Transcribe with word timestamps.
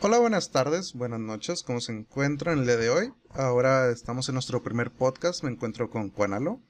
Hola, 0.00 0.18
buenas 0.18 0.50
tardes, 0.50 0.92
buenas 0.92 1.20
noches, 1.20 1.62
¿cómo 1.62 1.80
se 1.80 1.92
encuentran 1.92 2.58
el 2.60 2.66
día 2.66 2.76
de 2.76 2.90
hoy? 2.90 3.12
Ahora 3.30 3.90
estamos 3.90 4.28
en 4.28 4.34
nuestro 4.34 4.62
primer 4.62 4.90
podcast, 4.92 5.42
me 5.42 5.50
encuentro 5.50 5.90
con 5.90 6.10
Juanalo. 6.10 6.60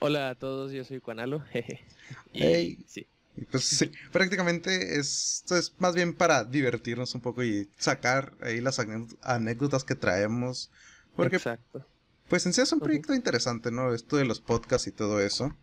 Hola 0.00 0.30
a 0.30 0.34
todos, 0.34 0.72
yo 0.72 0.84
soy 0.84 1.00
Juanalo. 1.00 1.44
Y 2.32 2.42
Hey. 2.42 2.78
sí, 2.86 3.06
Y 3.36 3.44
pues 3.46 3.64
sí, 3.64 3.90
prácticamente 4.12 4.98
esto 4.98 5.56
es 5.56 5.74
más 5.78 5.94
bien 5.94 6.14
para 6.14 6.44
divertirnos 6.44 7.14
un 7.14 7.20
poco 7.20 7.42
y 7.44 7.68
sacar 7.78 8.36
ahí 8.42 8.60
las 8.60 8.78
anécdotas 9.22 9.84
que 9.84 9.94
traemos. 9.94 10.70
Porque 11.14 11.36
exacto. 11.36 11.86
pues 12.28 12.46
en 12.46 12.52
sí 12.52 12.60
es 12.60 12.72
un 12.72 12.80
proyecto 12.80 13.14
interesante, 13.14 13.70
¿no? 13.70 13.92
Esto 13.94 14.16
de 14.16 14.24
los 14.24 14.40
podcasts 14.40 14.86
y 14.88 14.92
todo 14.92 15.20
eso. 15.20 15.56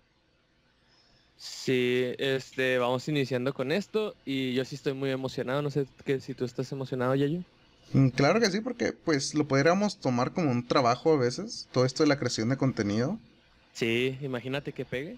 Sí, 1.45 2.15
este, 2.19 2.77
vamos 2.77 3.05
iniciando 3.09 3.53
con 3.53 3.73
esto 3.73 4.15
y 4.23 4.53
yo 4.53 4.63
sí 4.63 4.75
estoy 4.75 4.93
muy 4.93 5.09
emocionado. 5.09 5.61
No 5.61 5.69
sé 5.69 5.85
que 6.05 6.21
si 6.21 6.33
tú 6.33 6.45
estás 6.45 6.71
emocionado, 6.71 7.15
Yayo. 7.15 7.43
Mm, 7.91 8.09
Claro 8.11 8.39
que 8.39 8.49
sí, 8.49 8.61
porque 8.61 8.93
pues 8.93 9.35
lo 9.35 9.45
podríamos 9.45 9.99
tomar 9.99 10.31
como 10.31 10.49
un 10.49 10.65
trabajo 10.65 11.11
a 11.11 11.17
veces, 11.17 11.67
todo 11.73 11.83
esto 11.83 12.03
de 12.03 12.07
la 12.07 12.17
creación 12.17 12.47
de 12.47 12.55
contenido. 12.55 13.19
Sí, 13.73 14.17
imagínate 14.21 14.71
que 14.71 14.85
pegue. 14.85 15.17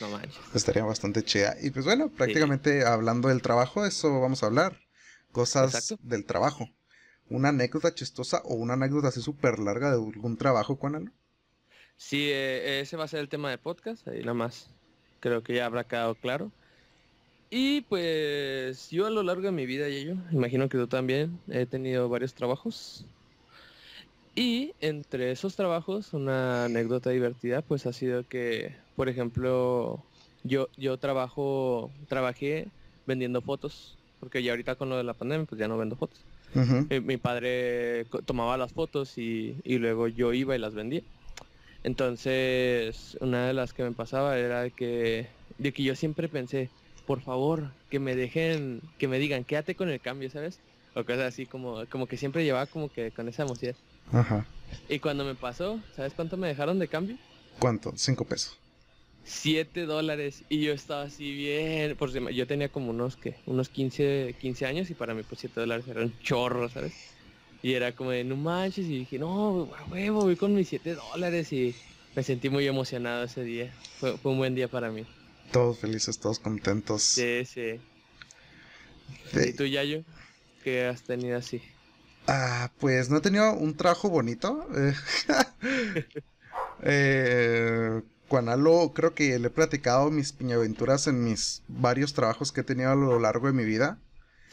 No 0.00 0.10
manches. 0.10 0.38
Estaría 0.54 0.84
bastante 0.84 1.24
chida. 1.24 1.56
Y 1.60 1.70
pues 1.70 1.84
bueno, 1.84 2.08
prácticamente 2.08 2.84
hablando 2.84 3.28
del 3.28 3.42
trabajo, 3.42 3.84
eso 3.84 4.20
vamos 4.20 4.44
a 4.44 4.46
hablar. 4.46 4.78
Cosas 5.32 5.74
Exacto. 5.74 5.98
del 6.04 6.24
trabajo. 6.24 6.68
Una 7.28 7.48
anécdota 7.48 7.92
chistosa 7.92 8.42
o 8.44 8.54
una 8.54 8.74
anécdota 8.74 9.08
así 9.08 9.20
súper 9.20 9.58
larga 9.58 9.90
de 9.90 9.96
algún 9.96 10.36
trabajo, 10.36 10.76
Juanalo. 10.76 11.10
Sí, 11.96 12.28
eh, 12.30 12.78
ese 12.80 12.96
va 12.96 13.04
a 13.04 13.08
ser 13.08 13.18
el 13.18 13.28
tema 13.28 13.50
del 13.50 13.58
podcast, 13.58 14.06
ahí 14.06 14.20
nada 14.20 14.34
más. 14.34 14.70
Creo 15.24 15.42
que 15.42 15.54
ya 15.54 15.64
habrá 15.64 15.84
quedado 15.84 16.14
claro. 16.16 16.50
Y 17.48 17.80
pues 17.82 18.90
yo 18.90 19.06
a 19.06 19.10
lo 19.10 19.22
largo 19.22 19.40
de 19.40 19.52
mi 19.52 19.64
vida, 19.64 19.88
Yayo, 19.88 20.16
imagino 20.32 20.68
que 20.68 20.76
tú 20.76 20.86
también, 20.86 21.40
he 21.48 21.64
tenido 21.64 22.10
varios 22.10 22.34
trabajos. 22.34 23.06
Y 24.34 24.74
entre 24.80 25.30
esos 25.30 25.56
trabajos, 25.56 26.12
una 26.12 26.66
anécdota 26.66 27.08
divertida, 27.08 27.62
pues 27.62 27.86
ha 27.86 27.94
sido 27.94 28.28
que, 28.28 28.76
por 28.96 29.08
ejemplo, 29.08 30.04
yo, 30.42 30.68
yo 30.76 30.98
trabajo, 30.98 31.90
trabajé 32.06 32.66
vendiendo 33.06 33.40
fotos, 33.40 33.96
porque 34.20 34.42
ya 34.42 34.52
ahorita 34.52 34.74
con 34.74 34.90
lo 34.90 34.98
de 34.98 35.04
la 35.04 35.14
pandemia, 35.14 35.46
pues 35.46 35.58
ya 35.58 35.68
no 35.68 35.78
vendo 35.78 35.96
fotos. 35.96 36.20
Mi, 36.90 37.00
mi 37.00 37.16
padre 37.16 38.04
tomaba 38.26 38.58
las 38.58 38.74
fotos 38.74 39.16
y, 39.16 39.56
y 39.64 39.78
luego 39.78 40.06
yo 40.06 40.34
iba 40.34 40.54
y 40.54 40.58
las 40.58 40.74
vendía. 40.74 41.00
Entonces, 41.84 43.16
una 43.20 43.46
de 43.46 43.52
las 43.52 43.74
que 43.74 43.82
me 43.82 43.92
pasaba 43.92 44.38
era 44.38 44.62
de 44.62 44.70
que, 44.70 45.28
de 45.58 45.72
que 45.72 45.82
yo 45.82 45.94
siempre 45.94 46.28
pensé, 46.28 46.70
por 47.06 47.20
favor, 47.20 47.72
que 47.90 48.00
me 48.00 48.16
dejen, 48.16 48.80
que 48.98 49.06
me 49.06 49.18
digan, 49.18 49.44
quédate 49.44 49.76
con 49.76 49.90
el 49.90 50.00
cambio, 50.00 50.30
¿sabes? 50.30 50.60
O 50.94 51.04
cosas 51.04 51.26
así, 51.26 51.44
como, 51.44 51.84
como 51.90 52.06
que 52.06 52.16
siempre 52.16 52.42
llevaba 52.42 52.66
como 52.66 52.88
que 52.88 53.10
con 53.10 53.28
esa 53.28 53.42
emoción. 53.42 53.76
Ajá. 54.12 54.46
Y 54.88 54.98
cuando 54.98 55.24
me 55.24 55.34
pasó, 55.34 55.78
¿sabes 55.94 56.14
cuánto 56.14 56.38
me 56.38 56.48
dejaron 56.48 56.78
de 56.78 56.88
cambio? 56.88 57.16
¿Cuánto? 57.58 57.92
Cinco 57.96 58.24
pesos. 58.24 58.58
7 59.24 59.84
dólares. 59.84 60.44
Y 60.48 60.62
yo 60.62 60.72
estaba 60.72 61.02
así 61.02 61.32
bien. 61.34 61.96
Por 61.96 62.10
yo 62.32 62.46
tenía 62.46 62.68
como 62.68 62.90
unos 62.90 63.16
que 63.16 63.36
unos 63.46 63.68
15, 63.68 64.34
15 64.40 64.66
años 64.66 64.90
y 64.90 64.94
para 64.94 65.14
mí 65.14 65.22
pues 65.22 65.40
7 65.40 65.60
dólares 65.60 65.86
era 65.88 66.02
un 66.02 66.18
chorro, 66.20 66.68
¿sabes? 66.68 67.13
Y 67.64 67.72
era 67.72 67.92
como 67.92 68.10
de 68.10 68.24
no 68.24 68.36
manches. 68.36 68.84
Y 68.84 68.98
dije, 68.98 69.18
no, 69.18 69.70
huevo, 69.90 70.20
voy 70.20 70.36
con 70.36 70.54
mis 70.54 70.68
7 70.68 70.96
dólares. 70.96 71.50
Y 71.50 71.74
me 72.14 72.22
sentí 72.22 72.50
muy 72.50 72.66
emocionado 72.66 73.24
ese 73.24 73.42
día. 73.42 73.72
Fue, 73.98 74.18
fue 74.18 74.32
un 74.32 74.38
buen 74.38 74.54
día 74.54 74.68
para 74.68 74.90
mí. 74.90 75.06
Todos 75.50 75.78
felices, 75.78 76.18
todos 76.18 76.38
contentos. 76.38 77.02
Sí, 77.02 77.42
sí. 77.46 77.80
¿Y 79.32 79.54
tú, 79.54 79.64
Yayo? 79.64 80.04
¿Qué 80.62 80.84
has 80.84 81.04
tenido 81.04 81.38
así? 81.38 81.62
Ah, 82.26 82.70
pues 82.80 83.08
no 83.08 83.16
he 83.16 83.20
tenido 83.22 83.54
un 83.54 83.74
trabajo 83.74 84.10
bonito. 84.10 84.68
eh. 86.82 88.02
Juanalo, 88.28 88.92
creo 88.94 89.14
que 89.14 89.38
le 89.38 89.46
he 89.46 89.50
platicado 89.50 90.10
mis 90.10 90.34
piñaventuras 90.34 91.06
en 91.06 91.24
mis 91.24 91.62
varios 91.68 92.12
trabajos 92.12 92.52
que 92.52 92.60
he 92.60 92.64
tenido 92.64 92.90
a 92.90 92.94
lo 92.94 93.18
largo 93.18 93.46
de 93.46 93.54
mi 93.54 93.64
vida. 93.64 93.98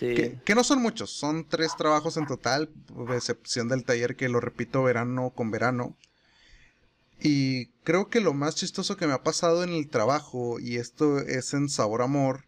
Sí. 0.02 0.16
Que, 0.16 0.40
que 0.44 0.56
no 0.56 0.64
son 0.64 0.82
muchos, 0.82 1.12
son 1.12 1.48
tres 1.48 1.78
trabajos 1.78 2.18
en 2.18 2.26
total, 2.26 2.72
excepción 3.14 3.68
del 3.68 3.84
taller 3.84 4.16
que 4.16 4.30
lo 4.30 4.40
repito 4.40 4.82
verano 4.82 5.30
con 5.30 5.52
verano. 5.52 5.96
Y 7.20 7.68
creo 7.84 8.10
que 8.10 8.20
lo 8.20 8.34
más 8.34 8.56
chistoso 8.56 8.98
que 8.98 9.06
me 9.06 9.14
ha 9.14 9.22
pasado 9.22 9.64
en 9.64 9.70
el 9.70 9.90
trabajo, 9.90 10.60
y 10.60 10.78
esto 10.78 11.20
es 11.20 11.54
en 11.54 11.70
Sabor 11.70 12.02
Amor, 12.02 12.46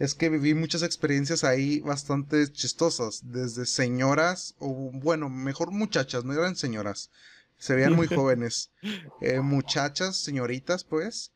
es 0.00 0.14
que 0.14 0.28
viví 0.28 0.52
muchas 0.52 0.82
experiencias 0.82 1.44
ahí 1.44 1.78
bastante 1.78 2.50
chistosas, 2.50 3.20
desde 3.22 3.66
señoras, 3.66 4.56
o 4.58 4.90
bueno, 4.92 5.30
mejor 5.30 5.70
muchachas, 5.70 6.24
no 6.24 6.32
eran 6.32 6.56
señoras, 6.56 7.10
se 7.56 7.76
veían 7.76 7.94
muy 7.94 8.08
jóvenes, 8.08 8.72
eh, 9.20 9.38
muchachas, 9.38 10.16
señoritas 10.16 10.82
pues, 10.82 11.30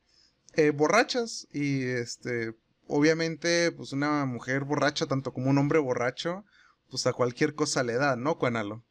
eh, 0.54 0.70
borrachas, 0.70 1.46
y 1.52 1.84
este, 1.84 2.56
obviamente, 2.90 3.72
pues 3.72 3.92
una 3.92 4.24
mujer 4.26 4.64
borracha, 4.64 5.06
tanto 5.06 5.32
como 5.32 5.50
un 5.50 5.58
hombre 5.58 5.78
borracho, 5.78 6.44
pues 6.88 7.06
a 7.06 7.12
cualquier 7.12 7.54
cosa 7.54 7.82
le 7.82 7.94
da, 7.94 8.16
¿no, 8.16 8.38
Cuanalo? 8.38 8.84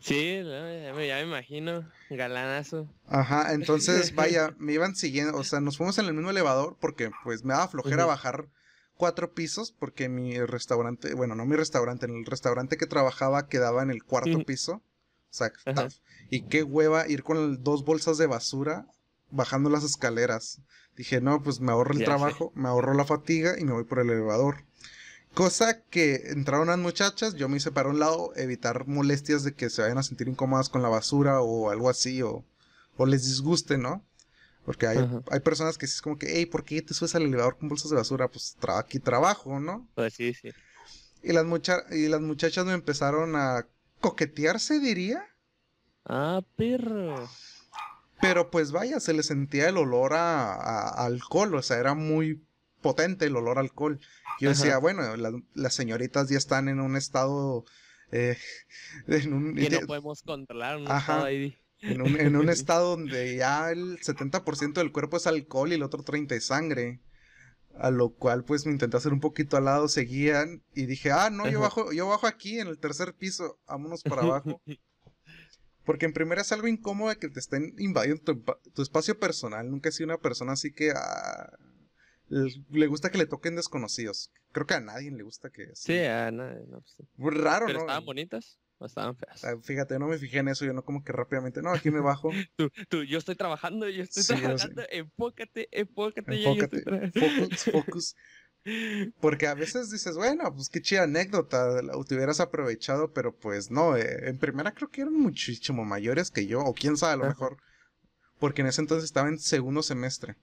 Sí, 0.00 0.40
no, 0.42 0.72
ya, 0.72 0.92
me, 0.92 1.22
imagino. 1.22 1.88
Galanazo. 2.10 2.88
Ajá, 3.06 3.52
entonces, 3.54 4.14
vaya, 4.14 4.54
me 4.58 4.72
iban 4.72 4.94
siguiendo, 4.94 5.36
o 5.36 5.44
sea, 5.44 5.60
nos 5.60 5.76
fuimos 5.76 5.98
en 5.98 6.06
el 6.06 6.14
mismo 6.14 6.30
elevador 6.30 6.76
porque 6.80 7.10
pues 7.24 7.44
me 7.44 7.54
daba 7.54 7.68
flojera 7.68 8.04
bajar 8.04 8.48
cuatro 8.94 9.32
pisos 9.32 9.72
porque 9.72 10.08
mi 10.08 10.38
restaurante, 10.38 11.14
bueno, 11.14 11.34
no 11.34 11.46
mi 11.46 11.56
restaurante, 11.56 12.06
en 12.06 12.16
el 12.16 12.26
restaurante 12.26 12.76
que 12.76 12.86
trabajaba 12.86 13.48
quedaba 13.48 13.82
en 13.82 13.90
el 13.90 14.04
cuarto 14.04 14.44
piso. 14.44 14.82
O 15.30 15.32
sea, 15.32 15.52
y 16.28 16.42
qué 16.48 16.64
hueva 16.64 17.08
ir 17.08 17.22
con 17.22 17.62
dos 17.62 17.84
bolsas 17.84 18.18
de 18.18 18.26
basura 18.26 18.86
bajando 19.30 19.70
las 19.70 19.84
escaleras. 19.84 20.60
Dije, 20.96 21.20
no, 21.20 21.42
pues 21.42 21.60
me 21.60 21.72
ahorro 21.72 21.94
el 21.94 22.00
Ya 22.00 22.06
sé. 22.18 22.34
trabajo, 22.34 22.52
me 22.54 22.68
ahorro 22.68 22.94
la 22.94 23.04
fatiga 23.04 23.58
y 23.58 23.64
me 23.64 23.72
voy 23.72 23.84
por 23.84 24.00
el 24.00 24.10
elevador. 24.10 24.64
Cosa 25.34 25.82
que 25.84 26.16
entraron 26.30 26.68
las 26.68 26.78
muchachas, 26.78 27.34
yo 27.34 27.48
me 27.48 27.58
hice 27.58 27.72
para 27.72 27.88
un 27.90 28.00
lado, 28.00 28.32
evitar 28.36 28.86
molestias 28.88 29.44
de 29.44 29.54
que 29.54 29.70
se 29.70 29.82
vayan 29.82 29.98
a 29.98 30.02
sentir 30.02 30.28
incómodas 30.28 30.68
con 30.68 30.82
la 30.82 30.88
basura 30.88 31.40
o 31.40 31.70
algo 31.70 31.90
así, 31.90 32.22
o, 32.22 32.44
o 32.96 33.06
les 33.06 33.24
disguste, 33.26 33.78
¿no? 33.78 34.04
Porque 34.64 34.86
hay, 34.88 35.06
hay 35.30 35.40
personas 35.40 35.78
que 35.78 35.86
sí 35.86 35.94
es 35.96 36.02
como 36.02 36.18
que, 36.18 36.28
hey, 36.36 36.46
¿por 36.46 36.64
qué 36.64 36.82
te 36.82 36.94
subes 36.94 37.14
al 37.16 37.22
elevador 37.24 37.58
con 37.58 37.68
bolsas 37.68 37.90
de 37.90 37.96
basura? 37.96 38.28
Pues 38.28 38.56
tra- 38.60 38.78
aquí 38.80 38.98
trabajo, 39.00 39.60
¿no? 39.60 39.88
Pues 39.94 40.14
sí, 40.14 40.34
sí. 40.34 40.52
Y 41.22 41.32
las, 41.32 41.44
mucha 41.46 41.84
y 41.90 42.08
las 42.08 42.20
muchachas 42.20 42.66
me 42.66 42.72
empezaron 42.74 43.34
a 43.36 43.66
coquetearse, 44.00 44.80
diría. 44.80 45.24
Ah, 46.04 46.42
perro. 46.56 47.30
Pero 48.20 48.50
pues 48.50 48.72
vaya, 48.72 49.00
se 49.00 49.12
le 49.14 49.22
sentía 49.22 49.68
el 49.68 49.76
olor 49.76 50.12
a, 50.14 50.52
a 50.54 51.06
alcohol, 51.06 51.54
o 51.54 51.62
sea, 51.62 51.78
era 51.78 51.94
muy 51.94 52.42
potente 52.80 53.26
el 53.26 53.36
olor 53.36 53.58
a 53.58 53.60
alcohol. 53.62 54.00
Yo 54.40 54.48
decía, 54.50 54.78
bueno, 54.78 55.16
las, 55.16 55.34
las 55.54 55.74
señoritas 55.74 56.28
ya 56.28 56.38
están 56.38 56.68
en 56.68 56.80
un 56.80 56.96
estado... 56.96 57.64
eh, 58.10 58.36
en, 59.06 59.32
un, 59.32 59.54
Que 59.54 59.70
no 59.70 59.86
podemos 59.86 60.22
controlar 60.22 60.78
un 60.78 60.90
Ajá. 60.90 61.24
ahí. 61.24 61.56
en, 61.80 62.02
un, 62.02 62.18
en 62.18 62.36
un 62.36 62.48
estado 62.50 62.90
donde 62.90 63.36
ya 63.36 63.70
el 63.70 63.98
70% 64.00 64.74
del 64.74 64.92
cuerpo 64.92 65.16
es 65.16 65.26
alcohol 65.26 65.70
y 65.70 65.74
el 65.74 65.82
otro 65.82 66.02
30% 66.04 66.32
es 66.32 66.46
sangre. 66.46 67.00
A 67.78 67.90
lo 67.90 68.10
cual 68.10 68.44
pues 68.44 68.66
me 68.66 68.72
intenté 68.72 68.96
hacer 68.96 69.12
un 69.12 69.20
poquito 69.20 69.56
al 69.56 69.66
lado, 69.66 69.88
seguían 69.88 70.62
y 70.74 70.86
dije, 70.86 71.12
ah, 71.12 71.30
no, 71.30 71.48
yo 71.48 71.60
bajo, 71.60 71.92
yo 71.92 72.08
bajo 72.08 72.26
aquí 72.26 72.58
en 72.58 72.66
el 72.66 72.78
tercer 72.78 73.14
piso, 73.14 73.58
vámonos 73.66 74.02
para 74.02 74.22
abajo. 74.22 74.60
Porque 75.84 76.06
en 76.06 76.12
primera 76.12 76.42
es 76.42 76.52
algo 76.52 76.68
incómodo 76.68 77.14
que 77.18 77.28
te 77.28 77.40
estén 77.40 77.74
invadiendo 77.78 78.22
tu, 78.74 78.82
espacio 78.82 79.18
personal. 79.18 79.70
Nunca 79.70 79.88
he 79.88 79.92
sido 79.92 80.06
una 80.08 80.18
persona 80.18 80.52
así 80.52 80.72
que 80.72 80.92
ah, 80.94 81.50
le 82.28 82.86
gusta 82.86 83.10
que 83.10 83.18
le 83.18 83.26
toquen 83.26 83.56
desconocidos. 83.56 84.30
Creo 84.52 84.66
que 84.66 84.74
a 84.74 84.80
nadie 84.80 85.10
le 85.10 85.22
gusta 85.22 85.50
que... 85.50 85.70
Sí, 85.74 85.98
ah, 85.98 86.30
no, 86.30 86.48
no, 86.48 86.80
pues 86.80 86.94
sí. 86.96 87.04
Raro, 87.18 87.66
Pero 87.66 87.78
¿no? 87.78 87.84
estaban 87.84 88.04
bonitas 88.04 88.58
o 88.78 88.86
estaban 88.86 89.16
feas. 89.16 89.44
Ah, 89.44 89.56
Fíjate, 89.62 89.98
no 89.98 90.06
me 90.06 90.18
fijé 90.18 90.38
en 90.38 90.48
eso, 90.48 90.64
yo 90.64 90.72
no 90.72 90.84
como 90.84 91.02
que 91.04 91.12
rápidamente, 91.12 91.62
no, 91.62 91.70
aquí 91.70 91.90
me 91.90 92.00
bajo. 92.00 92.30
Tú, 92.56 92.70
tú, 92.88 93.04
yo 93.04 93.18
estoy 93.18 93.36
trabajando, 93.36 93.88
yo 93.88 94.02
estoy 94.02 94.22
Sí, 94.22 94.34
yo 94.34 94.40
trabajando. 94.40 94.82
Enfócate, 94.90 95.68
enfócate. 95.72 96.40
ya 96.40 96.52
yo 96.54 96.62
Enfócate, 96.62 96.76
estoy 96.78 96.98
tra- 96.98 97.12
focus, 97.50 97.64
focus. 97.64 98.16
Porque 99.20 99.46
a 99.46 99.54
veces 99.54 99.90
dices, 99.90 100.16
bueno, 100.16 100.54
pues 100.54 100.68
qué 100.68 100.82
chida 100.82 101.04
anécdota, 101.04 101.80
la 101.82 101.92
te 102.04 102.14
hubieras 102.14 102.40
aprovechado, 102.40 103.12
pero 103.12 103.34
pues 103.34 103.70
no, 103.70 103.96
eh, 103.96 104.28
en 104.28 104.38
primera 104.38 104.72
creo 104.72 104.90
que 104.90 105.00
eran 105.02 105.14
muchísimo 105.14 105.84
mayores 105.84 106.30
que 106.30 106.46
yo, 106.46 106.60
o 106.60 106.74
quién 106.74 106.96
sabe, 106.96 107.14
a 107.14 107.16
lo 107.16 107.24
mejor. 107.26 107.56
Porque 108.38 108.60
en 108.62 108.68
ese 108.68 108.80
entonces 108.82 109.04
estaba 109.04 109.28
en 109.28 109.38
segundo 109.38 109.82
semestre. 109.82 110.36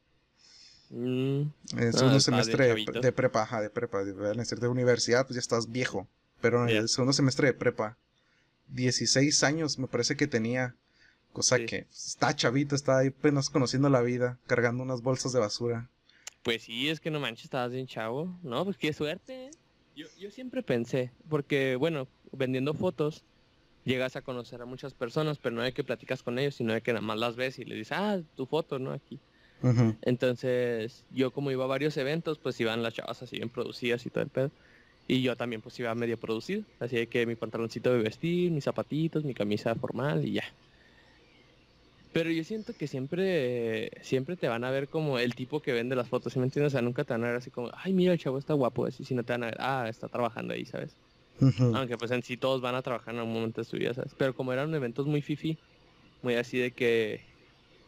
Mm, 0.90 1.42
En 1.42 1.54
Ah, 1.76 1.92
segundo 1.92 2.18
estaba 2.18 2.44
semestre 2.44 2.74
de, 3.02 3.12
prepa, 3.12 3.42
ajá, 3.44 3.62
de 3.62 3.70
prepa, 3.70 4.04
de, 4.04 4.68
universidad, 4.68 5.26
pues 5.26 5.36
ya 5.36 5.40
estás 5.42 5.72
viejo. 5.72 6.08
Pero 6.42 6.64
en 6.68 6.76
el 6.76 6.90
segundo 6.90 7.14
semestre 7.14 7.48
de 7.48 7.54
prepa, 7.54 7.98
16 8.70 9.44
años 9.44 9.78
me 9.80 9.88
parece 9.88 10.16
que 10.16 10.28
tenía. 10.28 10.76
Cosa 11.34 11.58
Sí. 11.58 11.66
que 11.66 11.84
pues, 11.84 12.08
está 12.08 12.36
chavito, 12.36 12.76
está 12.76 13.00
ahí 13.00 13.08
apenas 13.10 13.50
conociendo 13.50 13.90
la 13.90 14.02
vida, 14.02 14.40
cargando 14.48 14.82
unas 14.82 15.02
bolsas 15.02 15.34
de 15.34 15.40
basura. 15.40 15.90
Pues 16.48 16.64
sí, 16.64 16.88
es 16.88 17.02
que 17.02 17.12
no 17.12 17.20
manches, 17.20 17.44
estabas 17.44 17.74
bien 17.74 17.88
chavo. 17.88 18.34
No, 18.42 18.64
pues 18.64 18.78
qué 18.78 18.94
suerte. 18.94 19.52
Yo, 19.98 20.08
yo 20.18 20.32
siempre 20.32 20.64
pensé, 20.64 21.12
porque 21.28 21.76
bueno, 21.76 22.08
vendiendo 22.32 22.74
fotos, 22.74 23.26
llegas 23.84 24.16
a 24.16 24.22
conocer 24.22 24.62
a 24.62 24.66
muchas 24.66 24.94
personas, 24.94 25.40
pero 25.40 25.58
no 25.58 25.62
hay 25.62 25.74
que 25.74 25.84
platicas 25.84 26.24
con 26.24 26.40
ellos, 26.40 26.56
sino 26.56 26.72
de 26.72 26.80
que 26.80 26.94
nada 26.94 27.06
más 27.06 27.20
las 27.20 27.36
ves 27.36 27.60
y 27.60 27.66
le 27.66 27.76
dices, 27.76 27.92
ah, 27.92 28.22
tu 28.38 28.46
foto, 28.46 28.80
¿no? 28.80 28.94
Aquí. 28.94 29.20
Entonces, 30.04 31.04
yo 31.12 31.32
como 31.32 31.52
iba 31.52 31.66
a 31.66 31.68
varios 31.68 31.98
eventos, 31.98 32.40
pues 32.40 32.58
iban 32.62 32.82
las 32.82 32.94
chavas 32.94 33.22
así 33.22 33.36
bien 33.36 33.50
producidas 33.50 34.06
y 34.06 34.10
todo 34.10 34.24
el 34.24 34.30
pedo. 34.30 34.52
Y 35.06 35.22
yo 35.24 35.36
también 35.36 35.62
pues 35.62 35.78
iba 35.82 35.94
medio 35.96 36.16
producido. 36.16 36.64
Así 36.80 37.08
que 37.08 37.26
mi 37.26 37.36
pantaloncito 37.36 37.92
de 37.92 38.04
vestir, 38.04 38.52
mis 38.52 38.64
zapatitos, 38.64 39.26
mi 39.26 39.34
camisa 39.34 39.76
formal 39.76 40.26
y 40.26 40.36
ya. 40.36 40.46
Pero 42.18 42.32
yo 42.32 42.44
siento 42.44 42.74
que 42.74 42.88
siempre, 42.88 43.92
siempre 44.02 44.38
te 44.38 44.48
van 44.48 44.64
a 44.64 44.72
ver 44.72 44.88
como 44.88 45.20
el 45.20 45.36
tipo 45.36 45.62
que 45.62 45.72
vende 45.72 45.96
las 45.96 46.10
fotos, 46.10 46.34
¿sí 46.34 46.40
me 46.40 46.46
entiendes? 46.46 46.74
O 46.74 46.76
sea, 46.76 46.82
nunca 46.82 47.04
te 47.04 47.14
van 47.14 47.24
a 47.24 47.28
ver 47.28 47.36
así 47.36 47.52
como, 47.52 47.70
ay, 47.74 47.94
mira, 47.94 48.14
el 48.14 48.20
chavo 48.20 48.40
está 48.40 48.54
guapo, 48.56 48.86
así, 48.86 49.04
si 49.04 49.14
no 49.14 49.24
te 49.24 49.34
van 49.34 49.44
a 49.44 49.46
ver, 49.48 49.58
ah, 49.60 49.86
está 49.88 50.08
trabajando 50.08 50.56
ahí, 50.56 50.66
¿sabes? 50.66 50.98
Aunque 51.76 51.96
pues 51.98 52.10
en 52.10 52.24
sí 52.24 52.36
todos 52.36 52.62
van 52.62 52.74
a 52.74 52.82
trabajar 52.82 53.14
en 53.14 53.20
algún 53.20 53.36
momento 53.36 53.62
de 53.62 53.66
su 53.66 53.78
vida, 53.78 53.94
¿sabes? 53.94 54.16
Pero 54.18 54.34
como 54.34 54.52
eran 54.52 54.74
eventos 54.74 55.06
muy 55.06 55.22
fifi, 55.22 55.60
muy 56.24 56.34
así 56.34 56.58
de 56.58 56.72
que 56.72 57.22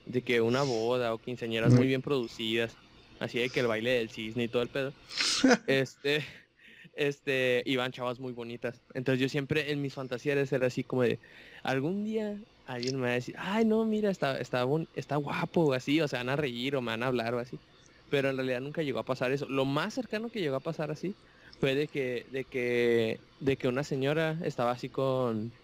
de 0.06 0.22
que 0.22 0.42
una 0.42 0.62
boda 0.62 1.14
o 1.14 1.20
quinceañeras 1.20 1.74
muy 1.74 1.88
bien 1.88 2.02
producidas, 2.02 2.78
así 3.20 3.40
de 3.40 3.50
que 3.50 3.62
el 3.62 3.68
baile 3.68 3.92
del 3.92 4.10
cisne 4.10 4.44
y 4.44 4.48
todo 4.48 4.62
el 4.62 4.70
pedo. 4.70 4.94
este 5.68 6.24
este 6.96 7.64
iban 7.66 7.92
chavas 7.92 8.20
muy 8.20 8.34
bonitas. 8.34 8.82
Entonces 8.94 9.20
yo 9.22 9.30
siempre 9.30 9.72
en 9.72 9.82
mis 9.82 9.94
fantasías 9.94 10.52
era 10.52 10.68
así 10.68 10.84
como 10.84 11.04
de 11.04 11.20
algún 11.64 12.04
día 12.04 12.40
alguien 12.74 12.96
me 12.98 13.04
va 13.04 13.10
a 13.10 13.14
decir, 13.16 13.36
"Ay, 13.38 13.66
no, 13.66 13.86
mira, 13.86 14.10
está 14.12 14.40
está 14.40 14.66
está 14.94 15.16
guapo" 15.18 15.66
o 15.68 15.74
así, 15.74 16.02
o 16.02 16.08
sea, 16.08 16.20
van 16.20 16.30
a 16.30 16.36
reír 16.38 16.76
o 16.76 16.82
me 16.82 16.92
van 16.92 17.04
a 17.04 17.08
hablar 17.08 17.34
o 17.36 17.40
así. 17.40 17.62
Pero 18.10 18.30
en 18.30 18.38
realidad 18.38 18.62
nunca 18.62 18.82
llegó 18.84 19.00
a 19.00 19.06
pasar 19.06 19.32
eso. 19.32 19.48
Lo 19.50 19.66
más 19.66 19.94
cercano 19.94 20.32
que 20.32 20.40
llegó 20.42 20.56
a 20.58 20.62
pasar 20.62 20.92
así 20.92 21.18
fue 21.60 21.76
de 21.76 21.90
que, 21.90 22.26
de 22.30 22.46
que, 22.46 23.22
de 23.40 23.58
que 23.58 23.68
una 23.68 23.84
señora 23.84 24.40
estaba 24.44 24.72
así 24.72 24.90
con, 24.90 25.56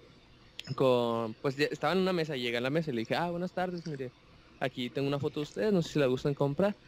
con, 0.76 1.36
pues 1.36 1.60
estaba 1.60 1.94
en 1.94 2.00
una 2.00 2.14
mesa, 2.14 2.38
y 2.38 2.42
llega 2.44 2.60
a 2.60 2.62
la 2.62 2.70
mesa 2.72 2.92
y 2.92 2.96
le 2.96 3.02
dije, 3.02 3.16
ah, 3.16 3.32
buenas 3.32 3.54
tardes, 3.54 3.86
mire, 3.88 4.14
aquí 4.60 4.90
tengo 4.92 5.08
una 5.08 5.20
foto 5.20 5.40
de 5.42 5.44
ustedes, 5.44 5.74
no 5.74 5.82
sé 5.82 5.94
si 5.94 6.00
la 6.00 6.08
gustan 6.08 6.36
comprar. 6.36 6.80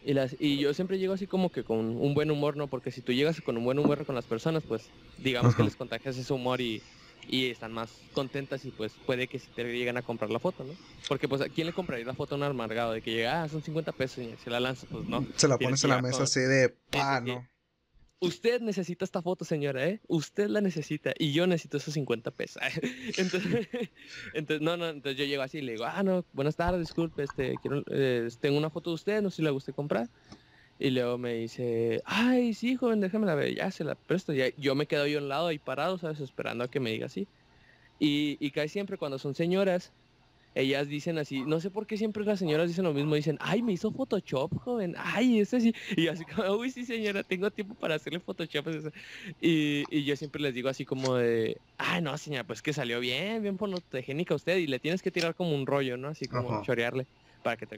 Y, 0.00 0.14
las, 0.14 0.36
y 0.38 0.58
yo 0.60 0.74
siempre 0.74 0.98
llego 0.98 1.14
así 1.14 1.26
como 1.26 1.50
que 1.50 1.64
con 1.64 1.96
un 1.96 2.14
buen 2.14 2.30
humor, 2.30 2.56
¿no? 2.56 2.68
Porque 2.68 2.92
si 2.92 3.02
tú 3.02 3.12
llegas 3.12 3.40
con 3.42 3.56
un 3.58 3.64
buen 3.64 3.78
humor 3.80 4.06
con 4.06 4.14
las 4.14 4.26
personas, 4.28 4.64
pues 4.66 4.94
digamos 5.16 5.54
que 5.56 5.64
les 5.64 5.76
contagias 5.76 6.16
ese 6.18 6.32
humor 6.32 6.60
y, 6.60 6.84
y 7.28 7.50
están 7.50 7.72
más 7.72 7.90
contentas 8.12 8.64
y 8.64 8.70
pues 8.70 8.92
puede 9.06 9.28
que 9.28 9.38
si 9.38 9.48
te 9.50 9.64
llegan 9.64 9.96
a 9.98 10.02
comprar 10.02 10.30
la 10.30 10.40
foto, 10.40 10.64
¿no? 10.64 10.74
Porque 11.08 11.28
pues 11.28 11.42
a 11.42 11.48
quién 11.48 11.66
le 11.66 11.72
compraría 11.72 12.06
la 12.06 12.14
foto 12.14 12.34
a 12.34 12.38
un 12.38 12.44
amargado 12.44 12.92
de 12.92 13.02
que 13.02 13.12
llega, 13.12 13.42
ah, 13.42 13.48
son 13.48 13.62
50 13.62 13.92
pesos 13.92 14.24
y 14.24 14.34
se 14.42 14.50
la 14.50 14.60
lanza, 14.60 14.86
pues 14.90 15.06
no. 15.06 15.26
Se 15.36 15.46
la 15.46 15.58
pones 15.58 15.84
en 15.84 15.90
la 15.90 16.02
mesa 16.02 16.22
así 16.22 16.40
de 16.40 16.70
pa, 16.90 17.20
¿no? 17.20 17.46
Usted 18.20 18.60
necesita 18.62 19.04
esta 19.04 19.22
foto, 19.22 19.44
señora, 19.44 19.86
¿eh? 19.86 20.00
Usted 20.08 20.48
la 20.48 20.60
necesita 20.60 21.12
y 21.16 21.32
yo 21.32 21.46
necesito 21.46 21.76
esos 21.76 21.94
50 21.94 22.32
pesos. 22.32 22.60
entonces, 23.16 23.68
entonces, 24.34 24.60
no, 24.60 24.76
no, 24.76 24.88
entonces 24.88 25.16
yo 25.18 25.24
llego 25.24 25.42
así 25.42 25.58
y 25.58 25.62
le 25.62 25.72
digo, 25.72 25.84
ah, 25.84 26.02
no, 26.02 26.24
buenas 26.32 26.56
tardes, 26.56 26.80
disculpe, 26.80 27.22
este, 27.22 27.58
quiero, 27.58 27.84
eh, 27.90 28.28
tengo 28.40 28.58
una 28.58 28.70
foto 28.70 28.90
de 28.90 28.94
usted, 28.94 29.22
no 29.22 29.30
sé 29.30 29.36
si 29.36 29.42
la 29.42 29.50
guste 29.50 29.72
comprar. 29.72 30.08
Y 30.80 30.90
luego 30.90 31.18
me 31.18 31.34
dice, 31.34 32.02
ay, 32.04 32.54
sí, 32.54 32.76
joven, 32.76 33.00
déjame 33.00 33.26
la 33.26 33.34
ver, 33.34 33.54
ya 33.54 33.70
se 33.70 33.84
la 33.84 33.94
presto. 33.94 34.32
Ya, 34.32 34.46
yo 34.56 34.74
me 34.74 34.86
quedo 34.86 35.06
yo 35.06 35.18
a 35.18 35.22
un 35.22 35.28
lado 35.28 35.48
ahí 35.48 35.58
parado, 35.58 35.98
¿sabes? 35.98 36.20
Esperando 36.20 36.64
a 36.64 36.68
que 36.68 36.80
me 36.80 36.92
diga 36.92 37.06
así. 37.06 37.26
Y, 37.98 38.36
y 38.38 38.50
cae 38.52 38.68
siempre 38.68 38.96
cuando 38.96 39.18
son 39.18 39.34
señoras, 39.34 39.92
ellas 40.54 40.88
dicen 40.88 41.18
así, 41.18 41.42
no 41.42 41.60
sé 41.60 41.70
por 41.70 41.86
qué 41.86 41.96
siempre 41.96 42.24
las 42.24 42.38
señoras 42.38 42.68
dicen 42.68 42.84
lo 42.84 42.92
mismo, 42.92 43.14
dicen, 43.14 43.38
ay, 43.40 43.62
me 43.62 43.72
hizo 43.72 43.92
Photoshop, 43.92 44.56
joven, 44.58 44.94
ay, 44.96 45.40
eso 45.40 45.60
sí, 45.60 45.74
y 45.96 46.08
así 46.08 46.24
como, 46.24 46.52
uy, 46.54 46.70
sí, 46.70 46.84
señora, 46.84 47.22
tengo 47.22 47.50
tiempo 47.50 47.74
para 47.74 47.94
hacerle 47.94 48.20
Photoshop. 48.20 48.92
Y, 49.40 49.84
y 49.90 50.04
yo 50.04 50.16
siempre 50.16 50.42
les 50.42 50.54
digo 50.54 50.68
así 50.68 50.84
como 50.84 51.16
de, 51.16 51.58
ay, 51.76 52.02
no, 52.02 52.16
señora, 52.18 52.44
pues 52.44 52.62
que 52.62 52.72
salió 52.72 52.98
bien, 52.98 53.42
bien 53.42 53.58
fotogénica 53.58 54.34
usted, 54.34 54.56
y 54.58 54.66
le 54.66 54.78
tienes 54.78 55.02
que 55.02 55.10
tirar 55.10 55.34
como 55.34 55.54
un 55.54 55.66
rollo, 55.66 55.96
¿no? 55.96 56.08
Así 56.08 56.26
como 56.26 56.62
chorearle 56.62 57.06
para 57.42 57.56
que 57.56 57.66
te 57.66 57.76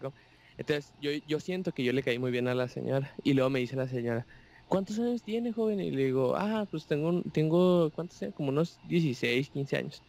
Entonces, 0.56 0.94
yo, 0.98 1.10
yo 1.26 1.40
siento 1.40 1.72
que 1.72 1.84
yo 1.84 1.92
le 1.92 2.02
caí 2.02 2.18
muy 2.18 2.30
bien 2.30 2.48
a 2.48 2.54
la 2.54 2.68
señora, 2.68 3.14
y 3.22 3.34
luego 3.34 3.50
me 3.50 3.60
dice 3.60 3.76
la 3.76 3.88
señora, 3.88 4.26
¿cuántos 4.66 4.98
años 4.98 5.22
tiene, 5.22 5.52
joven? 5.52 5.80
Y 5.80 5.90
le 5.90 6.04
digo, 6.06 6.36
ah, 6.36 6.66
pues 6.70 6.86
tengo, 6.86 7.22
tengo, 7.32 7.90
¿cuántos? 7.92 8.20
Como 8.34 8.50
unos 8.50 8.80
16, 8.82 9.50
15 9.50 9.76
años. 9.76 10.04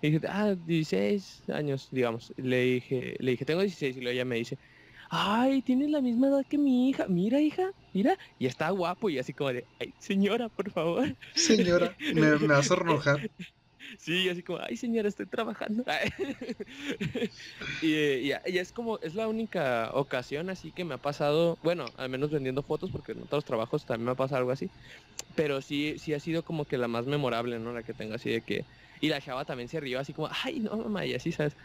Y 0.00 0.10
dije, 0.10 0.26
ah, 0.28 0.54
16 0.56 1.44
años, 1.48 1.88
digamos. 1.90 2.32
Le 2.36 2.60
dije, 2.62 3.16
le 3.18 3.32
dije, 3.32 3.44
tengo 3.44 3.62
16 3.62 3.96
y 3.96 4.00
luego 4.00 4.12
ella 4.14 4.24
me 4.24 4.36
dice, 4.36 4.58
ay, 5.10 5.62
tienes 5.62 5.90
la 5.90 6.00
misma 6.00 6.28
edad 6.28 6.44
que 6.48 6.58
mi 6.58 6.88
hija. 6.90 7.06
Mira, 7.08 7.40
hija, 7.40 7.70
mira. 7.92 8.16
Y 8.38 8.46
está 8.46 8.70
guapo 8.70 9.10
y 9.10 9.18
así 9.18 9.34
como 9.34 9.52
de, 9.52 9.68
ay, 9.78 9.94
señora, 9.98 10.48
por 10.48 10.70
favor. 10.70 11.16
Señora, 11.34 11.96
me, 12.14 12.38
me 12.38 12.46
vas 12.48 12.70
a 12.70 12.74
enojar. 12.80 13.30
Sí, 13.98 14.28
así 14.28 14.42
como, 14.42 14.58
ay 14.60 14.76
señora, 14.76 15.08
estoy 15.08 15.26
trabajando. 15.26 15.84
y, 17.80 17.92
y, 18.30 18.32
es 18.58 18.72
como, 18.72 18.98
es 19.00 19.14
la 19.14 19.28
única 19.28 19.90
ocasión 19.94 20.50
así 20.50 20.72
que 20.72 20.84
me 20.84 20.94
ha 20.94 20.98
pasado, 20.98 21.58
bueno, 21.62 21.92
al 21.96 22.08
menos 22.10 22.30
vendiendo 22.30 22.62
fotos, 22.62 22.90
porque 22.90 23.12
en 23.12 23.22
otros 23.22 23.44
trabajos 23.44 23.84
también 23.84 24.06
me 24.06 24.12
ha 24.12 24.16
pasado 24.16 24.38
algo 24.40 24.50
así, 24.52 24.72
pero 25.34 25.62
sí, 25.62 25.98
sí 25.98 26.14
ha 26.14 26.20
sido 26.20 26.44
como 26.44 26.66
que 26.66 26.78
la 26.78 26.88
más 26.88 27.06
memorable, 27.06 27.58
¿no? 27.60 27.72
La 27.72 27.82
que 27.84 27.94
tengo 27.94 28.14
así 28.14 28.30
de 28.30 28.44
que, 28.44 28.68
y 29.00 29.08
la 29.08 29.20
chava 29.20 29.44
también 29.44 29.68
se 29.68 29.80
rió 29.80 29.98
así 30.00 30.12
como, 30.14 30.28
ay, 30.44 30.60
no, 30.60 30.76
mamá, 30.76 31.06
y 31.06 31.14
así, 31.14 31.32
¿sabes? 31.32 31.56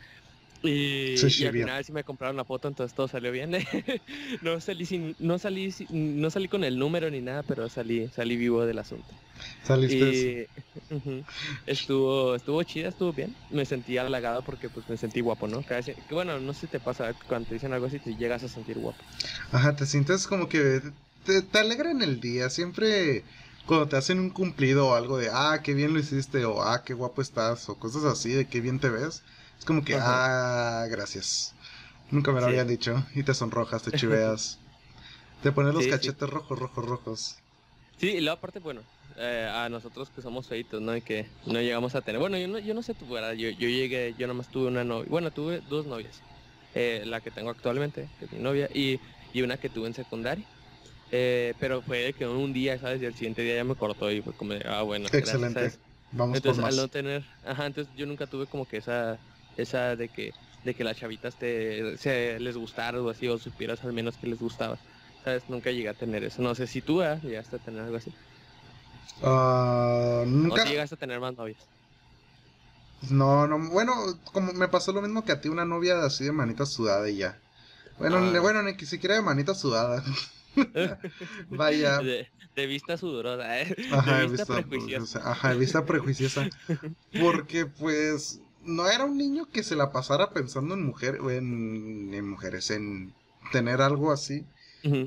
Y, 0.64 1.16
al 1.24 1.52
final 1.52 1.84
sí 1.84 1.92
me 1.92 2.04
compraron 2.04 2.38
la 2.38 2.46
foto, 2.46 2.68
entonces 2.68 2.94
todo 2.94 3.08
salió 3.08 3.32
bien. 3.32 3.52
no 4.42 4.60
salí 4.60 4.86
sin, 4.86 5.16
no 5.18 5.40
salí 5.40 5.74
no 5.90 6.30
salí 6.30 6.48
con 6.48 6.64
el 6.64 6.78
número 6.78 7.10
ni 7.10 7.22
nada, 7.22 7.44
pero 7.44 7.68
salí, 7.70 8.08
salí 8.10 8.36
vivo 8.38 8.66
del 8.66 8.80
asunto. 8.80 9.16
Saliste. 9.64 10.50
Y, 10.90 10.92
estuvo, 11.66 12.36
estuvo 12.36 12.62
chida, 12.64 12.90
estuvo 12.90 13.12
bien. 13.12 13.36
Me 13.50 13.66
sentí 13.66 13.98
halagado 13.98 14.44
porque 14.44 14.70
pues 14.70 14.88
me 14.88 14.98
sentí 14.98 15.22
guapo, 15.22 15.48
¿no? 15.48 15.64
Cada 15.64 15.82
vez, 15.82 15.96
bueno, 16.10 16.40
no 16.40 16.54
sé 16.54 16.62
si 16.62 16.68
te 16.68 16.80
pasa 16.80 17.16
cuando 17.28 17.48
te 17.48 17.56
dicen 17.56 17.74
algo 17.74 17.88
así, 17.88 18.00
te 18.00 18.16
llegas 18.16 18.44
a 18.44 18.48
sentir 18.48 18.78
guapo. 18.78 19.04
Ajá, 19.52 19.76
te 19.76 19.86
sientes 19.86 20.28
como 20.28 20.48
que 20.48 20.82
te, 21.26 21.42
te 21.42 21.60
alegra 21.60 21.90
en 21.92 22.02
el 22.02 22.20
día, 22.20 22.50
siempre 22.50 23.24
cuando 23.66 23.88
te 23.88 23.96
hacen 23.96 24.20
un 24.20 24.30
cumplido 24.30 24.90
o 24.90 24.96
algo 24.96 25.18
de, 25.18 25.30
ah, 25.32 25.62
qué 25.64 25.74
bien 25.74 25.94
lo 25.94 26.00
hiciste, 26.00 26.46
o 26.46 26.62
ah, 26.62 26.84
qué 26.84 26.94
guapo 26.94 27.22
estás, 27.22 27.70
o 27.70 27.78
cosas 27.78 28.04
así, 28.04 28.32
de 28.32 28.48
qué 28.48 28.60
bien 28.62 28.80
te 28.80 28.90
ves, 28.90 29.24
es 29.62 29.66
como 29.66 29.84
que, 29.84 29.96
ah, 29.96 30.88
gracias. 30.90 31.54
Nunca 32.10 32.32
me 32.32 32.42
lo 32.42 32.48
habían 32.48 32.68
dicho. 32.68 33.06
Y 33.14 33.22
te 33.24 33.36
sonrojas, 33.36 33.84
te 33.84 33.92
chiveas. 33.94 34.60
te 35.44 35.52
pones 35.52 35.74
los 35.74 35.88
cachetes 35.88 36.30
rojos, 36.30 36.60
rojos, 36.60 36.86
rojos. 36.86 37.36
Sí, 37.98 38.10
y 38.16 38.22
luego 38.22 38.38
aparte, 38.38 38.60
bueno, 38.60 38.84
eh, 39.16 39.48
a 39.52 39.70
nosotros 39.70 40.10
que 40.10 40.22
somos 40.22 40.48
feitos, 40.48 40.82
¿no? 40.82 40.96
Y 40.96 41.02
que 41.04 41.30
no 41.46 41.62
llegamos 41.62 41.94
a 41.96 42.02
tener. 42.02 42.20
Bueno, 42.20 42.38
yo 42.38 42.48
no, 42.48 42.58
yo 42.60 42.74
no 42.74 42.82
sé 42.82 42.96
tu 42.96 43.08
verdad. 43.08 43.34
Yo, 43.34 43.50
yo 43.50 43.68
llegué, 43.70 44.16
yo 44.16 44.28
nomás 44.28 44.50
tuve 44.50 44.68
una 44.68 44.84
novia. 44.84 45.08
Bueno, 45.10 45.32
tuve 45.32 45.62
dos 45.62 45.86
novias. 45.86 46.24
Eh, 46.74 47.04
la 47.06 47.22
que 47.22 47.32
tengo 47.32 47.50
actualmente, 47.52 48.12
que 48.18 48.26
es 48.26 48.32
mi 48.32 48.40
novia, 48.40 48.68
y, 48.74 49.02
y 49.32 49.42
una 49.44 49.58
que 49.58 49.70
tuve 49.70 49.88
en 49.88 49.94
secundaria. 49.94 50.50
Eh, 51.10 51.56
pero 51.60 51.82
fue 51.84 52.14
que 52.16 52.28
un 52.28 52.54
día, 52.54 52.80
¿sabes? 52.80 53.02
Y 53.02 53.06
el 53.06 53.16
siguiente 53.16 53.42
día 53.44 53.56
ya 53.58 53.64
me 53.66 53.76
cortó 53.76 54.12
y 54.12 54.22
fue 54.22 54.36
como 54.36 54.54
de, 54.54 54.64
ah, 54.68 54.84
bueno. 54.84 55.08
Excelente. 55.14 55.74
Vamos 56.12 56.38
entonces, 56.38 56.58
por 56.58 56.64
más. 56.64 56.74
al 56.74 56.78
no 56.78 56.90
tener, 56.90 57.26
ajá, 57.44 57.66
entonces 57.68 57.94
yo 57.96 58.06
nunca 58.06 58.28
tuve 58.28 58.48
como 58.48 58.68
que 58.68 58.78
esa, 58.78 59.22
esa 59.58 59.96
de 59.96 60.10
que, 60.10 60.34
de 60.64 60.74
que 60.74 60.84
las 60.84 60.98
chavitas 60.98 61.36
te, 61.36 61.98
se, 61.98 62.40
les 62.40 62.58
gustara 62.58 63.02
o 63.02 63.10
así, 63.10 63.28
o 63.28 63.38
supieras 63.38 63.84
al 63.84 63.94
menos 63.94 64.18
que 64.18 64.28
les 64.28 64.40
gustaba. 64.40 64.78
¿Sabes? 65.24 65.44
Nunca 65.50 65.72
llegué 65.72 65.90
a 65.90 65.94
tener 65.94 66.24
eso. 66.24 66.42
No 66.42 66.56
sé 66.56 66.66
si 66.68 66.82
tú 66.82 67.02
¿eh? 67.04 67.20
llegaste 67.22 67.56
a 67.56 67.60
tener 67.60 67.82
algo 67.82 67.98
así. 67.98 68.12
Uh, 69.22 70.26
nunca. 70.26 70.64
¿O 70.64 70.66
llegaste 70.66 70.96
a 70.96 70.98
tener 70.98 71.20
más 71.20 71.38
novias? 71.38 71.60
No, 73.10 73.48
no, 73.48 73.58
bueno, 73.70 73.94
como 74.32 74.54
me 74.54 74.68
pasó 74.68 74.94
lo 74.94 75.02
mismo 75.02 75.26
que 75.26 75.32
a 75.32 75.42
ti, 75.42 75.50
una 75.50 75.66
novia 75.66 76.04
así 76.04 76.24
de 76.24 76.32
manita 76.32 76.66
sudada 76.66 77.10
y 77.10 77.18
ya. 77.18 77.40
Bueno, 77.98 78.18
ah. 78.18 78.40
bueno, 78.40 78.64
ni 78.64 78.78
siquiera 78.86 79.16
de 79.16 79.22
manita 79.22 79.56
sudada. 79.56 80.04
Vaya. 81.50 82.00
De, 82.00 82.66
vista 82.68 82.98
sudorosa, 82.98 83.62
¿eh? 83.62 83.76
Ajá, 83.92 84.20
de 84.20 84.28
vista, 84.28 84.46
prejuiciosa. 84.46 85.32
Ajá, 85.32 85.50
de 85.50 85.60
vista 85.60 85.86
prejuiciosa. 85.86 86.50
Porque, 87.22 87.66
pues, 87.66 88.40
no 88.64 88.88
era 88.90 89.06
un 89.06 89.18
niño 89.18 89.48
que 89.52 89.64
se 89.64 89.76
la 89.76 89.92
pasara 89.92 90.32
pensando 90.32 90.74
en 90.74 90.86
mujer, 90.86 91.20
en, 91.30 92.14
en 92.14 92.30
mujeres, 92.30 92.72
en 92.72 93.14
tener 93.52 93.82
algo 93.82 94.12
así. 94.12 94.46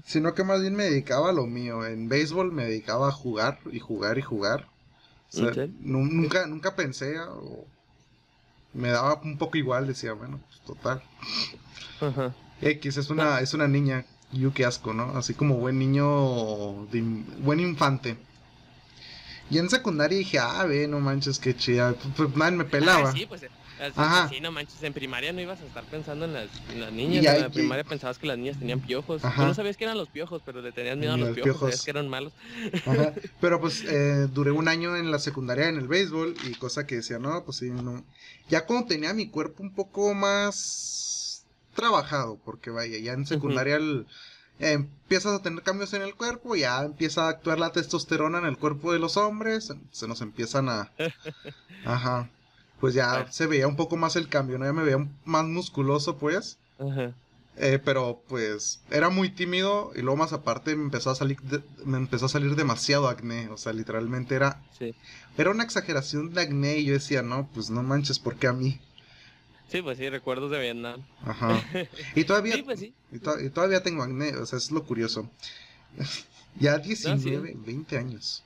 Sino 0.04 0.34
que 0.34 0.44
más 0.44 0.60
bien 0.60 0.76
me 0.76 0.84
dedicaba 0.84 1.30
a 1.30 1.32
lo 1.32 1.46
mío. 1.46 1.84
En 1.84 2.08
béisbol 2.08 2.52
me 2.52 2.64
dedicaba 2.64 3.08
a 3.08 3.12
jugar 3.12 3.58
y 3.72 3.80
jugar 3.80 4.18
y 4.18 4.22
jugar. 4.22 4.68
nunca, 5.80 6.46
nunca 6.46 6.76
pensé, 6.76 7.18
o 7.18 7.66
me 8.72 8.90
daba 8.90 9.20
un 9.24 9.36
poco 9.36 9.56
igual, 9.56 9.88
decía, 9.88 10.12
bueno, 10.12 10.38
pues 10.46 10.60
total. 10.60 11.02
X 12.60 12.96
es 12.98 13.10
una, 13.10 13.40
es 13.40 13.52
una 13.52 13.66
niña 13.66 14.06
yo 14.32 14.52
qué 14.52 14.64
asco, 14.64 14.92
¿no? 14.92 15.16
Así 15.16 15.34
como 15.34 15.56
buen 15.56 15.78
niño, 15.78 16.86
buen 17.40 17.60
infante. 17.60 18.16
Y 19.50 19.58
en 19.58 19.68
secundaria 19.68 20.18
dije, 20.18 20.38
ah, 20.38 20.64
ve, 20.64 20.88
no 20.88 21.00
manches, 21.00 21.38
qué 21.38 21.54
chida. 21.54 21.94
Pues, 22.16 22.34
nadie 22.36 22.56
me 22.56 22.64
pelaba. 22.64 23.10
Ah, 23.10 23.12
sí, 23.12 23.26
pues 23.26 23.42
Ajá. 23.96 24.28
Sí, 24.28 24.40
no 24.40 24.52
manches, 24.52 24.82
en 24.82 24.92
primaria 24.92 25.32
no 25.32 25.40
ibas 25.40 25.60
a 25.60 25.66
estar 25.66 25.84
pensando 25.84 26.24
en 26.24 26.32
las, 26.32 26.48
niñas. 26.92 27.24
en 27.34 27.40
la 27.42 27.50
primaria 27.50 27.84
pensabas 27.84 28.18
que 28.18 28.26
las 28.26 28.38
niñas 28.38 28.58
tenían 28.58 28.80
piojos. 28.80 29.22
Tú 29.22 29.42
no 29.42 29.54
sabías 29.54 29.76
que 29.76 29.84
eran 29.84 29.98
los 29.98 30.08
piojos, 30.08 30.42
pero 30.44 30.62
le 30.62 30.72
tenías 30.72 30.96
miedo 30.96 31.14
a 31.14 31.16
los, 31.16 31.34
piojos, 31.34 31.60
sabías 31.60 31.82
que 31.82 31.90
eran 31.90 32.08
malos. 32.08 32.32
Ajá. 32.86 33.12
Pero 33.40 33.60
pues 33.60 33.84
eh, 33.84 34.28
duré 34.32 34.52
un 34.52 34.68
año 34.68 34.96
en 34.96 35.10
la 35.10 35.18
secundaria 35.18 35.68
en 35.68 35.76
el 35.76 35.88
béisbol 35.88 36.36
y 36.44 36.54
cosa 36.54 36.86
que 36.86 36.96
decía, 36.96 37.18
no, 37.18 37.44
pues 37.44 37.58
sí, 37.58 37.70
no. 37.70 38.04
Ya 38.48 38.64
cuando 38.64 38.86
tenía 38.86 39.12
mi 39.12 39.28
cuerpo 39.28 39.62
un 39.62 39.74
poco 39.74 40.14
más 40.14 41.44
trabajado, 41.74 42.38
porque 42.44 42.70
vaya, 42.70 42.98
ya 42.98 43.12
en 43.12 43.26
secundaria 43.26 43.76
el 43.76 44.06
empiezas 44.58 45.34
a 45.34 45.42
tener 45.42 45.62
cambios 45.62 45.92
en 45.94 46.02
el 46.02 46.14
cuerpo, 46.14 46.56
ya 46.56 46.82
empieza 46.82 47.26
a 47.26 47.30
actuar 47.30 47.58
la 47.58 47.72
testosterona 47.72 48.38
en 48.38 48.46
el 48.46 48.58
cuerpo 48.58 48.92
de 48.92 48.98
los 48.98 49.16
hombres, 49.16 49.72
se 49.90 50.08
nos 50.08 50.20
empiezan 50.20 50.68
a... 50.68 50.92
Ajá. 51.84 52.30
Pues 52.80 52.94
ya 52.94 53.30
se 53.30 53.46
veía 53.46 53.66
un 53.66 53.76
poco 53.76 53.96
más 53.96 54.16
el 54.16 54.28
cambio, 54.28 54.58
¿no? 54.58 54.64
Ya 54.64 54.72
me 54.72 54.82
veía 54.82 55.08
más 55.24 55.44
musculoso, 55.46 56.18
pues. 56.18 56.58
Ajá. 56.78 57.14
Eh, 57.56 57.78
pero 57.84 58.20
pues 58.26 58.80
era 58.90 59.10
muy 59.10 59.30
tímido 59.30 59.92
y 59.94 60.00
luego 60.00 60.16
más 60.16 60.32
aparte 60.32 60.74
me 60.74 60.82
empezó 60.82 61.10
a 61.10 61.14
salir 61.14 61.38
me 61.84 61.98
empezó 61.98 62.26
a 62.26 62.28
salir 62.28 62.56
demasiado 62.56 63.08
acné, 63.08 63.48
o 63.48 63.56
sea, 63.56 63.72
literalmente 63.72 64.34
era 64.34 64.60
sí. 64.76 64.92
era 65.38 65.50
una 65.50 65.62
exageración 65.62 66.34
de 66.34 66.42
acné 66.42 66.78
y 66.78 66.86
yo 66.86 66.94
decía, 66.94 67.22
"No, 67.22 67.48
pues 67.54 67.70
no 67.70 67.84
manches, 67.84 68.18
¿por 68.18 68.34
qué 68.34 68.48
a 68.48 68.52
mí?" 68.52 68.80
Sí, 69.68 69.82
pues 69.82 69.98
sí, 69.98 70.08
recuerdos 70.08 70.50
de 70.50 70.60
Vietnam. 70.60 71.02
Ajá. 71.24 71.60
Y 72.14 72.24
todavía, 72.24 72.62
pues 72.64 72.82
y, 72.82 72.92
todavía 73.50 73.82
tengo 73.82 74.02
acné, 74.02 74.36
o 74.36 74.46
sea, 74.46 74.58
es 74.58 74.70
lo 74.70 74.84
curioso. 74.84 75.30
ya 76.60 76.78
19, 76.78 77.54
20 77.56 77.98
años. 77.98 78.44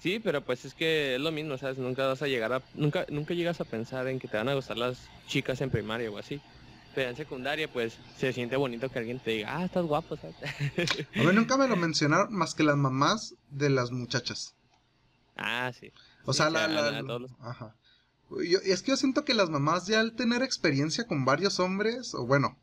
Sí, 0.00 0.18
pero 0.18 0.40
pues 0.42 0.64
es 0.64 0.74
que 0.74 1.14
es 1.14 1.20
lo 1.20 1.30
mismo, 1.30 1.56
¿sabes? 1.58 1.78
Nunca 1.78 2.06
vas 2.06 2.22
a 2.22 2.26
llegar 2.26 2.52
a... 2.52 2.62
Nunca, 2.74 3.06
nunca 3.08 3.34
llegas 3.34 3.60
a 3.60 3.64
pensar 3.64 4.08
en 4.08 4.18
que 4.18 4.26
te 4.26 4.36
van 4.36 4.48
a 4.48 4.54
gustar 4.54 4.76
las 4.76 4.98
chicas 5.28 5.60
en 5.60 5.70
primaria 5.70 6.10
o 6.10 6.18
así. 6.18 6.40
Pero 6.94 7.10
en 7.10 7.16
secundaria, 7.16 7.72
pues, 7.72 7.96
se 8.18 8.32
siente 8.32 8.56
bonito 8.56 8.88
que 8.88 8.98
alguien 8.98 9.20
te 9.20 9.30
diga, 9.30 9.56
ah, 9.56 9.64
estás 9.64 9.86
guapo, 9.86 10.16
¿sabes? 10.16 10.36
a 11.14 11.22
mí 11.22 11.32
nunca 11.32 11.56
me 11.56 11.68
lo 11.68 11.76
mencionaron 11.76 12.34
más 12.34 12.54
que 12.54 12.64
las 12.64 12.76
mamás 12.76 13.34
de 13.50 13.70
las 13.70 13.92
muchachas. 13.92 14.54
Ah, 15.36 15.72
sí. 15.72 15.92
O 16.24 16.32
sea, 16.32 16.50
la... 16.50 16.64
Ajá 17.40 17.74
es 18.40 18.82
que 18.82 18.90
yo 18.90 18.96
siento 18.96 19.24
que 19.24 19.34
las 19.34 19.50
mamás 19.50 19.86
ya 19.86 20.00
al 20.00 20.14
tener 20.14 20.42
experiencia 20.42 21.06
con 21.06 21.24
varios 21.24 21.60
hombres, 21.60 22.14
o 22.14 22.26
bueno, 22.26 22.58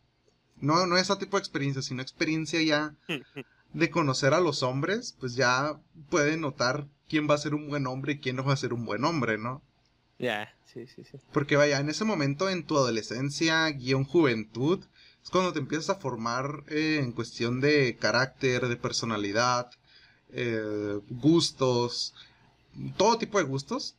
no, 0.62 0.86
no 0.86 0.98
ese 0.98 1.16
tipo 1.18 1.38
de 1.38 1.42
experiencia, 1.42 1.82
sino 1.82 2.02
experiencia 2.02 2.62
ya 2.62 2.96
de 3.74 3.90
conocer 3.90 4.34
a 4.34 4.40
los 4.40 4.64
hombres, 4.64 5.16
pues 5.20 5.36
ya 5.36 5.80
pueden 6.10 6.42
notar 6.42 6.88
quién 7.08 7.30
va 7.30 7.36
a 7.36 7.40
ser 7.40 7.54
un 7.56 7.68
buen 7.68 7.88
hombre 7.88 8.14
y 8.14 8.20
quién 8.20 8.36
no 8.36 8.44
va 8.44 8.54
a 8.54 8.58
ser 8.58 8.74
un 8.74 8.86
buen 8.86 9.04
hombre, 9.04 9.38
¿no? 9.38 9.62
Ya, 10.18 10.54
sí, 10.66 10.86
sí, 10.88 11.04
sí. 11.04 11.18
Porque 11.32 11.56
vaya, 11.56 11.80
en 11.80 11.90
ese 11.90 12.04
momento, 12.04 12.50
en 12.50 12.66
tu 12.66 12.78
adolescencia, 12.78 13.70
guion 13.70 14.04
juventud, 14.04 14.84
es 15.24 15.30
cuando 15.30 15.54
te 15.54 15.60
empiezas 15.60 15.90
a 15.90 16.00
formar 16.00 16.64
eh, 16.68 17.00
en 17.02 17.12
cuestión 17.12 17.62
de 17.62 17.96
carácter, 17.98 18.68
de 18.68 18.76
personalidad, 18.76 19.70
eh, 20.32 21.00
gustos, 21.10 22.14
todo 22.98 23.18
tipo 23.18 23.38
de 23.38 23.46
gustos. 23.46 23.96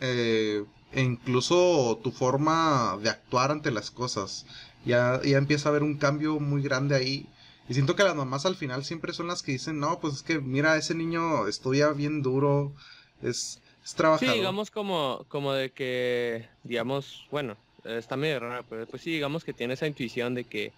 eh, 0.00 0.64
e 0.92 1.02
incluso 1.02 1.98
tu 2.02 2.10
forma 2.10 2.98
de 3.02 3.10
actuar 3.10 3.50
ante 3.50 3.70
las 3.70 3.90
cosas. 3.90 4.46
Ya, 4.84 5.20
ya 5.22 5.38
empieza 5.38 5.68
a 5.68 5.70
haber 5.70 5.82
un 5.82 5.98
cambio 5.98 6.40
muy 6.40 6.62
grande 6.62 6.96
ahí. 6.96 7.26
Y 7.68 7.74
siento 7.74 7.94
que 7.94 8.02
las 8.02 8.16
mamás 8.16 8.46
al 8.46 8.56
final 8.56 8.84
siempre 8.84 9.12
son 9.12 9.28
las 9.28 9.42
que 9.42 9.52
dicen, 9.52 9.78
no, 9.78 10.00
pues 10.00 10.14
es 10.14 10.22
que 10.22 10.40
mira, 10.40 10.76
ese 10.76 10.94
niño 10.94 11.46
estudia 11.46 11.90
bien 11.90 12.22
duro, 12.22 12.72
es, 13.22 13.60
es 13.84 13.94
trabajador. 13.94 14.34
Sí, 14.34 14.38
digamos 14.38 14.70
como, 14.70 15.24
como 15.28 15.52
de 15.52 15.70
que, 15.70 16.48
digamos, 16.64 17.26
bueno, 17.30 17.56
está 17.84 18.16
medio 18.16 18.40
raro, 18.40 18.64
pero 18.68 18.86
pues 18.86 19.02
sí, 19.02 19.12
digamos 19.12 19.44
que 19.44 19.52
tiene 19.52 19.74
esa 19.74 19.86
intuición 19.86 20.34
de 20.34 20.44
que 20.44 20.72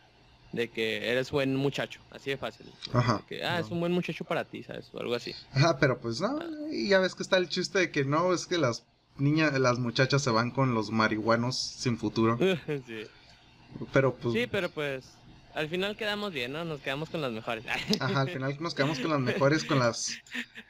de 0.52 0.68
que 0.68 1.10
eres 1.10 1.30
buen 1.30 1.56
muchacho, 1.56 2.00
así 2.10 2.30
de 2.30 2.36
fácil. 2.36 2.70
Ajá. 2.92 3.22
Que, 3.26 3.42
ah, 3.42 3.58
es 3.58 3.70
un 3.70 3.80
buen 3.80 3.92
muchacho 3.92 4.24
para 4.24 4.44
ti, 4.44 4.62
¿sabes? 4.62 4.90
O 4.92 5.00
algo 5.00 5.14
así. 5.14 5.34
Ajá, 5.52 5.78
pero 5.78 5.98
pues 5.98 6.20
no, 6.20 6.38
y 6.70 6.88
ya 6.88 6.98
ves 6.98 7.14
que 7.14 7.22
está 7.22 7.38
el 7.38 7.48
chiste 7.48 7.78
de 7.78 7.90
que 7.90 8.04
no, 8.04 8.34
es 8.34 8.46
que 8.46 8.58
las 8.58 8.84
niña, 9.18 9.50
las 9.58 9.78
muchachas 9.78 10.22
se 10.22 10.30
van 10.30 10.50
con 10.50 10.74
los 10.74 10.90
marihuanos 10.90 11.56
sin 11.56 11.98
futuro. 11.98 12.38
sí. 12.66 13.06
Pero 13.92 14.14
pues. 14.14 14.34
Sí, 14.34 14.46
pero 14.50 14.70
pues. 14.70 15.04
Al 15.54 15.68
final 15.68 15.96
quedamos 15.96 16.32
bien, 16.32 16.52
¿no? 16.52 16.64
Nos 16.64 16.80
quedamos 16.80 17.10
con 17.10 17.20
las 17.20 17.30
mejores. 17.30 17.64
Ajá, 18.00 18.22
al 18.22 18.30
final 18.30 18.56
nos 18.58 18.74
quedamos 18.74 18.98
con 18.98 19.10
las 19.10 19.20
mejores, 19.20 19.64
con 19.64 19.78
las, 19.78 20.18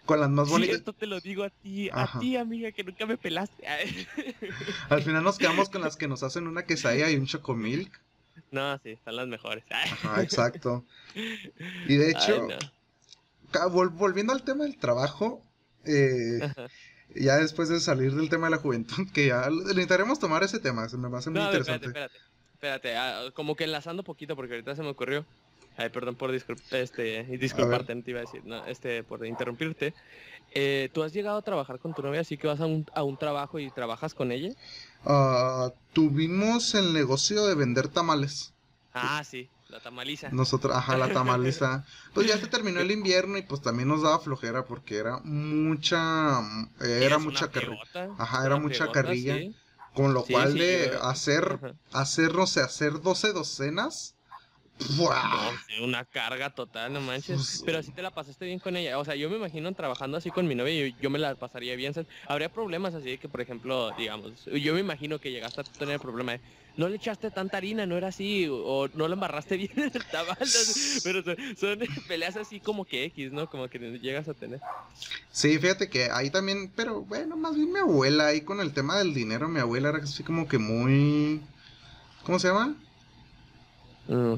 con 0.05 0.19
las 0.19 0.29
más 0.29 0.49
bonitas. 0.49 0.75
Sí, 0.75 0.79
esto 0.79 0.93
te 0.93 1.07
lo 1.07 1.21
digo 1.21 1.45
a 1.45 1.51
ti, 1.51 1.89
a 1.93 2.19
ti, 2.19 2.37
amiga, 2.37 2.73
que 2.73 2.83
nunca 2.83 3.07
me 3.07 3.17
pelaste. 3.17 3.65
al 4.89 5.03
final 5.03 5.23
nos 5.23 5.39
quedamos 5.39 5.69
con 5.69 5.83
las 5.83 5.97
que 5.97 6.09
nos 6.09 6.25
hacen 6.25 6.49
una 6.49 6.65
quesadilla 6.65 7.11
y 7.11 7.17
un 7.17 7.27
chocomilk. 7.27 8.01
No, 8.51 8.77
sí, 8.79 8.91
están 8.91 9.17
las 9.17 9.29
mejores. 9.29 9.65
Ajá, 9.71 10.21
exacto. 10.21 10.85
Y 11.15 11.97
de 11.97 12.11
hecho, 12.11 12.49
volviendo 13.71 14.33
al 14.33 14.43
tema 14.43 14.65
del 14.65 14.77
trabajo, 14.79 15.43
eh, 15.85 16.41
ya 17.17 17.37
después 17.37 17.69
de 17.69 17.81
salir 17.81 18.15
del 18.15 18.29
tema 18.29 18.47
de 18.47 18.53
la 18.53 18.59
juventud, 18.59 19.07
que 19.13 19.29
ya 19.29 19.49
necesitaremos 19.51 20.19
tomar 20.19 20.43
ese 20.43 20.59
tema, 20.59 20.89
se 20.89 20.97
me 20.97 21.09
va 21.09 21.17
a 21.17 21.21
hacer 21.21 21.33
muy 21.33 21.43
interesante. 21.43 21.87
Espérate, 21.87 22.17
espérate, 22.17 22.93
espérate, 22.93 22.97
ah, 22.97 23.31
como 23.35 23.57
que 23.57 23.65
enlazando 23.65 24.03
poquito 24.03 24.37
porque 24.37 24.55
ahorita 24.55 24.77
se 24.77 24.83
me 24.83 24.89
ocurrió. 24.89 25.25
Ay, 25.77 25.89
perdón 25.89 26.17
por 26.17 26.35
este, 26.35 27.25
disculparte, 27.39 27.95
no 27.95 28.03
te 28.03 28.11
iba 28.11 28.21
a 28.21 28.25
decir, 28.25 28.45
no, 28.45 28.65
este, 28.67 29.03
por 29.03 29.25
interrumpirte. 29.27 29.95
Eh, 30.55 30.91
¿Tú 30.93 31.03
has 31.03 31.15
llegado 31.15 31.39
a 31.39 31.43
trabajar 31.43 31.79
con 31.79 31.95
tu 31.95 32.03
novia 32.03 32.21
así 32.21 32.37
que 32.37 32.47
vas 32.47 32.61
a 32.61 32.67
un, 32.67 32.87
a 32.95 33.03
un 33.03 33.17
trabajo 33.17 33.59
y 33.59 33.71
trabajas 33.71 34.13
con 34.13 34.33
ella? 34.33 34.51
Uh, 35.05 35.71
tuvimos 35.95 36.75
el 36.75 36.93
negocio 36.93 37.47
de 37.47 37.55
vender 37.55 37.89
tamales. 37.89 38.53
Ah, 38.93 39.23
sí. 39.25 39.49
La 39.73 39.81
tamaliza. 39.81 40.29
Nosotros, 40.33 40.77
ajá, 40.77 40.99
la 40.99 41.09
tamaliza. 41.09 41.87
pues 42.13 42.27
ya 42.27 42.37
se 42.37 42.47
terminó 42.47 42.81
el 42.81 42.91
invierno 42.91 43.39
y 43.39 43.43
pues 43.43 43.63
también 43.63 43.89
nos 43.89 44.03
daba 44.03 44.19
flojera 44.19 44.67
porque 44.67 44.99
era 44.99 45.19
mucha, 45.25 46.43
era 46.79 47.19
mucha 47.19 47.51
carrilla. 47.51 47.81
Ajá, 48.19 48.45
era 48.45 48.57
mucha 48.59 48.93
carrilla. 48.93 49.39
Con 49.95 50.13
lo 50.13 50.25
cual 50.25 50.53
de 50.55 50.99
hacer, 51.01 51.59
hacer, 51.93 52.35
no 52.35 52.47
sé, 52.47 52.61
hacer 52.61 53.01
12 53.01 53.33
docenas 53.33 54.15
una 55.83 56.05
carga 56.05 56.51
total, 56.51 56.93
no 56.93 57.01
manches. 57.01 57.63
Pero 57.65 57.79
así 57.79 57.93
te 57.93 58.03
la 58.03 58.11
pasaste 58.11 58.45
bien 58.45 58.59
con 58.59 58.77
ella. 58.77 58.99
O 58.99 59.05
sea, 59.05 59.15
yo 59.15 59.29
me 59.31 59.37
imagino 59.37 59.73
trabajando 59.75 60.17
así 60.17 60.31
con 60.31 60.47
mi 60.47 60.55
novia 60.55 60.87
y 60.87 60.97
yo, 61.01 61.11
me 61.11 61.19
la 61.19 61.35
pasaría 61.35 61.77
bien. 61.77 61.93
Habría 62.29 62.49
problemas 62.49 62.95
así 62.95 63.11
de 63.11 63.19
que, 63.19 63.29
por 63.29 63.41
ejemplo, 63.41 63.91
digamos, 63.93 64.45
yo 64.45 64.75
me 64.75 64.81
imagino 64.81 65.19
que 65.19 65.31
llegaste 65.31 65.61
a 65.61 65.65
tener 65.65 65.95
el 65.95 66.01
problema 66.01 66.33
de 66.33 66.41
no 66.77 66.89
le 66.89 66.97
echaste 66.97 67.31
tanta 67.31 67.59
harina, 67.59 67.87
no 67.87 67.97
era 67.97 68.09
así, 68.09 68.49
o, 68.51 68.89
no 68.95 69.07
lo 69.09 69.15
embarraste 69.15 69.57
bien 69.57 69.73
en 69.77 69.91
el 69.95 70.05
tabal. 70.07 70.37
Pero 71.05 71.23
son, 71.57 71.79
peleas 72.09 72.37
así 72.37 72.61
como 72.61 72.85
que 72.85 73.05
X, 73.05 73.33
¿no? 73.33 73.49
Como 73.49 73.69
que 73.69 73.79
llegas 73.79 74.29
a 74.29 74.35
tener. 74.35 74.61
Sí, 75.31 75.59
fíjate 75.59 75.89
que 75.89 76.11
ahí 76.11 76.31
también, 76.31 76.71
pero 76.77 77.03
bueno, 77.03 77.37
más 77.37 77.57
bien 77.57 77.73
mi 77.73 77.79
abuela 77.79 78.27
ahí 78.27 78.43
con 78.43 78.61
el 78.61 78.73
tema 78.73 78.99
del 78.99 79.15
dinero, 79.15 79.49
mi 79.49 79.61
abuela 79.61 79.89
era 79.89 79.99
así 79.99 80.23
como 80.23 80.47
que 80.47 80.59
muy... 80.59 81.41
¿Cómo 82.25 82.39
se 82.39 82.49
llama? 82.49 82.77
Mm. 84.09 84.35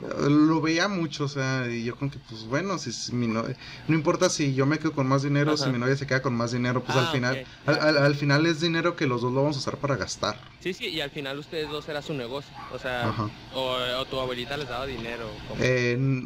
Lo 0.00 0.60
veía 0.60 0.88
mucho, 0.88 1.24
o 1.24 1.28
sea, 1.28 1.66
y 1.70 1.84
yo 1.84 1.96
con 1.96 2.10
que, 2.10 2.18
pues 2.18 2.44
bueno, 2.44 2.76
si, 2.78 3.14
mi 3.14 3.26
no, 3.28 3.44
no 3.88 3.94
importa 3.94 4.28
si 4.28 4.54
yo 4.54 4.66
me 4.66 4.78
quedo 4.78 4.92
con 4.92 5.06
más 5.06 5.22
dinero, 5.22 5.56
si 5.56 5.70
mi 5.70 5.78
novia 5.78 5.96
se 5.96 6.06
queda 6.06 6.20
con 6.20 6.34
más 6.34 6.52
dinero, 6.52 6.84
pues 6.84 6.98
al 6.98 7.06
ah, 7.06 7.12
final, 7.12 7.46
al, 7.66 8.14
final 8.14 8.44
es 8.44 8.60
dinero 8.60 8.94
que 8.94 9.06
los 9.06 9.22
dos 9.22 9.32
lo 9.32 9.40
vamos 9.40 9.56
a 9.56 9.60
usar 9.60 9.78
para 9.78 9.96
gastar. 9.96 10.38
Sí, 10.60 10.74
sí, 10.74 10.88
y 10.88 11.00
al 11.00 11.10
final 11.10 11.38
ustedes 11.38 11.70
dos 11.70 11.88
era 11.88 12.02
su 12.02 12.12
negocio, 12.12 12.54
o 12.72 12.78
sea, 12.78 13.14
o, 13.54 14.04
tu 14.04 14.20
abuelita 14.20 14.58
les 14.58 14.68
daba 14.68 14.84
dinero. 14.84 15.30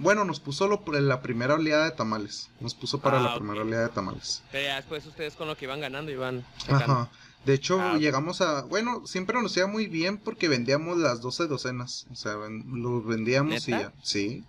bueno, 0.01 0.25
nos 0.25 0.41
puso 0.41 0.67
lo, 0.67 0.83
la 1.01 1.23
primera 1.23 1.55
oleada 1.55 1.85
de 1.85 1.93
tamales, 1.93 2.51
nos 2.59 2.75
puso 2.75 3.01
para 3.01 3.21
la 3.21 3.35
ah, 3.35 3.37
primera 3.37 3.63
oleada 3.63 3.85
de 3.85 3.95
tamales. 3.95 4.43
Pero 4.51 4.65
ya 4.65 4.77
después 4.77 5.07
ustedes 5.07 5.35
con 5.35 5.47
lo 5.47 5.57
que 5.57 5.67
iban 5.67 5.81
ganando 5.81 6.11
iban... 6.11 6.45
Ajá. 6.69 7.09
De 7.45 7.55
hecho, 7.55 7.81
ah, 7.81 7.97
llegamos 7.97 8.41
a. 8.41 8.63
Bueno, 8.63 9.07
siempre 9.07 9.41
nos 9.41 9.57
iba 9.57 9.67
muy 9.67 9.87
bien 9.87 10.19
porque 10.19 10.49
vendíamos 10.49 10.99
las 10.99 11.21
12 11.21 11.47
docenas. 11.47 12.07
O 12.11 12.15
sea, 12.15 12.35
los 12.35 13.07
vendíamos 13.07 13.67
y 13.69 13.71
ya. 13.71 13.93
Sí. 14.03 14.45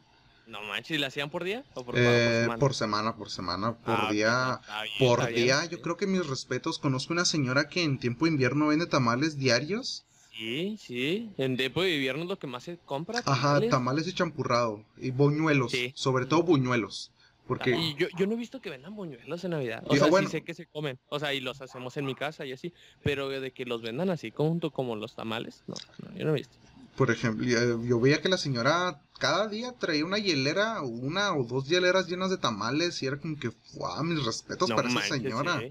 No 0.48 0.62
manches, 0.63 0.98
¿y 0.98 1.00
la 1.00 1.07
hacían 1.07 1.29
por 1.29 1.45
día? 1.45 1.63
¿O 1.75 1.86
por, 1.86 1.98
eh, 1.98 2.41
semana? 2.41 2.60
por 2.60 2.74
semana? 2.74 3.15
Por 3.15 3.29
semana, 3.29 3.74
por 3.74 3.95
ah, 4.01 4.12
día. 4.12 4.62
por 5.00 5.33
día, 5.33 5.63
yo 5.65 5.81
creo 5.81 5.95
que 5.95 6.07
mis 6.07 6.27
respetos. 6.27 6.77
Conozco 6.77 7.13
una 7.13 7.24
señora 7.24 7.69
que 7.69 7.83
en 7.83 8.00
tiempo 8.00 8.25
de 8.25 8.31
invierno 8.31 8.67
vende 8.67 8.86
tamales 8.86 9.38
diarios. 9.38 10.03
Sí, 10.38 10.77
sí. 10.77 11.31
En 11.38 11.55
tiempo 11.55 11.83
de 11.83 11.95
invierno 11.95 12.24
es 12.24 12.29
lo 12.29 12.39
que 12.39 12.48
más 12.48 12.63
se 12.63 12.77
compra. 12.77 13.21
Ajá, 13.25 13.62
tamales 13.69 14.07
y 14.07 14.13
champurrado. 14.13 14.83
Y 14.98 15.12
buñuelos. 15.12 15.71
Sobre 15.93 16.25
todo 16.25 16.43
buñuelos. 16.43 17.12
Porque... 17.51 17.72
Y 17.72 17.96
yo, 17.96 18.08
yo 18.17 18.27
no 18.27 18.34
he 18.36 18.38
visto 18.38 18.62
que 18.62 18.70
vendan 18.70 18.96
buñuelos 18.96 19.43
en 19.43 19.51
Navidad. 19.51 19.84
O 19.86 19.93
sea, 19.93 20.08
sí 20.10 20.27
sé 20.27 20.41
que 20.41 20.53
se 20.53 20.67
comen. 20.67 20.98
O 21.10 21.20
sea, 21.20 21.34
y 21.34 21.41
los 21.41 21.60
hacemos 21.60 21.98
en 21.98 22.05
mi 22.05 22.15
casa 22.15 22.46
y 22.46 22.53
así. 22.53 22.74
Pero 23.03 23.27
de 23.27 23.51
que 23.51 23.65
los 23.65 23.81
vendan 23.81 24.10
así 24.10 24.31
junto 24.31 24.72
como 24.72 24.96
los 24.96 25.15
tamales, 25.15 25.62
no, 25.67 25.75
yo 26.15 26.24
no 26.24 26.31
he 26.31 26.36
visto. 26.36 26.55
Por 26.96 27.12
ejemplo, 27.12 27.46
yo 27.46 28.00
veía 28.00 28.22
que 28.22 28.29
la 28.29 28.38
señora 28.38 29.01
cada 29.20 29.50
día 29.50 29.74
traía 29.77 30.05
una 30.05 30.17
hielera, 30.17 30.81
una 30.81 31.34
o 31.36 31.43
dos 31.43 31.67
hieleras 31.67 32.08
llenas 32.08 32.29
de 32.29 32.38
tamales 32.38 33.03
y 33.03 33.08
era 33.08 33.17
como 33.17 33.38
que, 33.38 33.51
wow, 33.75 34.01
mis 34.05 34.24
respetos 34.24 34.72
para 34.72 34.88
esa 34.88 35.01
señora. 35.01 35.62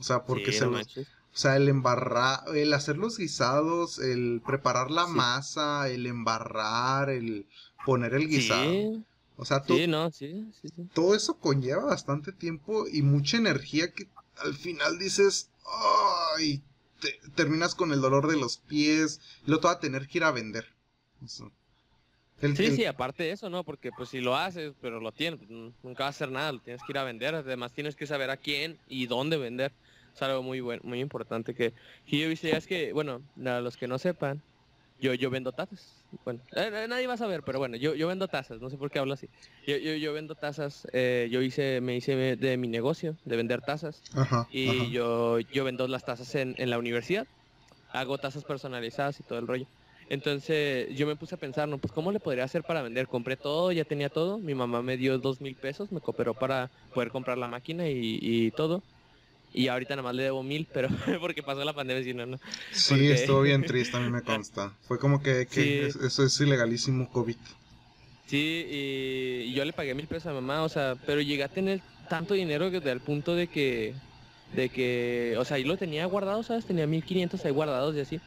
O 0.00 0.02
sea, 0.02 0.24
porque 0.24 0.50
se, 0.50 0.66
los, 0.66 0.98
O 0.98 1.04
sea, 1.30 1.54
el 1.54 1.68
embarrar, 1.68 2.40
el 2.56 2.74
hacer 2.74 2.96
los 2.96 3.18
guisados, 3.18 4.00
el 4.00 4.42
preparar 4.44 4.90
la 4.90 5.06
masa, 5.06 5.88
el 5.88 6.08
embarrar, 6.08 7.08
el 7.08 7.46
poner 7.86 8.14
el 8.14 8.26
guisado. 8.26 9.04
O 9.36 9.44
sea, 9.44 9.62
sí, 9.64 9.86
no, 9.86 10.10
sí, 10.12 10.46
sí, 10.52 10.68
todo 10.92 11.14
eso 11.14 11.38
conlleva 11.38 11.84
bastante 11.84 12.32
tiempo 12.32 12.86
y 12.86 13.02
mucha 13.02 13.36
energía 13.36 13.92
que 13.92 14.08
al 14.36 14.54
final 14.54 14.98
dices, 14.98 15.50
ay, 16.38 16.62
terminas 17.34 17.74
con 17.74 17.92
el 17.92 18.00
dolor 18.00 18.28
de 18.28 18.36
los 18.36 18.58
pies, 18.58 19.20
y 19.44 19.48
luego 19.48 19.62
te 19.62 19.66
vas 19.66 19.76
a 19.76 19.80
tener 19.80 20.06
que 20.06 20.18
ir 20.18 20.24
a 20.24 20.30
vender. 20.30 20.66
sí, 22.54 22.70
sí, 22.70 22.84
aparte 22.84 23.24
de 23.24 23.32
eso, 23.32 23.50
¿no? 23.50 23.64
Porque 23.64 23.90
pues 23.90 24.10
si 24.10 24.20
lo 24.20 24.36
haces, 24.36 24.72
pero 24.80 25.00
lo 25.00 25.10
tienes, 25.12 25.40
pues, 25.40 25.50
nunca 25.50 26.04
vas 26.04 26.14
a 26.14 26.16
hacer 26.16 26.30
nada, 26.30 26.52
lo 26.52 26.60
tienes 26.60 26.82
que 26.82 26.92
ir 26.92 26.98
a 26.98 27.04
vender, 27.04 27.34
además 27.34 27.72
tienes 27.72 27.96
que 27.96 28.06
saber 28.06 28.30
a 28.30 28.36
quién 28.36 28.78
y 28.88 29.06
dónde 29.06 29.36
vender. 29.36 29.72
Es 30.14 30.22
algo 30.22 30.44
muy 30.44 30.60
bueno, 30.60 30.80
muy 30.84 31.00
importante 31.00 31.54
que, 31.54 31.72
que 32.06 32.18
yo 32.18 32.48
ya 32.48 32.56
es 32.56 32.68
que, 32.68 32.92
bueno, 32.92 33.20
a 33.44 33.60
los 33.60 33.76
que 33.76 33.88
no 33.88 33.98
sepan, 33.98 34.40
yo, 35.04 35.14
yo 35.14 35.30
vendo 35.30 35.52
tazas. 35.52 36.04
Bueno, 36.24 36.40
eh, 36.56 36.70
eh, 36.72 36.86
nadie 36.88 37.06
va 37.06 37.14
a 37.14 37.16
saber, 37.16 37.42
pero 37.44 37.58
bueno, 37.58 37.76
yo, 37.76 37.94
yo 37.94 38.08
vendo 38.08 38.28
tazas, 38.28 38.60
no 38.60 38.70
sé 38.70 38.78
por 38.78 38.90
qué 38.90 38.98
hablo 38.98 39.14
así. 39.14 39.28
Yo, 39.66 39.76
yo, 39.76 39.94
yo 39.94 40.12
vendo 40.12 40.34
tazas, 40.36 40.86
eh, 40.92 41.28
yo 41.30 41.42
hice, 41.42 41.80
me 41.80 41.96
hice 41.96 42.36
de 42.36 42.56
mi 42.56 42.68
negocio, 42.68 43.18
de 43.24 43.36
vender 43.36 43.62
tazas. 43.62 44.04
y 44.48 44.90
Yo, 44.90 45.38
yo 45.40 45.64
vendo 45.64 45.86
las 45.88 46.04
tazas 46.04 46.34
en, 46.34 46.54
en 46.58 46.70
la 46.70 46.78
universidad. 46.78 47.26
Hago 47.92 48.18
tazas 48.18 48.44
personalizadas 48.44 49.20
y 49.20 49.24
todo 49.24 49.38
el 49.38 49.46
rollo. 49.46 49.66
Entonces 50.08 50.88
yo 50.94 51.06
me 51.06 51.16
puse 51.16 51.34
a 51.36 51.38
pensar, 51.38 51.68
no, 51.68 51.78
pues 51.78 51.92
cómo 51.92 52.12
le 52.12 52.20
podría 52.20 52.44
hacer 52.44 52.64
para 52.64 52.82
vender. 52.82 53.08
Compré 53.08 53.36
todo, 53.36 53.72
ya 53.72 53.84
tenía 53.84 54.10
todo. 54.10 54.40
Mi 54.40 54.54
mamá 54.54 54.82
me 54.82 54.96
dio 54.96 55.18
dos 55.18 55.40
mil 55.40 55.56
pesos, 55.56 55.90
me 55.92 56.00
cooperó 56.00 56.34
para 56.34 56.72
poder 56.92 57.10
comprar 57.10 57.38
la 57.38 57.48
máquina 57.48 57.88
y, 57.88 58.18
y 58.20 58.52
todo. 58.52 58.84
Y 59.54 59.68
ahorita 59.68 59.94
nada 59.94 60.02
más 60.02 60.16
le 60.16 60.24
debo 60.24 60.42
mil, 60.42 60.66
pero 60.72 60.88
porque 61.20 61.42
pasó 61.42 61.64
la 61.64 61.72
pandemia, 61.72 62.02
si 62.02 62.12
no, 62.12 62.26
no. 62.26 62.38
Sí, 62.72 63.08
estuvo 63.10 63.40
bien 63.40 63.62
triste, 63.66 63.96
a 63.96 64.00
mí 64.00 64.10
me 64.10 64.20
consta. 64.20 64.76
Fue 64.82 64.98
como 64.98 65.22
que, 65.22 65.46
eso 65.52 66.24
es 66.24 66.40
ilegalísimo 66.40 67.08
COVID. 67.10 67.36
Sí, 68.26 68.66
y, 68.68 69.54
yo 69.54 69.64
le 69.64 69.72
pagué 69.72 69.94
mil 69.94 70.08
pesos 70.08 70.26
a 70.26 70.32
mamá, 70.32 70.64
o 70.64 70.68
sea, 70.68 70.96
pero 71.06 71.20
llegué 71.20 71.44
a 71.44 71.48
tener 71.48 71.80
tanto 72.08 72.34
dinero 72.34 72.70
que 72.70 72.90
al 72.90 73.00
punto 73.00 73.36
de 73.36 73.46
que, 73.46 73.94
de 74.56 74.68
que, 74.70 75.36
o 75.38 75.44
sea, 75.44 75.56
ahí 75.56 75.64
lo 75.64 75.76
tenía 75.76 76.04
guardado, 76.06 76.42
¿sabes? 76.42 76.64
Tenía 76.64 76.88
mil 76.88 77.04
quinientos 77.04 77.44
ahí 77.44 77.52
guardados 77.52 77.94
y 77.94 78.00
así. 78.00 78.20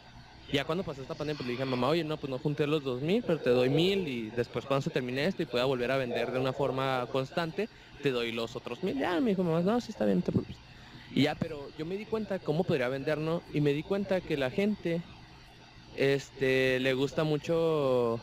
Ya 0.53 0.63
cuando 0.63 0.85
pasó 0.85 1.01
esta 1.01 1.13
pandemia, 1.13 1.39
pues 1.39 1.47
le 1.47 1.51
dije 1.51 1.63
a 1.63 1.65
mamá, 1.65 1.89
oye, 1.89 2.05
no, 2.05 2.15
pues 2.15 2.29
no 2.29 2.39
junté 2.39 2.65
los 2.67 2.85
dos 2.85 3.01
mil, 3.01 3.21
pero 3.21 3.37
te 3.37 3.49
doy 3.49 3.69
mil 3.69 4.07
y 4.07 4.29
después 4.29 4.65
cuando 4.65 4.81
se 4.81 4.91
termine 4.91 5.25
esto 5.25 5.43
y 5.43 5.45
pueda 5.45 5.65
volver 5.65 5.91
a 5.91 5.97
vender 5.97 6.31
de 6.31 6.39
una 6.39 6.53
forma 6.53 7.05
constante, 7.11 7.67
te 8.01 8.11
doy 8.11 8.31
los 8.31 8.55
otros 8.55 8.81
mil. 8.81 8.97
Ya, 8.97 9.19
me 9.19 9.31
dijo 9.31 9.43
mamá, 9.43 9.61
no, 9.61 9.81
sí 9.81 9.91
está 9.91 10.05
bien, 10.05 10.21
te 10.21 10.31
preocupes. 10.31 10.66
Y 11.11 11.23
ya, 11.23 11.35
pero 11.35 11.69
yo 11.77 11.85
me 11.85 11.97
di 11.97 12.05
cuenta 12.05 12.39
cómo 12.39 12.63
podría 12.63 12.89
vender, 12.89 13.17
¿no? 13.17 13.41
Y 13.53 13.61
me 13.61 13.73
di 13.73 13.83
cuenta 13.83 14.21
que 14.21 14.37
la 14.37 14.49
gente 14.49 15.01
este 15.95 16.79
le 16.79 16.93
gusta 16.93 17.23
mucho 17.23 18.21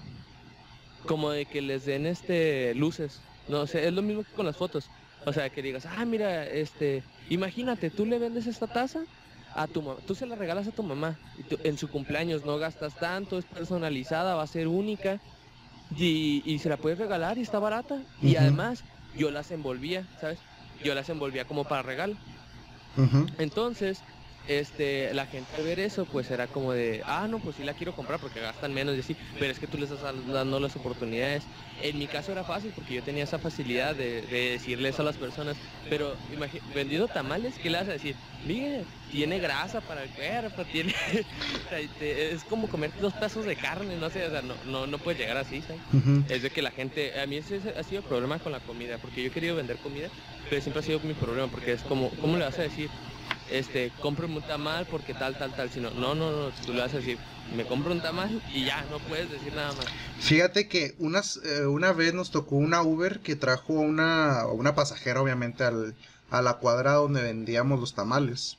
como 1.06 1.30
de 1.30 1.46
que 1.46 1.62
les 1.62 1.84
den 1.84 2.06
este 2.06 2.74
luces. 2.74 3.22
No 3.48 3.66
sé, 3.66 3.86
es 3.86 3.92
lo 3.92 4.02
mismo 4.02 4.24
que 4.24 4.32
con 4.32 4.46
las 4.46 4.56
fotos. 4.56 4.90
O 5.26 5.32
sea, 5.32 5.50
que 5.50 5.62
digas, 5.62 5.86
ah, 5.86 6.04
mira, 6.04 6.46
este, 6.46 7.02
imagínate, 7.30 7.90
tú 7.90 8.04
le 8.04 8.18
vendes 8.18 8.46
esta 8.46 8.66
taza 8.66 9.04
a 9.54 9.66
tu 9.66 9.82
mamá, 9.82 10.00
tú 10.06 10.14
se 10.14 10.26
la 10.26 10.34
regalas 10.34 10.66
a 10.66 10.72
tu 10.72 10.82
mamá 10.82 11.18
en 11.62 11.78
su 11.78 11.88
cumpleaños, 11.88 12.44
no 12.44 12.58
gastas 12.58 12.94
tanto, 12.94 13.38
es 13.38 13.44
personalizada, 13.46 14.34
va 14.34 14.42
a 14.42 14.46
ser 14.46 14.68
única 14.68 15.20
y, 15.96 16.58
se 16.58 16.68
la 16.68 16.76
puedes 16.76 16.98
regalar 16.98 17.38
y 17.38 17.42
está 17.42 17.58
barata. 17.58 18.02
Y 18.20 18.36
además, 18.36 18.84
yo 19.16 19.30
las 19.30 19.50
envolvía, 19.50 20.06
¿sabes? 20.20 20.40
Yo 20.82 20.94
las 20.94 21.08
envolvía 21.08 21.44
como 21.44 21.64
para 21.64 21.82
regalo. 21.82 22.16
Entonces, 23.38 24.04
este, 24.46 25.12
la 25.14 25.26
gente 25.26 25.56
al 25.56 25.64
ver 25.64 25.80
eso, 25.80 26.06
pues 26.06 26.30
era 26.30 26.46
como 26.46 26.72
de, 26.72 27.02
ah, 27.06 27.26
no, 27.28 27.40
pues 27.40 27.56
sí 27.56 27.64
la 27.64 27.74
quiero 27.74 27.92
comprar 27.94 28.20
porque 28.20 28.40
gastan 28.40 28.72
menos 28.72 28.96
y 28.96 29.00
así, 29.00 29.16
pero 29.38 29.50
es 29.50 29.58
que 29.58 29.66
tú 29.66 29.78
les 29.78 29.90
estás 29.90 30.14
dando 30.26 30.60
las 30.60 30.76
oportunidades. 30.76 31.48
En 31.82 31.98
mi 31.98 32.06
caso 32.06 32.32
era 32.32 32.44
fácil 32.44 32.72
porque 32.74 32.94
yo 32.94 33.02
tenía 33.02 33.24
esa 33.24 33.38
facilidad 33.38 33.94
de, 33.94 34.22
decirles 34.22 34.98
a 35.00 35.02
las 35.02 35.16
personas, 35.16 35.58
pero 35.88 36.18
vendiendo 36.74 37.08
tamales, 37.08 37.58
¿qué 37.58 37.70
le 37.70 37.78
vas 37.78 37.88
a 37.88 37.92
decir? 37.92 38.16
Mire, 38.44 38.86
tiene 39.10 39.38
grasa 39.38 39.80
para 39.80 40.02
el 40.02 40.10
cuerpo, 40.10 40.64
tiene, 40.72 40.92
es 42.08 42.44
como 42.44 42.68
comer 42.68 42.92
dos 43.00 43.14
pedazos 43.14 43.46
de 43.46 43.56
carne, 43.56 43.96
no 43.96 44.10
sé, 44.10 44.26
o 44.26 44.30
sea, 44.30 44.42
no, 44.42 44.56
no, 44.64 44.86
no 44.86 44.98
puedes 44.98 45.18
llegar 45.18 45.36
así, 45.36 45.62
¿sabes? 45.62 45.82
Es 46.28 46.42
de 46.42 46.50
que 46.50 46.62
la 46.62 46.70
gente, 46.70 47.18
a 47.18 47.26
mí 47.26 47.36
ese 47.36 47.56
ha 47.76 47.82
sido 47.82 48.00
el 48.00 48.04
problema 48.04 48.38
con 48.38 48.52
la 48.52 48.60
comida, 48.60 48.98
porque 48.98 49.22
yo 49.22 49.28
he 49.28 49.30
querido 49.30 49.56
vender 49.56 49.78
comida, 49.78 50.10
pero 50.48 50.60
siempre 50.60 50.80
ha 50.80 50.82
sido 50.82 51.00
mi 51.00 51.14
problema, 51.14 51.48
porque 51.48 51.72
es 51.72 51.82
como, 51.82 52.10
¿cómo 52.10 52.36
le 52.36 52.44
vas 52.44 52.58
a 52.58 52.62
decir? 52.62 52.90
Este, 53.50 53.92
compro 54.00 54.26
un 54.26 54.42
tamal 54.42 54.86
porque 54.90 55.14
tal, 55.14 55.36
tal, 55.36 55.54
tal, 55.54 55.70
sino, 55.70 55.90
no, 55.90 56.14
no, 56.14 56.30
no, 56.30 56.48
tú 56.64 56.72
le 56.72 56.80
vas 56.80 56.94
a 56.94 56.98
decir, 56.98 57.18
me 57.56 57.64
compro 57.64 57.92
un 57.92 58.00
tamal 58.00 58.42
y 58.52 58.64
ya, 58.64 58.84
no 58.90 58.98
puedes 59.00 59.30
decir 59.30 59.52
nada 59.54 59.72
más. 59.72 59.86
Fíjate 60.20 60.68
que 60.68 60.94
unas, 60.98 61.40
eh, 61.44 61.66
una 61.66 61.92
vez 61.92 62.14
nos 62.14 62.30
tocó 62.30 62.56
una 62.56 62.82
Uber 62.82 63.20
que 63.20 63.36
trajo 63.36 63.74
una, 63.74 64.46
una 64.46 64.74
pasajera, 64.74 65.20
obviamente, 65.20 65.64
al, 65.64 65.94
a 66.30 66.42
la 66.42 66.54
cuadra 66.54 66.94
donde 66.94 67.22
vendíamos 67.22 67.80
los 67.80 67.94
tamales. 67.94 68.58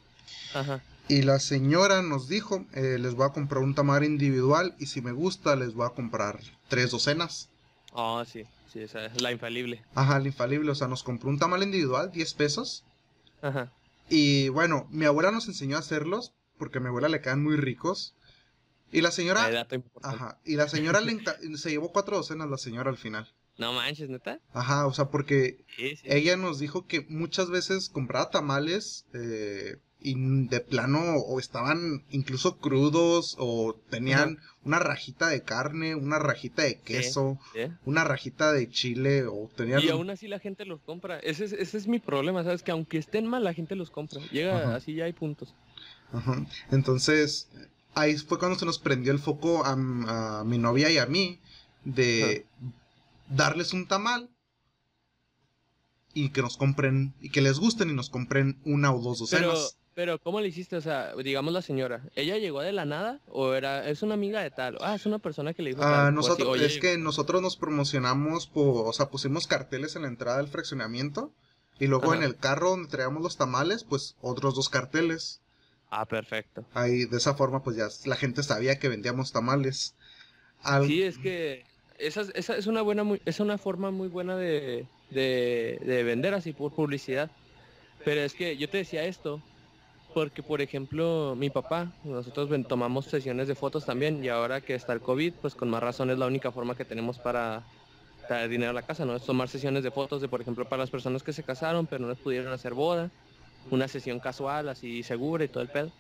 Ajá. 0.54 0.82
Y 1.08 1.22
la 1.22 1.40
señora 1.40 2.02
nos 2.02 2.28
dijo, 2.28 2.66
eh, 2.74 2.98
les 3.00 3.14
voy 3.14 3.28
a 3.28 3.34
comprar 3.34 3.64
un 3.64 3.76
tamal 3.76 4.04
individual 4.04 4.76
y 4.80 4.88
si 4.88 5.02
me 5.02 5.12
gusta 5.12 5.56
les 5.56 5.76
voy 5.76 5.86
a 5.86 5.92
comprar 5.92 6.40
tres 6.68 6.92
docenas. 6.92 7.50
Ah, 7.94 8.24
sí, 8.26 8.44
sí, 8.74 8.80
esa 8.80 9.06
es 9.06 9.22
la 9.22 9.32
infalible. 9.32 9.84
Ajá, 9.94 10.20
la 10.20 10.28
infalible, 10.28 10.72
o 10.72 10.76
sea, 10.76 10.88
nos 10.88 11.04
compró 11.04 11.30
un 11.30 11.38
tamal 11.38 11.62
individual, 11.62 12.12
10 12.12 12.34
pesos. 12.34 12.84
Ajá. 13.42 13.72
Y 14.10 14.50
bueno, 14.50 14.88
mi 14.92 15.06
abuela 15.06 15.32
nos 15.32 15.48
enseñó 15.48 15.78
a 15.78 15.80
hacerlos 15.80 16.34
porque 16.58 16.78
a 16.78 16.82
mi 16.82 16.88
abuela 16.88 17.10
le 17.10 17.22
quedan 17.22 17.44
muy 17.44 17.56
ricos. 17.58 18.16
Y 18.92 19.02
la 19.02 19.12
señora... 19.12 19.68
Ajá. 20.04 20.40
Y 20.46 20.56
la 20.56 20.70
señora 20.70 21.02
se 21.56 21.70
llevó 21.70 21.92
cuatro 21.92 22.18
docenas 22.18 22.50
la 22.50 22.58
señora 22.58 22.90
al 22.90 22.98
final. 22.98 23.34
No 23.58 23.74
manches, 23.74 24.10
neta. 24.10 24.40
Ajá, 24.54 24.86
o 24.86 24.94
sea, 24.94 25.10
porque 25.10 25.66
ella 26.04 26.36
nos 26.36 26.60
dijo 26.60 26.88
que 26.88 27.06
muchas 27.10 27.50
veces 27.50 27.90
compraba 27.90 28.30
tamales 28.30 29.06
eh, 29.14 29.78
y 30.06 30.14
de 30.48 30.60
plano 30.60 31.16
o 31.16 31.40
estaban 31.40 32.04
incluso 32.12 32.58
crudos 32.58 33.36
o 33.40 33.76
tenían 33.90 34.38
una 34.64 34.78
rajita 34.78 35.30
de 35.30 35.42
carne, 35.42 35.96
una 35.96 36.20
rajita 36.20 36.62
de 36.62 36.80
queso, 36.80 37.40
una 37.86 38.04
rajita 38.04 38.54
de 38.54 38.70
chile 38.70 39.26
o 39.26 39.50
tenían... 39.56 39.82
Y 39.82 39.90
aún 39.90 40.12
así 40.12 40.28
la 40.28 40.38
gente 40.38 40.64
los 40.66 40.82
compra. 40.82 41.18
Ese 41.20 41.46
es, 41.46 41.54
ese 41.54 41.78
es 41.80 41.88
mi 41.88 41.98
problema, 41.98 42.44
¿sabes? 42.44 42.62
Que 42.62 42.70
aunque 42.70 43.00
estén 43.00 43.26
mal, 43.26 43.44
la 43.44 43.56
gente 43.56 43.76
los 43.76 43.90
compra. 43.90 44.22
Llega 44.32 44.76
así 44.76 44.94
ya 44.94 45.06
hay 45.06 45.14
puntos. 45.14 45.56
Ajá. 46.14 46.46
Entonces, 46.70 47.50
ahí 47.96 48.16
fue 48.18 48.38
cuando 48.38 48.60
se 48.60 48.66
nos 48.66 48.78
prendió 48.78 49.12
el 49.12 49.20
foco 49.20 49.66
a, 49.66 49.76
mi 50.46 50.60
novia 50.60 50.92
y 50.92 51.00
a 51.00 51.08
mí 51.08 51.40
de 51.84 52.46
darles 53.28 53.74
un 53.74 53.88
tamal 53.88 54.30
y 56.14 56.30
que 56.30 56.44
nos 56.44 56.58
compren, 56.58 57.16
y 57.22 57.30
que 57.30 57.42
les 57.42 57.58
gusten 57.58 57.90
y 57.90 57.94
nos 57.94 58.12
compren 58.12 58.60
una 58.66 58.94
o 58.94 59.02
dos 59.02 59.18
docenas. 59.18 59.76
Pero, 59.76 59.85
¿cómo 60.24 60.42
le 60.42 60.48
hiciste? 60.48 60.76
O 60.76 60.82
sea, 60.82 61.16
digamos 61.16 61.54
la 61.54 61.62
señora, 61.62 62.02
¿ella 62.16 62.38
llegó 62.38 62.62
de 62.62 62.74
la 62.74 62.86
nada 62.86 63.22
o 63.28 63.54
era, 63.54 63.88
es 63.88 64.02
una 64.02 64.16
amiga 64.16 64.42
de 64.42 64.52
tal? 64.52 64.78
Ah, 64.82 64.96
es 64.96 65.06
una 65.06 65.20
persona 65.20 65.54
que 65.54 65.64
le 65.64 65.70
dijo 65.72 65.84
ah, 65.84 66.12
nosotros, 66.12 66.60
es 66.60 66.80
que 66.80 66.98
nosotros 66.98 67.42
nos 67.42 67.56
promocionamos, 67.56 68.48
por, 68.48 68.88
o 68.88 68.94
sea, 68.94 69.10
pusimos 69.10 69.48
carteles 69.48 69.96
en 69.96 70.02
la 70.02 70.10
entrada 70.10 70.38
del 70.38 70.48
fraccionamiento 70.48 71.32
y 71.80 71.88
luego 71.88 72.14
en 72.14 72.24
el 72.24 72.36
carro 72.36 72.72
donde 72.72 72.90
traíamos 72.90 73.24
los 73.24 73.38
tamales, 73.38 73.84
pues 73.84 74.16
otros 74.22 74.56
dos 74.56 74.70
carteles. 74.70 75.42
Ah, 75.90 76.06
perfecto. 76.06 76.66
Ahí, 76.74 77.06
de 77.06 77.18
esa 77.18 77.36
forma, 77.36 77.64
pues 77.64 77.78
ya 77.78 77.88
la 78.06 78.16
gente 78.18 78.44
sabía 78.44 78.80
que 78.80 78.90
vendíamos 78.90 79.32
tamales. 79.32 79.96
Sí, 80.86 81.04
es 81.04 81.18
que 81.18 81.64
esa, 82.00 82.24
esa, 82.34 82.58
es 82.58 82.68
una 82.68 82.82
buena, 82.82 83.04
muy, 83.04 83.22
es 83.26 83.40
una 83.40 83.58
forma 83.58 83.92
muy 83.92 84.08
buena 84.08 84.36
de, 84.36 84.88
de, 85.12 85.80
de 85.86 86.04
vender 86.04 86.34
así 86.34 86.52
por 86.54 86.74
publicidad. 86.74 87.32
Pero 88.04 88.22
es 88.22 88.34
que 88.34 88.58
yo 88.58 88.70
te 88.70 88.78
decía 88.78 89.06
esto 89.06 89.42
porque, 90.16 90.42
por 90.42 90.62
ejemplo, 90.62 91.36
mi 91.38 91.50
papá, 91.50 91.92
nosotros 92.06 92.50
tomamos 92.70 93.04
sesiones 93.04 93.50
de 93.50 93.54
fotos 93.54 93.86
también 93.86 94.24
y 94.24 94.30
ahora 94.30 94.62
que 94.62 94.74
está 94.74 94.94
el 94.94 95.02
COVID, 95.02 95.34
pues 95.42 95.56
con 95.56 95.70
más 95.70 95.84
razón 95.84 96.10
es 96.10 96.18
la 96.18 96.26
única 96.26 96.54
forma 96.54 96.74
que 96.74 96.86
tenemos 96.86 97.20
para 97.20 97.64
traer 98.26 98.50
dinero 98.50 98.70
a 98.70 98.74
la 98.74 98.84
casa, 98.84 99.04
¿no? 99.04 99.14
Es 99.14 99.24
tomar 99.24 99.50
sesiones 99.50 99.84
de 99.84 99.92
fotos 99.92 100.22
de, 100.22 100.30
por 100.30 100.40
ejemplo, 100.40 100.64
para 100.70 100.84
las 100.84 100.90
personas 100.90 101.22
que 101.22 101.34
se 101.34 101.44
casaron 101.44 101.86
pero 101.86 102.04
no 102.04 102.08
les 102.08 102.18
pudieron 102.18 102.54
hacer 102.54 102.74
boda, 102.74 103.12
una 103.72 103.90
sesión 103.90 104.22
casual, 104.22 104.70
así 104.70 105.04
segura 105.04 105.44
y 105.44 105.50
todo 105.50 105.64
el 105.64 105.70
pedo. 105.70 105.92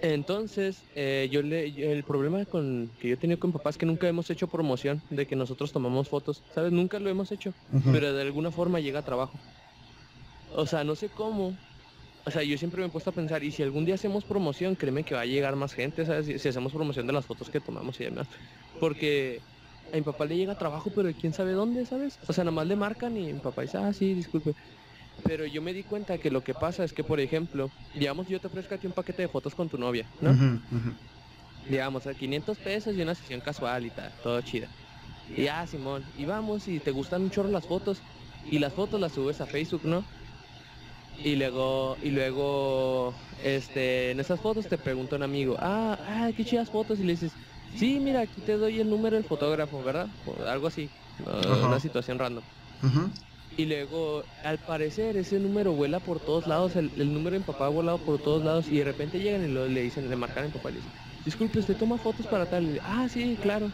Entonces, 0.00 0.84
eh, 0.94 1.28
yo 1.32 1.42
le, 1.42 1.92
el 1.92 2.04
problema 2.04 2.44
con, 2.44 2.88
que 3.00 3.08
yo 3.08 3.14
he 3.14 3.18
tenido 3.18 3.40
con 3.40 3.50
papá 3.50 3.70
es 3.70 3.78
que 3.78 3.84
nunca 3.84 4.06
hemos 4.06 4.30
hecho 4.30 4.46
promoción 4.46 5.02
de 5.10 5.26
que 5.26 5.34
nosotros 5.34 5.72
tomamos 5.72 6.08
fotos, 6.08 6.44
¿sabes? 6.54 6.70
Nunca 6.70 7.00
lo 7.00 7.10
hemos 7.10 7.32
hecho, 7.32 7.52
pero 7.90 8.12
de 8.12 8.22
alguna 8.22 8.52
forma 8.52 8.78
llega 8.78 9.00
a 9.00 9.04
trabajo. 9.04 9.36
O 10.54 10.66
sea, 10.66 10.84
no 10.84 10.94
sé 10.94 11.08
cómo, 11.08 11.56
o 12.28 12.30
sea, 12.30 12.42
yo 12.42 12.58
siempre 12.58 12.80
me 12.80 12.86
he 12.86 12.90
puesto 12.90 13.10
a 13.10 13.12
pensar, 13.12 13.42
y 13.42 13.50
si 13.50 13.62
algún 13.62 13.84
día 13.84 13.94
hacemos 13.94 14.24
promoción, 14.24 14.76
créeme 14.76 15.02
que 15.02 15.14
va 15.14 15.22
a 15.22 15.26
llegar 15.26 15.56
más 15.56 15.72
gente, 15.72 16.04
¿sabes? 16.04 16.26
Si, 16.40 16.48
hacemos 16.48 16.72
promoción 16.72 17.06
de 17.06 17.12
las 17.14 17.24
fotos 17.24 17.48
que 17.48 17.60
tomamos 17.60 17.98
y 18.00 18.04
demás. 18.04 18.28
Porque 18.78 19.40
a 19.92 19.96
mi 19.96 20.02
papá 20.02 20.26
le 20.26 20.36
llega 20.36 20.54
trabajo, 20.54 20.92
pero 20.94 21.10
quién 21.18 21.32
sabe 21.32 21.52
dónde, 21.52 21.86
¿sabes? 21.86 22.18
O 22.28 22.32
sea, 22.32 22.44
nada 22.44 22.54
más 22.54 22.66
le 22.66 22.76
marcan 22.76 23.16
y 23.16 23.32
mi 23.32 23.40
papá 23.40 23.62
dice, 23.62 23.78
ah, 23.78 23.92
sí, 23.94 24.12
disculpe. 24.12 24.52
Pero 25.24 25.46
yo 25.46 25.62
me 25.62 25.72
di 25.72 25.82
cuenta 25.82 26.18
que 26.18 26.30
lo 26.30 26.42
que 26.42 26.52
pasa 26.52 26.84
es 26.84 26.92
que, 26.92 27.02
por 27.02 27.18
ejemplo, 27.18 27.70
digamos, 27.94 28.28
yo 28.28 28.38
te 28.38 28.46
ofrezco 28.46 28.74
aquí 28.74 28.86
un 28.86 28.92
paquete 28.92 29.22
de 29.22 29.28
fotos 29.28 29.54
con 29.54 29.68
tu 29.68 29.78
novia, 29.78 30.06
¿no? 30.20 30.36
Digamos, 31.68 32.06
a 32.06 32.14
500 32.14 32.58
pesos 32.58 32.94
y 32.94 33.02
una 33.02 33.14
sesión 33.14 33.40
casual 33.40 33.86
y 33.86 33.90
tal, 33.90 34.12
todo 34.22 34.40
chida. 34.42 34.68
Y 35.34 35.44
ya, 35.44 35.66
Simón, 35.66 36.04
y 36.16 36.26
vamos 36.26 36.68
y 36.68 36.78
te 36.78 36.90
gustan 36.90 37.22
un 37.22 37.30
chorro 37.30 37.48
las 37.48 37.66
fotos 37.66 38.02
y 38.44 38.58
las 38.58 38.74
fotos 38.74 39.00
las 39.00 39.12
subes 39.12 39.40
a 39.40 39.46
Facebook, 39.46 39.84
¿no? 39.84 40.04
Y 41.20 41.34
luego, 41.34 41.98
y 42.00 42.10
luego, 42.10 43.18
este, 43.42 44.12
en 44.12 44.20
esas 44.20 44.40
fotos 44.40 44.68
te 44.68 44.78
pregunta 44.78 45.16
un 45.16 45.24
amigo, 45.24 45.56
ah, 45.58 45.98
ah, 46.00 46.30
qué 46.34 46.44
chidas 46.44 46.70
fotos, 46.70 47.00
y 47.00 47.04
le 47.04 47.12
dices, 47.12 47.36
sí, 47.74 47.98
mira, 47.98 48.20
aquí 48.20 48.40
te 48.40 48.52
doy 48.52 48.78
el 48.78 48.88
número 48.88 49.16
del 49.16 49.24
fotógrafo, 49.24 49.82
¿verdad? 49.82 50.08
O 50.24 50.40
algo 50.42 50.68
así, 50.68 50.92
una 51.18 51.80
situación 51.80 52.20
random. 52.20 52.44
Y 53.50 53.64
luego, 53.64 54.24
al 54.44 54.58
parecer, 54.58 55.16
ese 55.16 55.40
número 55.40 55.72
vuela 55.72 55.98
por 55.98 56.20
todos 56.20 56.46
lados, 56.46 56.76
el, 56.76 56.92
número 57.12 57.34
de 57.34 57.40
mi 57.40 57.44
papá 57.44 57.66
ha 57.66 57.70
volado 57.70 58.04
por 58.04 58.22
todos 58.22 58.44
lados, 58.44 58.68
y 58.68 58.78
de 58.78 58.84
repente 58.84 59.18
llegan 59.18 59.44
y 59.44 59.48
le 59.48 59.82
dicen, 59.82 60.08
le 60.08 60.14
marcan 60.14 60.44
a 60.44 60.46
mi 60.46 60.52
papá 60.52 60.70
y 60.70 60.74
le 60.74 60.78
dicen, 60.78 60.92
disculpe, 61.24 61.58
¿usted 61.58 61.76
toma 61.76 61.98
fotos 61.98 62.28
para 62.28 62.48
tal? 62.48 62.80
ah, 62.84 63.08
sí, 63.08 63.36
claro. 63.42 63.72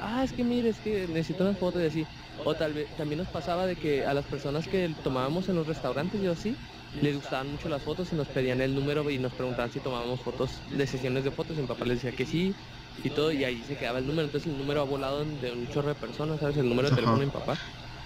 ah, 0.00 0.24
es 0.24 0.32
que 0.32 0.42
mire, 0.42 0.70
es 0.70 0.80
que 0.80 1.06
necesito 1.06 1.44
unas 1.44 1.58
fotos 1.58 1.82
y 1.82 1.86
así. 1.86 2.06
O 2.36 2.54
tal 2.54 2.72
vez 2.74 2.94
también 2.96 3.18
nos 3.18 3.28
pasaba 3.28 3.66
de 3.66 3.76
que 3.76 4.04
a 4.04 4.14
las 4.14 4.26
personas 4.26 4.66
que 4.66 4.88
tomábamos 5.02 5.48
en 5.48 5.56
los 5.56 5.66
restaurantes 5.66 6.20
y 6.22 6.26
así, 6.26 6.56
les 6.92 7.16
gustaban 7.16 7.48
mucho 7.48 7.68
las 7.68 7.82
fotos 7.82 8.12
y 8.12 8.16
nos 8.16 8.28
pedían 8.28 8.60
el 8.60 8.74
número 8.74 9.08
y 9.10 9.18
nos 9.18 9.32
preguntaban 9.34 9.70
si 9.70 9.80
tomábamos 9.80 10.20
fotos 10.20 10.62
de 10.66 10.86
sesiones 10.86 11.24
de 11.24 11.30
fotos 11.30 11.56
y 11.58 11.62
mi 11.62 11.66
papá 11.66 11.84
les 11.84 12.02
decía 12.02 12.16
que 12.16 12.26
sí 12.26 12.54
y 12.96 13.10
todo 13.10 13.32
y 13.32 13.44
ahí 13.44 13.62
se 13.62 13.76
quedaba 13.76 13.98
el 13.98 14.06
número. 14.06 14.26
Entonces 14.26 14.50
el 14.52 14.58
número 14.58 14.80
ha 14.80 14.84
volado 14.84 15.24
de 15.24 15.52
un 15.52 15.68
chorro 15.68 15.88
de 15.88 15.94
personas, 15.94 16.40
¿sabes? 16.40 16.56
El 16.56 16.68
número 16.68 16.88
de 16.88 16.94
teléfono 16.94 17.18
de 17.18 17.26
mi 17.26 17.32
papá. 17.32 17.56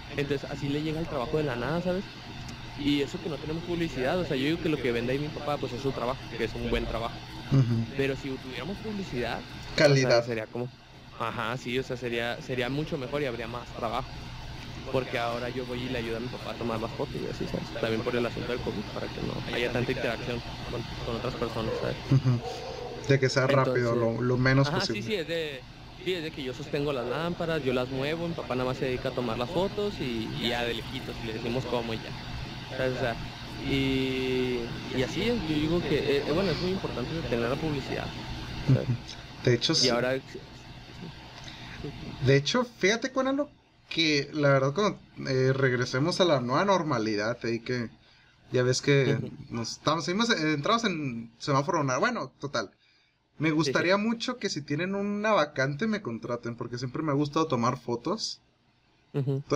Entonces 0.09 0.49
así 0.51 0.69
le 0.69 0.83
llega 0.83 1.01
el 1.01 1.09
trabajo 1.09 1.37
de 1.37 1.45
la 1.45 1.57
nada, 1.57 1.81
¿sabes? 1.83 2.05
Y 2.77 3.03
eso 3.03 3.19
que 3.21 3.29
no 3.29 3.37
tenemos 3.37 3.65
publicidad, 3.65 4.19
o 4.19 4.25
sea, 4.25 4.37
yo 4.37 4.45
digo 4.45 4.59
que 4.59 4.69
lo 4.69 4.77
que 4.77 4.93
vende 4.93 5.13
ahí 5.13 5.19
mi 5.19 5.29
papá 5.29 5.59
pues 5.59 5.73
es 5.73 5.83
su 5.83 5.91
trabajo, 5.93 6.21
que 6.31 6.45
es 6.45 6.55
un 6.55 6.71
buen 6.71 6.87
trabajo. 6.87 7.19
Pero 7.97 8.15
si 8.17 8.37
tuviéramos 8.39 8.79
publicidad, 8.79 9.43
calidad 9.75 10.25
sería 10.25 10.47
como 10.47 10.71
Ajá, 11.19 11.57
sí, 11.57 11.79
o 11.79 11.83
sea, 11.83 11.97
sería 11.97 12.41
sería 12.41 12.69
mucho 12.71 12.97
mejor 12.97 13.23
y 13.23 13.27
habría 13.27 13.49
más 13.49 13.73
trabajo 13.73 14.09
porque 14.93 15.19
ahora 15.19 15.51
yo 15.51 15.67
voy 15.67 15.85
y 15.85 15.89
le 15.89 15.99
ayudo 15.99 16.17
a 16.17 16.21
mi 16.21 16.29
papá 16.29 16.53
a 16.53 16.55
tomar 16.55 16.81
las 16.81 16.93
fotos 16.93 17.21
y 17.21 17.27
así, 17.27 17.47
¿sabes? 17.47 17.73
También 17.81 18.03
por 18.03 18.17
el 18.17 18.25
asunto 18.25 18.53
del 18.53 18.61
COVID, 18.61 18.85
para 18.93 19.09
que 19.09 19.21
no 19.21 19.43
haya 19.53 19.73
tanta 19.73 19.93
interacción 19.93 20.41
con, 20.65 20.85
otras 21.17 21.35
personas, 21.35 21.77
¿sabes? 21.79 21.97
De 23.09 23.19
que 23.19 23.29
sea 23.29 23.47
rápido, 23.47 23.95
lo, 23.95 24.37
menos 24.37 24.71
posible. 24.71 25.03
Sí, 25.03 25.09
sí, 25.09 25.15
es 25.15 25.27
de, 25.27 25.65
sí, 26.05 26.15
es 26.15 26.23
de 26.23 26.31
que 26.31 26.43
yo 26.43 26.53
sostengo 26.53 26.93
las 26.93 27.07
lámparas, 27.07 27.63
yo 27.63 27.73
las 27.73 27.89
muevo, 27.89 28.29
mi 28.29 28.35
papá 28.35 28.55
nada 28.55 28.67
más 28.67 28.79
se 28.79 28.87
dedica 28.87 29.11
a 29.11 29.15
tomar 29.15 29.39
las 29.39 29.51
fotos 29.51 30.01
y, 30.01 30.49
ya 30.49 30.65
de 30.65 30.75
lejitos, 30.75 31.17
y 31.23 31.27
le 31.27 31.35
decimos 31.35 31.67
cómo 31.67 31.95
y 31.95 32.01
ya. 32.01 32.13
¿sabes? 32.71 32.97
O 32.97 33.01
sea, 33.01 33.19
y, 33.59 34.65
y, 34.91 35.03
así 35.03 35.23
es, 35.23 35.41
yo 35.41 35.55
digo 35.55 35.81
que, 35.81 35.99
eh, 35.99 36.25
eh, 36.27 36.33
bueno, 36.33 36.51
es 36.51 36.61
muy 36.61 36.71
importante 36.71 37.23
tener 37.23 37.49
la 37.49 37.57
publicidad. 37.57 38.11
De 39.45 39.55
hecho, 39.55 39.75
sí. 39.75 39.87
Y 39.87 39.91
ahora... 39.91 40.21
De 42.27 42.37
hecho, 42.37 42.65
fíjate, 42.65 43.13
lo 43.33 43.49
que 43.89 44.29
la 44.33 44.51
verdad 44.51 44.75
cuando 44.75 44.99
eh, 45.31 45.53
regresemos 45.53 46.21
a 46.21 46.25
la 46.25 46.41
nueva 46.41 46.65
normalidad, 46.65 47.39
ahí 47.43 47.61
que 47.61 47.89
ya 48.53 48.63
ves 48.63 48.81
que 48.81 49.19
nos 49.51 49.73
estamos, 49.73 50.05
seguimos, 50.05 50.31
eh, 50.31 50.53
entramos 50.53 50.85
en 50.85 51.31
semáforo 51.39 51.85
bueno, 51.99 52.33
total. 52.41 52.71
Me 53.39 53.53
gustaría 53.53 53.97
mucho 53.97 54.39
que 54.39 54.49
si 54.49 54.63
tienen 54.63 54.95
una 54.95 55.33
vacante 55.33 55.87
me 55.87 56.03
contraten, 56.03 56.57
porque 56.57 56.77
siempre 56.77 57.03
me 57.03 57.13
ha 57.13 57.15
gustado 57.15 57.47
tomar 57.47 57.79
fotos. 57.79 58.41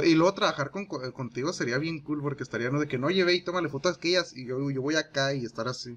Y 0.04 0.14
luego 0.14 0.34
trabajar 0.34 0.70
con, 0.70 0.86
contigo 0.86 1.52
sería 1.52 1.78
bien 1.78 2.00
cool, 2.00 2.22
porque 2.22 2.42
estaría 2.42 2.70
no 2.70 2.80
de 2.80 2.88
que 2.88 2.98
no 2.98 3.10
lleve 3.10 3.34
y 3.34 3.42
tómale 3.42 3.68
fotos 3.68 3.96
aquellas 3.96 4.36
y 4.36 4.46
yo, 4.46 4.70
yo 4.70 4.82
voy 4.82 4.94
acá 4.96 5.34
y 5.34 5.44
estar 5.44 5.68
así. 5.68 5.96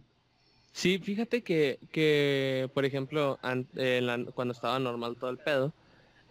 Sí, 0.74 1.00
fíjate 1.00 1.42
que, 1.42 1.80
que 1.92 2.70
por 2.74 2.86
ejemplo, 2.86 3.40
cuando 3.42 4.52
estaba 4.52 4.78
normal 4.80 5.16
todo 5.18 5.30
el 5.30 5.38
pedo, 5.38 5.74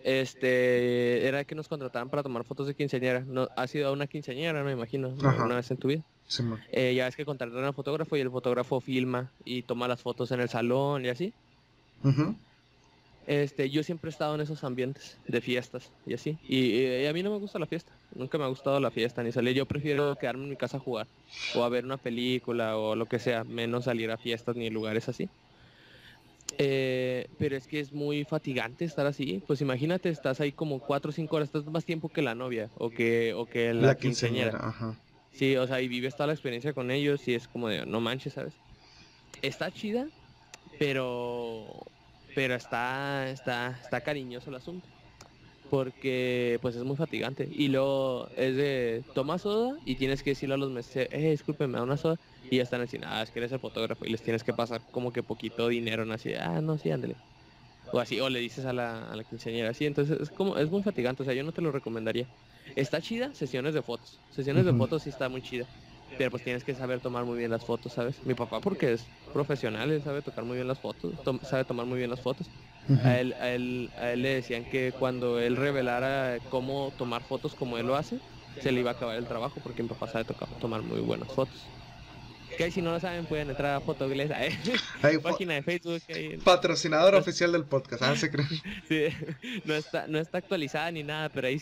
este, 0.05 1.27
era 1.27 1.45
que 1.45 1.55
nos 1.55 1.67
contrataban 1.67 2.11
para 2.11 2.23
tomar 2.23 2.45
fotos 2.45 2.67
de 2.67 2.75
quinceañera. 2.75 3.21
No, 3.21 3.49
ha 3.57 3.67
sido 3.67 3.91
una 3.93 4.07
quinceañera, 4.07 4.63
me 4.63 4.73
imagino, 4.73 5.09
una 5.09 5.57
vez 5.57 5.71
en 5.71 5.79
tu 5.79 5.89
vida. 5.89 6.03
Eh, 6.73 6.95
ya 6.95 7.09
es 7.09 7.17
que 7.17 7.25
contratan 7.25 7.65
al 7.65 7.75
fotógrafo 7.75 8.17
y 8.17 8.21
el 8.21 8.31
fotógrafo 8.31 8.81
filma 8.81 9.31
y 9.45 9.63
toma 9.63 9.89
las 9.89 10.03
fotos 10.03 10.31
en 10.31 10.41
el 10.41 10.49
salón 10.51 11.07
y 11.07 11.09
así. 11.09 11.33
Este, 13.27 13.71
yo 13.71 13.83
siempre 13.83 14.11
he 14.11 14.13
estado 14.13 14.35
en 14.35 14.43
esos 14.43 14.63
ambientes 14.63 15.17
de 15.27 15.41
fiestas 15.41 15.91
y 16.07 16.13
así. 16.13 16.39
Y, 16.47 17.07
a 17.07 17.13
mí 17.15 17.23
no 17.23 17.31
me 17.31 17.39
gusta 17.39 17.59
la 17.59 17.67
fiesta. 17.67 17.93
Nunca 18.15 18.37
me 18.37 18.45
ha 18.45 18.49
gustado 18.49 18.79
la 18.81 18.91
fiesta 18.91 19.23
ni 19.23 19.33
salir. 19.33 19.55
Yo 19.55 19.65
prefiero 19.65 20.17
quedarme 20.17 20.45
en 20.45 20.51
mi 20.51 20.57
casa 20.57 20.77
a 20.77 20.81
jugar 20.81 21.07
o 21.55 21.65
a 21.65 21.69
ver 21.71 21.87
una 21.87 21.97
película 21.97 22.77
o 22.77 22.95
lo 22.95 23.07
que 23.07 23.19
sea, 23.19 23.45
menos 23.45 23.85
salir 23.85 24.11
a 24.11 24.19
fiestas 24.19 24.55
ni 24.55 24.69
lugares 24.69 25.09
así. 25.09 25.31
Eh, 26.59 27.29
pero 27.39 27.57
es 27.57 27.67
que 27.67 27.81
es 27.81 27.93
muy 27.93 28.25
fatigante 28.25 28.85
estar 28.85 29.07
así. 29.07 29.43
Pues 29.47 29.61
imagínate, 29.61 30.09
estás 30.09 30.41
ahí 30.41 30.53
como 30.53 30.79
4 30.79 31.11
o 31.11 31.13
5 31.13 31.37
horas, 31.37 31.49
estás 31.49 31.67
más 31.67 31.85
tiempo 31.85 32.09
que 32.09 32.23
la 32.23 32.35
novia 32.35 32.71
o 32.77 32.91
que, 32.91 33.35
o 33.35 33.47
que 33.47 33.75
la, 33.75 33.97
quinceañera. 33.97 34.75
Sí, 35.33 35.57
o 35.57 35.67
sea, 35.67 35.81
y 35.81 35.89
vives 35.89 36.15
toda 36.15 36.29
la 36.29 36.33
experiencia 36.33 36.73
con 36.73 36.91
ellos 36.91 37.27
y 37.27 37.35
es 37.35 37.49
como 37.49 37.69
de, 37.69 37.85
no 37.87 38.01
manches, 38.01 38.35
¿sabes? 38.35 38.55
Está 39.43 39.71
chida, 39.73 40.07
pero 40.79 41.85
pero 42.35 42.55
está, 42.55 43.31
está, 43.31 43.79
está 43.81 44.01
cariñoso 44.01 44.51
el 44.51 44.57
asunto. 44.57 44.89
Porque 45.69 46.59
pues 46.63 46.77
es 46.77 46.85
muy 46.85 46.97
fatigante. 46.97 47.49
Y 47.51 47.69
luego 47.69 48.29
es 48.37 48.57
de, 48.57 49.05
toma 49.13 49.39
soda 49.39 49.79
y 49.85 49.97
tienes 49.97 50.23
que 50.23 50.31
decirle 50.31 50.55
a 50.55 50.59
los 50.59 50.71
meses, 50.71 51.09
eh, 51.11 51.31
disculpe, 51.31 51.67
me 51.67 51.79
da 51.79 51.83
una 51.85 51.97
soda 51.97 52.17
y 52.49 52.59
ya 52.59 52.63
están 52.63 52.81
así, 52.83 52.99
ah, 53.05 53.23
es 53.23 53.31
que 53.33 53.41
eres 53.41 53.53
el 53.53 53.61
fotógrafo 53.61 54.05
y 54.07 54.11
les 54.11 54.23
tienes 54.23 54.45
que 54.45 54.55
pasar 54.55 54.85
como 54.91 55.13
que 55.13 55.23
poquito 55.25 55.69
dinero, 55.69 56.05
¿no? 56.05 56.15
Así, 56.15 56.35
ah, 56.35 56.61
no, 56.61 56.79
sí, 56.79 56.91
ándale. 56.91 57.19
O 57.91 58.01
así, 58.01 58.19
o 58.21 58.29
le 58.29 58.41
dices 58.41 58.65
a 58.65 58.73
la, 58.73 59.05
a 59.11 59.17
la 59.17 59.25
quinceañera, 59.25 59.71
así, 59.71 59.87
entonces 59.87 60.19
es 60.21 60.31
como, 60.33 60.57
es 60.59 60.71
muy 60.71 60.83
fatigante, 60.83 61.23
o 61.23 61.25
sea, 61.27 61.35
yo 61.35 61.45
no 61.45 61.53
te 61.53 61.63
lo 61.63 61.71
recomendaría. 61.73 62.29
Está 62.75 63.01
chida, 63.01 63.33
sesiones 63.35 63.73
de 63.75 63.83
fotos, 63.83 64.23
sesiones 64.29 64.65
de 64.67 64.75
fotos 64.75 65.05
sí 65.05 65.11
está 65.11 65.29
muy 65.29 65.43
chida, 65.43 65.69
pero 66.17 66.31
pues 66.31 66.43
tienes 66.43 66.65
que 66.65 66.75
saber 66.75 67.01
tomar 67.01 67.25
muy 67.25 67.39
bien 67.39 67.51
las 67.53 67.65
fotos, 67.65 67.93
¿sabes? 67.93 68.21
Mi 68.25 68.35
papá 68.35 68.61
porque 68.61 68.93
es 68.93 69.13
profesional, 69.31 69.91
él 69.93 70.03
sabe 70.03 70.23
tocar 70.23 70.45
muy 70.45 70.57
bien 70.57 70.67
las 70.69 70.81
fotos, 70.81 71.21
sabe 71.43 71.65
tomar 71.65 71.87
muy 71.87 71.99
bien 71.99 72.11
las 72.11 72.21
fotos. 72.21 72.51
A, 73.03 73.19
él, 73.19 73.35
a, 73.41 73.51
él, 73.51 73.91
a 73.99 74.11
él 74.13 74.23
le 74.23 74.35
decían 74.35 74.65
que 74.65 74.93
cuando 74.99 75.41
él 75.41 75.57
revelara 75.57 76.39
cómo 76.51 76.93
tomar 76.99 77.23
fotos 77.23 77.55
como 77.55 77.79
él 77.79 77.87
lo 77.87 77.97
hace, 77.97 78.19
se 78.61 78.73
le 78.73 78.81
iba 78.81 78.91
a 78.91 78.95
acabar 78.95 79.17
el 79.17 79.27
trabajo 79.27 79.61
porque 79.63 79.83
mi 79.83 79.89
papá 79.89 80.09
sabe 80.09 80.25
tocar, 80.25 80.49
tomar 80.61 80.83
muy 80.83 81.01
buenas 81.01 81.29
fotos. 81.29 81.61
Que 82.57 82.71
si 82.71 82.83
no 82.83 82.93
lo 82.93 83.01
saben 83.01 83.27
pueden 83.27 83.51
entrar 83.51 83.75
a 83.75 83.81
Fotoglés, 83.81 84.31
¿eh? 84.31 84.57
página 85.23 85.55
de 85.55 85.63
Facebook. 85.63 86.01
Patrocinador 86.45 87.15
oficial 87.17 87.51
del 87.51 87.65
podcast, 87.65 88.03
¿ah? 88.03 88.17
¿Se 88.17 88.31
cree? 88.31 88.47
sí, 88.89 89.07
no 89.65 89.75
está, 89.75 90.07
no 90.07 90.19
está 90.19 90.39
actualizada 90.39 90.91
ni 90.93 91.03
nada, 91.03 91.31
pero 91.31 91.49
ahí, 91.49 91.61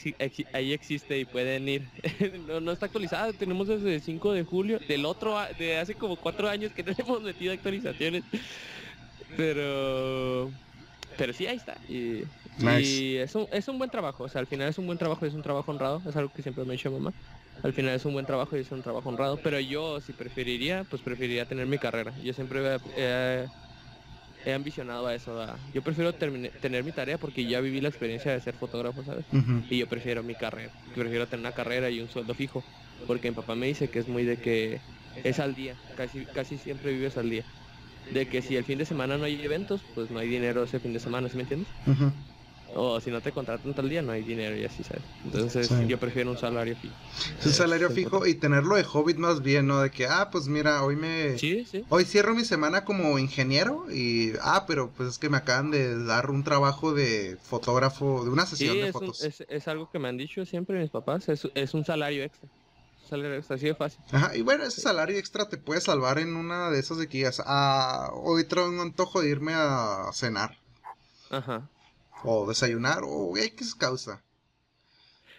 ahí 0.52 0.72
existe 0.72 1.18
y 1.18 1.24
pueden 1.24 1.68
ir. 1.68 1.88
no, 2.46 2.60
no 2.60 2.72
está 2.72 2.86
actualizada, 2.86 3.32
tenemos 3.32 3.68
desde 3.68 3.94
el 3.94 4.02
5 4.02 4.32
de 4.32 4.44
julio, 4.44 4.80
del 4.86 5.06
otro, 5.06 5.38
de 5.58 5.78
hace 5.78 5.94
como 5.94 6.16
4 6.16 6.48
años 6.48 6.72
que 6.72 6.82
no 6.84 6.92
hemos 6.96 7.22
metido 7.22 7.52
actualizaciones. 7.52 8.24
Pero... 9.36 10.50
Pero 11.16 11.32
sí, 11.32 11.46
ahí 11.46 11.56
está. 11.56 11.76
Y, 11.88 12.24
y 12.58 13.16
es, 13.16 13.34
un, 13.34 13.46
es 13.52 13.68
un 13.68 13.78
buen 13.78 13.90
trabajo, 13.90 14.24
o 14.24 14.28
sea, 14.28 14.40
al 14.40 14.46
final 14.46 14.68
es 14.68 14.78
un 14.78 14.86
buen 14.86 14.98
trabajo 14.98 15.24
y 15.24 15.28
es 15.28 15.34
un 15.34 15.42
trabajo 15.42 15.70
honrado, 15.70 16.02
es 16.08 16.16
algo 16.16 16.32
que 16.32 16.42
siempre 16.42 16.64
me 16.64 16.72
ha 16.72 16.76
dicho 16.76 16.90
mamá 16.90 17.14
al 17.62 17.72
final 17.72 17.94
es 17.94 18.04
un 18.04 18.12
buen 18.12 18.26
trabajo 18.26 18.56
y 18.56 18.60
es 18.60 18.72
un 18.72 18.82
trabajo 18.82 19.08
honrado, 19.08 19.40
pero 19.42 19.60
yo 19.60 20.00
si 20.00 20.12
preferiría, 20.12 20.84
pues 20.84 21.02
preferiría 21.02 21.46
tener 21.46 21.66
mi 21.66 21.78
carrera. 21.78 22.14
Yo 22.20 22.32
siempre 22.32 22.60
he, 22.96 24.52
ambicionado 24.52 25.06
a 25.06 25.14
eso. 25.14 25.38
yo 25.72 25.82
prefiero 25.82 26.12
tener 26.14 26.82
mi 26.82 26.92
tarea 26.92 27.18
porque 27.18 27.46
ya 27.46 27.60
viví 27.60 27.80
la 27.80 27.88
experiencia 27.88 28.32
de 28.32 28.40
ser 28.40 28.56
fotógrafo, 28.56 29.04
¿sabes? 29.04 29.26
Y 29.68 29.78
yo 29.78 29.86
prefiero 29.86 30.22
mi 30.24 30.34
carrera. 30.34 30.72
Prefiero 30.92 31.28
tener 31.28 31.40
una 31.40 31.52
carrera 31.52 31.90
y 31.90 32.00
un 32.00 32.08
sueldo 32.08 32.34
fijo, 32.34 32.66
porque 33.06 33.30
mi 33.30 33.36
papá 33.36 33.54
me 33.54 33.66
dice 33.66 33.88
que 33.88 34.00
es 34.00 34.08
muy 34.08 34.24
de 34.24 34.38
que 34.38 34.82
es 35.14 35.38
al 35.38 35.54
día, 35.54 35.78
casi, 35.94 36.26
casi 36.26 36.58
siempre 36.58 36.92
vives 36.92 37.16
al 37.16 37.30
día. 37.30 37.46
De 38.10 38.28
que 38.28 38.42
si 38.42 38.56
el 38.56 38.64
fin 38.64 38.78
de 38.78 38.84
semana 38.84 39.16
no 39.16 39.24
hay 39.24 39.40
eventos, 39.42 39.80
pues 39.94 40.10
no 40.10 40.18
hay 40.18 40.28
dinero 40.28 40.64
ese 40.64 40.80
fin 40.80 40.92
de 40.92 41.00
semana, 41.00 41.28
¿sí 41.28 41.36
me 41.36 41.42
entiendes? 41.42 41.68
O 42.74 43.00
si 43.00 43.10
no 43.10 43.20
te 43.20 43.32
contratan 43.32 43.74
tal 43.74 43.88
día, 43.88 44.00
no 44.00 44.12
hay 44.12 44.22
dinero 44.22 44.56
y 44.56 44.64
así, 44.64 44.82
¿sabes? 44.82 45.02
Entonces 45.24 45.70
yo 45.86 45.98
prefiero 45.98 46.30
un 46.30 46.38
salario 46.38 46.74
fijo. 46.74 46.94
un 47.44 47.52
salario 47.52 47.90
fijo 47.90 48.26
y 48.26 48.34
tenerlo 48.34 48.76
de 48.76 48.84
hobbit 48.90 49.18
más 49.18 49.42
bien, 49.42 49.66
¿no? 49.66 49.82
De 49.82 49.90
que, 49.90 50.06
ah, 50.06 50.30
pues 50.30 50.48
mira, 50.48 50.82
hoy 50.82 50.96
me... 50.96 51.38
Sí, 51.38 51.66
sí. 51.66 51.84
Hoy 51.90 52.04
cierro 52.04 52.34
mi 52.34 52.44
semana 52.44 52.84
como 52.84 53.18
ingeniero 53.18 53.84
y, 53.92 54.32
ah, 54.40 54.64
pero 54.66 54.90
pues 54.90 55.10
es 55.10 55.18
que 55.18 55.28
me 55.28 55.36
acaban 55.36 55.70
de 55.70 56.02
dar 56.04 56.30
un 56.30 56.44
trabajo 56.44 56.94
de 56.94 57.36
fotógrafo, 57.42 58.24
de 58.24 58.30
una 58.30 58.46
sesión 58.46 58.78
de 58.78 58.90
fotos. 58.90 59.22
es, 59.22 59.44
es, 59.48 59.68
algo 59.68 59.90
que 59.90 59.98
me 59.98 60.08
han 60.08 60.16
dicho 60.16 60.46
siempre 60.46 60.80
mis 60.80 60.90
papás, 60.90 61.28
es, 61.28 61.48
es 61.54 61.74
un 61.74 61.84
salario 61.84 62.22
extra. 62.24 62.48
Salario 63.12 63.36
extra, 63.36 63.56
así 63.56 63.66
de 63.66 63.74
fácil. 63.74 64.00
Ajá, 64.10 64.36
y 64.36 64.42
bueno, 64.42 64.64
ese 64.64 64.80
salario 64.80 65.16
extra 65.16 65.48
te 65.48 65.56
puede 65.56 65.80
salvar 65.80 66.18
en 66.18 66.36
una 66.36 66.70
de 66.70 66.80
esas 66.80 66.98
de 66.98 67.08
que 67.08 67.18
digas, 67.18 67.42
ah, 67.46 68.10
hoy 68.14 68.44
traigo 68.44 68.68
un 68.68 68.80
antojo 68.80 69.20
de 69.22 69.28
irme 69.30 69.52
a 69.54 70.10
cenar. 70.12 70.58
Ajá 71.30 71.68
o 72.24 72.46
desayunar 72.46 73.02
o 73.04 73.36
X 73.36 73.74
causa. 73.74 74.22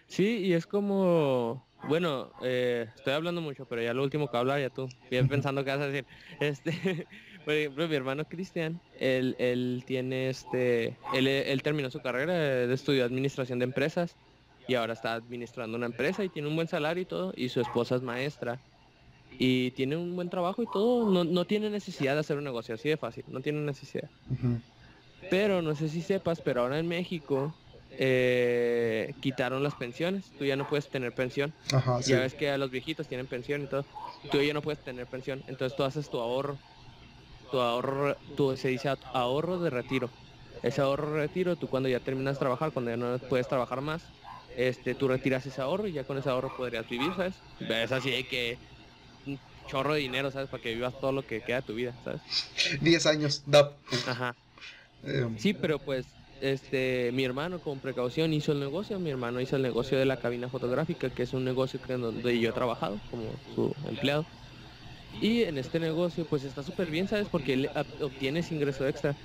Sí, 0.08 0.38
y 0.40 0.54
es 0.54 0.68
como, 0.68 1.66
bueno, 1.88 2.32
eh, 2.44 2.88
estoy 2.96 3.14
hablando 3.14 3.42
mucho, 3.42 3.66
pero 3.66 3.82
ya 3.82 3.94
lo 3.94 4.04
último 4.04 4.30
que 4.30 4.38
hablar 4.38 4.60
ya 4.60 4.70
tú, 4.70 4.88
bien 5.10 5.28
pensando 5.28 5.64
qué 5.64 5.72
vas 5.72 5.82
a 5.82 5.88
decir. 5.88 6.06
Este, 6.40 7.08
por 7.46 7.54
ejemplo, 7.54 7.88
mi 7.88 7.96
hermano 7.96 8.26
Cristian, 8.26 8.80
él, 9.00 9.36
él 9.40 9.84
tiene 9.88 10.30
este, 10.30 10.98
él, 11.14 11.28
él 11.28 11.64
terminó 11.64 11.90
su 11.90 12.02
carrera 12.02 12.34
de 12.34 12.74
estudio 12.74 13.06
administración 13.06 13.60
de 13.60 13.66
empresas 13.66 14.16
y 14.68 14.76
ahora 14.76 14.94
está 14.94 15.14
administrando 15.14 15.78
una 15.78 15.86
empresa 15.88 16.24
y 16.24 16.30
tiene 16.30 16.48
un 16.48 16.56
buen 16.56 16.68
salario 16.68 17.04
y 17.04 17.06
todo, 17.06 17.34
y 17.36 17.50
su 17.50 17.62
esposa 17.62 17.96
es 17.96 18.02
maestra. 18.02 18.60
Y 19.40 19.72
tiene 19.72 19.98
un 19.98 20.16
buen 20.16 20.30
trabajo 20.30 20.62
y 20.62 20.68
todo, 20.68 21.10
no, 21.10 21.24
no 21.24 21.46
tiene 21.46 21.70
necesidad 21.70 22.14
de 22.14 22.20
hacer 22.20 22.38
un 22.38 22.44
negocio 22.44 22.76
así 22.76 22.90
de 22.90 22.98
fácil, 22.98 23.24
no 23.28 23.42
tiene 23.42 23.62
necesidad. 23.62 24.10
Pero 25.30 25.62
no 25.62 25.74
sé 25.76 25.90
si 25.90 26.02
sepas, 26.02 26.42
pero 26.42 26.62
ahora 26.62 26.78
en 26.80 26.88
México 26.88 27.56
eh, 27.90 29.14
quitaron 29.22 29.64
las 29.64 29.76
pensiones, 29.76 30.32
tú 30.38 30.46
ya 30.46 30.56
no 30.56 30.68
puedes 30.68 30.90
tener 30.90 31.14
pensión. 31.14 31.54
ya 32.06 32.20
ves 32.20 32.34
que 32.36 32.50
a 32.50 32.58
los 32.58 32.70
viejitos 32.70 33.08
tienen 33.08 33.28
pensión 33.28 33.64
y 33.64 33.68
todo, 33.68 33.86
tú 34.32 34.42
ya 34.42 34.54
no 34.54 34.62
puedes 34.62 34.84
tener 34.84 35.08
pensión, 35.08 35.44
entonces 35.48 35.76
tú 35.76 35.84
haces 35.84 36.10
tu 36.10 36.20
ahorro, 36.20 36.60
tu 37.52 37.60
ahorro, 37.60 38.16
tú, 38.36 38.56
se 38.56 38.70
dice 38.70 38.90
ahorro 39.14 39.60
de 39.60 39.70
retiro. 39.70 40.10
Ese 40.62 40.82
ahorro 40.82 41.12
de 41.12 41.18
retiro, 41.20 41.56
tú 41.56 41.68
cuando 41.68 41.90
ya 41.90 42.00
terminas 42.00 42.36
de 42.36 42.40
trabajar, 42.40 42.72
cuando 42.72 42.92
ya 42.92 42.98
no 42.98 43.18
puedes 43.28 43.48
trabajar 43.48 43.82
más, 43.82 44.13
este, 44.58 44.96
tú 44.96 45.08
retiras 45.08 45.46
ese 45.46 45.62
ahorro 45.62 45.88
y 45.88 45.94
ya 45.94 46.04
con 46.04 46.18
ese 46.18 46.30
ahorro 46.30 46.56
podrías 46.56 46.88
vivir, 46.90 47.12
¿sabes? 47.16 47.36
Es 47.70 47.92
así 47.92 48.12
de 48.12 48.28
que 48.28 48.58
un 49.26 49.40
chorro 49.68 49.94
de 49.94 50.02
dinero, 50.02 50.32
¿sabes? 50.32 50.50
Para 50.50 50.62
que 50.62 50.74
vivas 50.74 51.00
todo 51.00 51.12
lo 51.12 51.26
que 51.26 51.42
queda 51.42 51.58
de 51.58 51.68
tu 51.68 51.74
vida, 51.74 51.94
¿sabes? 52.04 52.22
10 52.82 53.06
años, 53.06 53.44
da. 53.46 53.72
Ajá. 54.08 54.36
Eh, 55.06 55.28
sí, 55.38 55.54
pero 55.54 55.80
pues 55.80 56.06
este 56.42 57.12
mi 57.14 57.24
hermano 57.24 57.60
con 57.60 57.80
precaución 57.80 58.34
hizo 58.34 58.52
el 58.52 58.60
negocio, 58.60 59.00
mi 59.00 59.10
hermano 59.10 59.40
hizo 59.42 59.56
el 59.56 59.62
negocio 59.62 59.98
de 59.98 60.06
la 60.06 60.18
cabina 60.18 60.50
fotográfica, 60.50 61.10
que 61.10 61.24
es 61.24 61.34
un 61.34 61.44
negocio 61.44 61.82
que 61.82 61.94
donde 61.94 62.40
yo 62.40 62.50
he 62.50 62.54
trabajado 62.54 63.00
como 63.10 63.24
su 63.56 63.76
empleado. 63.90 64.26
Y 65.22 65.44
en 65.44 65.58
este 65.58 65.80
negocio 65.80 66.26
pues 66.26 66.44
está 66.44 66.64
súper 66.64 66.90
bien, 66.90 67.08
¿sabes? 67.08 67.28
Porque 67.30 67.54
él 67.54 67.70
obtiene 68.02 68.40
ese 68.40 68.56
ingreso 68.56 68.88
extra. 68.88 69.16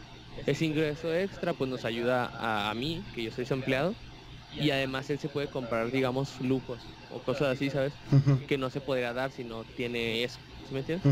Ese 0.46 0.66
ingreso 0.66 1.12
extra 1.14 1.52
pues 1.54 1.68
nos 1.68 1.84
ayuda 1.84 2.26
a, 2.26 2.70
a 2.70 2.74
mí, 2.74 3.02
que 3.14 3.24
yo 3.24 3.30
soy 3.32 3.46
su 3.46 3.54
empleado, 3.54 3.94
y 4.56 4.70
además 4.70 5.10
él 5.10 5.18
se 5.18 5.28
puede 5.30 5.48
comprar, 5.50 5.90
digamos, 5.90 6.40
lujos 6.40 6.94
o 7.08 7.22
cosas 7.22 7.48
así, 7.48 7.70
¿sabes? 7.70 8.00
Que 8.46 8.58
no 8.58 8.70
se 8.70 8.80
podría 8.80 9.12
dar 9.12 9.32
si 9.32 9.44
no 9.44 9.64
tiene 9.66 10.24
eso, 10.24 10.42
¿sí 10.62 10.74
me 10.74 10.80
entiendes? 10.80 11.06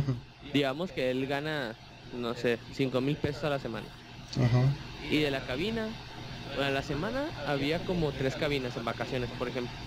Digamos 0.52 0.92
que 0.92 1.10
él 1.10 1.26
gana, 1.26 1.80
no 2.10 2.34
sé, 2.36 2.64
5 2.70 3.00
mil 3.00 3.18
pesos 3.18 3.44
a 3.44 3.50
la 3.50 3.58
semana. 3.58 3.92
Y 5.08 5.20
de 5.20 5.30
la 5.30 5.42
cabina, 5.42 5.96
a 6.54 6.70
la 6.70 6.82
semana 6.82 7.34
había 7.44 7.80
como 7.84 8.14
tres 8.14 8.36
cabinas 8.36 8.76
en 8.76 8.84
vacaciones, 8.84 9.32
por 9.32 9.48
ejemplo. 9.48 9.78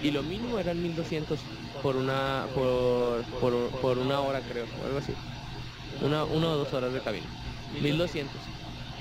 Y 0.00 0.10
lo 0.12 0.24
mínimo 0.24 0.58
eran 0.58 0.80
1200 0.82 1.50
por 1.80 1.96
una 1.96 2.50
por, 2.54 3.28
por, 3.38 3.76
por 3.78 3.98
una 3.98 4.20
hora 4.22 4.44
creo, 4.44 4.70
o 4.74 4.84
algo 4.84 4.98
así. 4.98 5.18
Una, 5.98 6.26
una 6.26 6.50
o 6.52 6.56
dos 6.58 6.72
horas 6.74 6.92
de 6.94 7.02
cabina. 7.02 7.34
1200. 7.78 8.52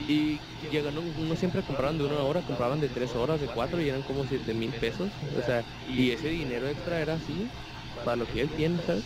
Y 0.08 0.42
llegan, 0.70 0.98
uno 0.98 1.36
siempre 1.36 1.64
compraban 1.64 1.98
de 1.98 2.06
una 2.06 2.22
hora, 2.24 2.42
compraban 2.42 2.80
de 2.80 2.90
tres 2.90 3.16
horas, 3.16 3.40
de 3.40 3.48
cuatro 3.48 3.82
y 3.82 3.90
eran 3.90 4.04
como 4.04 4.26
siete 4.26 4.54
mil 4.54 4.72
pesos. 4.72 5.12
O 5.38 5.42
sea, 5.42 5.66
y 5.88 6.12
ese 6.12 6.30
dinero 6.30 6.68
extra 6.68 7.02
era 7.02 7.16
así, 7.16 7.50
para 7.96 8.16
lo 8.16 8.26
que 8.26 8.42
él 8.42 8.52
tiene, 8.56 8.82
¿sabes? 8.84 9.06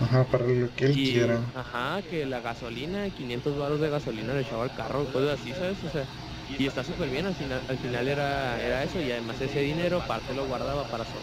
Ajá, 0.00 0.24
para 0.24 0.46
lo 0.46 0.72
que 0.74 0.86
él 0.86 0.92
quiera. 0.92 1.50
Ajá, 1.54 2.02
que 2.02 2.24
la 2.24 2.40
gasolina, 2.40 3.10
500 3.10 3.58
baros 3.58 3.80
de 3.80 3.90
gasolina 3.90 4.32
le 4.34 4.42
echaba 4.42 4.62
al 4.62 4.74
carro, 4.74 5.10
cosas 5.12 5.40
así, 5.40 5.52
¿sabes? 5.52 5.82
O 5.82 5.90
sea, 5.90 6.06
y 6.46 6.66
está 6.66 6.84
súper 6.84 7.10
bien, 7.10 7.26
al 7.26 7.34
final, 7.34 7.62
al 7.68 7.78
final 7.78 8.08
era, 8.08 8.62
era 8.64 8.84
eso, 8.84 9.00
y 9.00 9.10
además 9.10 9.40
ese 9.40 9.60
dinero 9.60 10.06
parte 10.06 10.34
lo 10.34 10.46
guardaba 10.46 10.88
para 10.88 11.04
su 11.04 11.16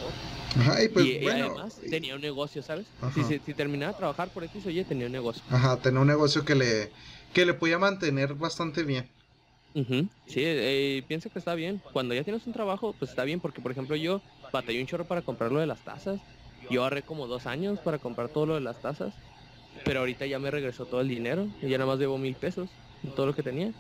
Ajá, 0.58 0.84
y 0.84 0.88
pues 0.90 1.06
y, 1.06 1.28
además 1.28 1.82
tenía 1.90 2.16
un 2.16 2.22
negocio, 2.22 2.62
¿sabes? 2.62 2.88
Si, 3.14 3.24
si, 3.24 3.54
terminaba 3.54 3.92
de 3.92 3.98
trabajar 3.98 4.32
por 4.32 4.44
X 4.44 4.66
oye, 4.66 4.86
tenía 4.86 5.08
un 5.08 5.12
negocio. 5.12 5.44
Ajá, 5.50 5.78
tenía 5.78 6.00
un 6.00 6.08
negocio 6.08 6.46
que 6.46 6.56
le, 6.56 6.92
que 7.36 7.46
le 7.46 7.54
podía 7.54 7.78
mantener 7.78 8.34
bastante 8.34 8.82
bien. 8.84 9.14
Sí, 10.26 10.42
eh, 10.44 11.06
pienso 11.08 11.30
que 11.30 11.40
está 11.40 11.54
bien. 11.56 11.84
Cuando 11.92 12.16
ya 12.16 12.24
tienes 12.24 12.48
un 12.48 12.54
trabajo, 12.54 12.96
pues 12.98 13.12
está 13.12 13.24
bien, 13.24 13.42
porque 13.42 13.62
por 13.62 13.72
ejemplo 13.72 13.96
yo 13.96 14.24
batallé 14.52 14.82
un 14.82 14.88
chorro 14.88 15.08
para 15.08 15.22
comprar 15.22 15.52
lo 15.52 15.60
de 15.60 15.68
las 15.68 15.84
tazas. 15.84 16.26
Yo 16.70 16.84
ahorré 16.84 17.04
como 17.04 17.28
dos 17.28 17.46
años 17.46 17.82
para 17.82 18.00
comprar 18.00 18.30
todo 18.30 18.46
lo 18.48 18.56
de 18.56 18.62
las 18.62 18.82
tazas. 18.82 19.22
Pero 19.84 20.00
ahorita 20.02 20.26
ya 20.28 20.40
me 20.40 20.52
regresó 20.52 20.88
todo 20.88 21.02
el 21.02 21.10
dinero 21.10 21.56
y 21.62 21.70
ya 21.70 21.78
nada 21.80 21.90
más 21.92 22.00
debo 22.00 22.18
mil 22.20 22.38
pesos, 22.38 22.80
todo 23.16 23.28
lo 23.28 23.36
que 23.36 23.44
tenía. 23.44 23.76